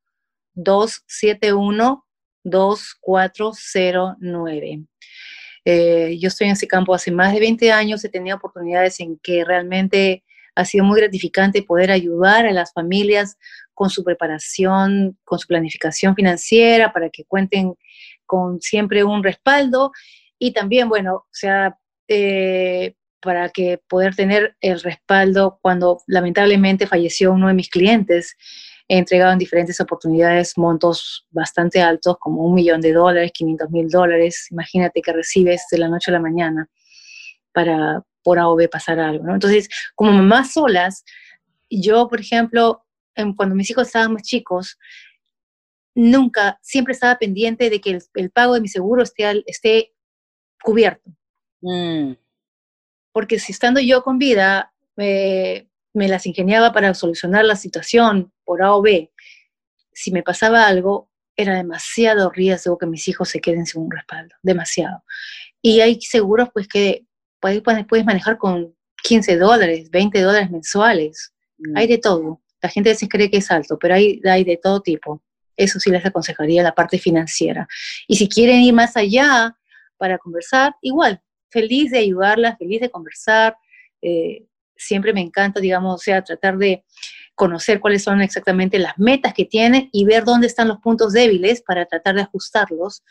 271 0.54 2.06
2409. 2.44 4.84
Eh, 5.64 6.18
yo 6.20 6.28
estoy 6.28 6.48
en 6.48 6.54
ese 6.54 6.68
campo 6.68 6.94
hace 6.94 7.12
más 7.12 7.34
de 7.34 7.40
20 7.40 7.72
años, 7.72 8.04
he 8.04 8.10
tenido 8.10 8.38
oportunidades 8.38 9.00
en 9.00 9.20
que 9.22 9.46
realmente 9.46 10.24
ha 10.56 10.66
sido 10.66 10.84
muy 10.84 11.00
gratificante 11.00 11.64
poder 11.64 11.92
ayudar 11.92 12.46
a 12.46 12.52
las 12.52 12.74
familias 12.74 13.38
con 13.74 13.90
su 13.90 14.04
preparación, 14.04 15.18
con 15.24 15.40
su 15.40 15.48
planificación 15.48 16.16
financiera, 16.16 16.92
para 16.92 17.10
que 17.10 17.24
cuenten 17.26 17.76
con 18.26 18.62
siempre 18.62 19.04
un 19.04 19.24
respaldo 19.24 19.92
y 20.38 20.54
también, 20.54 20.90
bueno, 20.90 21.16
o 21.16 21.28
sea, 21.32 21.78
eh, 22.08 22.96
para 23.22 23.50
que 23.50 23.80
poder 23.88 24.16
tener 24.16 24.56
el 24.60 24.82
respaldo 24.82 25.60
cuando 25.62 26.02
lamentablemente 26.08 26.88
falleció 26.88 27.32
uno 27.32 27.48
de 27.48 27.54
mis 27.54 27.70
clientes 27.70 28.36
he 28.92 28.98
entregado 28.98 29.32
en 29.32 29.40
diferentes 29.40 29.80
oportunidades 29.80 30.58
montos 30.58 31.26
bastante 31.30 31.82
altos, 31.82 32.18
como 32.20 32.44
un 32.44 32.54
millón 32.54 32.82
de 32.82 32.92
dólares, 32.92 33.32
500 33.34 33.70
mil 33.70 33.88
dólares. 33.88 34.48
Imagínate 34.52 35.02
que 35.02 35.14
recibes 35.14 35.66
de 35.72 35.78
la 35.78 35.88
noche 35.88 36.12
a 36.12 36.16
la 36.16 36.20
mañana 36.20 36.68
para 37.54 38.04
por 38.22 38.38
AOB 38.38 38.70
pasar 38.70 39.00
algo. 39.00 39.24
¿no? 39.24 39.34
Entonces, 39.34 39.70
como 39.96 40.12
mamás 40.12 40.52
solas, 40.52 41.06
yo, 41.70 42.10
por 42.10 42.20
ejemplo, 42.20 42.86
cuando 43.38 43.56
mis 43.56 43.70
hijos 43.70 43.88
estaban 43.88 44.12
más 44.12 44.24
chicos, 44.24 44.78
nunca, 45.96 46.60
siempre 46.62 46.92
estaba 46.92 47.18
pendiente 47.18 47.70
de 47.70 47.80
que 47.80 47.98
el, 48.14 48.32
pago 48.32 48.56
de 48.56 48.62
mi 48.62 48.68
seguro 48.68 49.04
esté, 49.04 49.42
esté 49.46 49.94
cubierto. 50.62 51.10
Mm. 51.62 52.16
Porque 53.14 53.40
si 53.40 53.54
estando 53.54 53.80
yo 53.80 54.04
con 54.04 54.18
vida, 54.18 54.74
eh, 54.98 55.70
me 55.94 56.08
las 56.08 56.26
ingeniaba 56.26 56.72
para 56.72 56.94
solucionar 56.94 57.46
la 57.46 57.56
situación 57.56 58.32
por 58.44 58.64
A 58.64 58.76
o 58.76 58.82
B. 58.82 59.12
Si 59.94 60.12
me 60.12 60.24
pasaba 60.24 60.68
algo, 60.68 61.10
era 61.36 61.56
demasiado 61.56 62.30
riesgo 62.30 62.78
que 62.78 62.86
mis 62.86 63.08
hijos 63.08 63.30
se 63.30 63.42
queden 63.42 63.66
sin 63.66 63.82
un 63.82 63.92
respaldo, 63.92 64.36
demasiado. 64.42 65.04
Y 65.62 65.82
hay 65.82 66.00
seguros 66.02 66.50
pues 66.54 66.68
que 66.68 67.06
puedes, 67.40 67.62
puedes 67.62 68.06
manejar 68.06 68.38
con 68.38 68.76
15 69.04 69.38
dólares, 69.38 69.90
20 69.90 70.22
dólares 70.22 70.52
mensuales. 70.52 71.34
Mm. 71.58 71.78
Hay 71.78 71.88
de 71.88 71.98
todo. 71.98 72.42
La 72.62 72.70
gente 72.70 72.90
a 72.90 72.94
veces 72.94 73.10
cree 73.10 73.30
que 73.30 73.38
es 73.38 73.52
alto, 73.52 73.78
pero 73.80 73.96
hay, 73.96 74.22
hay 74.24 74.44
de 74.44 74.58
todo 74.58 74.82
tipo. 74.82 75.24
Eso 75.58 75.80
sí 75.80 75.90
les 75.90 76.06
aconsejaría 76.06 76.64
la 76.64 76.74
parte 76.74 76.98
financiera. 76.98 77.68
Y 78.08 78.16
si 78.16 78.28
quieren 78.28 78.62
ir 78.62 78.74
más 78.74 78.96
allá 78.96 79.58
para 79.98 80.18
conversar, 80.18 80.76
igual, 80.82 81.22
feliz 81.50 81.92
de 81.92 82.00
ayudarlas, 82.00 82.58
feliz 82.58 82.82
de 82.82 82.90
conversar. 82.90 83.58
Eh, 84.02 84.46
siempre 84.82 85.14
me 85.14 85.22
encanta, 85.22 85.60
digamos, 85.60 85.96
o 85.96 85.98
sea, 85.98 86.24
tratar 86.24 86.58
de 86.58 86.84
conocer 87.36 87.80
cuáles 87.80 88.04
son 88.04 88.22
exactamente 88.22 88.78
las 88.80 88.98
metas 88.98 89.34
que 89.34 89.46
tiene 89.46 89.90
y 89.92 90.06
ver 90.06 90.24
dónde 90.26 90.48
están 90.48 90.68
los 90.68 90.80
puntos 90.80 91.14
débiles 91.14 91.62
para 91.62 91.86
tratar 91.86 92.16
de 92.16 92.22
ajustarlos 92.22 93.04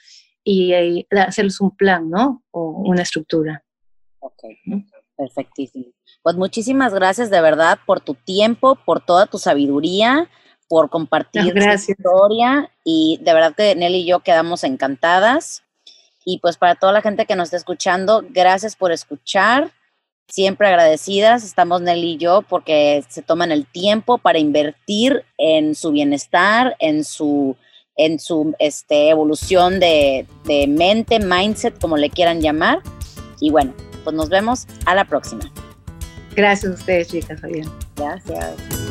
y, 0.44 0.72
eh, 0.72 1.06
hacerles 1.10 1.60
un 1.60 1.76
plan, 1.76 2.08
¿no? 2.08 2.42
O 2.50 2.82
una 2.86 3.02
estructura. 3.02 3.64
Ok, 4.20 4.44
perfectísimo. 5.16 5.86
Pues 6.22 6.36
muchísimas 6.36 6.92
gracias 6.92 7.30
de 7.30 7.40
verdad 7.40 7.78
por 7.86 8.00
tu 8.00 8.14
tiempo, 8.14 8.76
por 8.84 9.00
toda 9.00 9.26
tu 9.26 9.38
sabiduría, 9.38 10.28
por 10.68 10.90
compartir 10.90 11.52
tu 11.52 11.58
historia 11.58 12.70
y 12.84 13.18
de 13.22 13.34
verdad 13.34 13.54
que 13.56 13.74
Nelly 13.74 14.02
y 14.02 14.06
yo 14.06 14.20
quedamos 14.20 14.62
encantadas. 14.64 15.64
Y 16.24 16.38
pues 16.38 16.58
para 16.58 16.74
toda 16.74 16.92
la 16.92 17.02
gente 17.02 17.26
que 17.26 17.34
nos 17.34 17.46
está 17.46 17.56
escuchando, 17.56 18.24
gracias 18.28 18.76
por 18.76 18.92
escuchar 18.92 19.72
siempre 20.30 20.68
agradecidas, 20.68 21.44
estamos 21.44 21.82
Nelly 21.82 22.12
y 22.12 22.16
yo, 22.16 22.42
porque 22.42 23.04
se 23.08 23.22
toman 23.22 23.52
el 23.52 23.66
tiempo 23.66 24.18
para 24.18 24.38
invertir 24.38 25.24
en 25.38 25.74
su 25.74 25.90
bienestar, 25.90 26.76
en 26.78 27.04
su, 27.04 27.56
en 27.96 28.18
su 28.18 28.54
este, 28.58 29.10
evolución 29.10 29.80
de, 29.80 30.26
de 30.44 30.66
mente, 30.66 31.18
mindset, 31.18 31.78
como 31.78 31.96
le 31.96 32.10
quieran 32.10 32.40
llamar. 32.40 32.80
Y 33.40 33.50
bueno, 33.50 33.74
pues 34.04 34.14
nos 34.14 34.28
vemos 34.28 34.66
a 34.86 34.94
la 34.94 35.04
próxima. 35.04 35.50
Gracias 36.34 36.72
a 36.72 36.74
ustedes, 36.74 37.08
chicas. 37.08 37.42
Bien. 37.42 37.68
Gracias. 37.96 38.89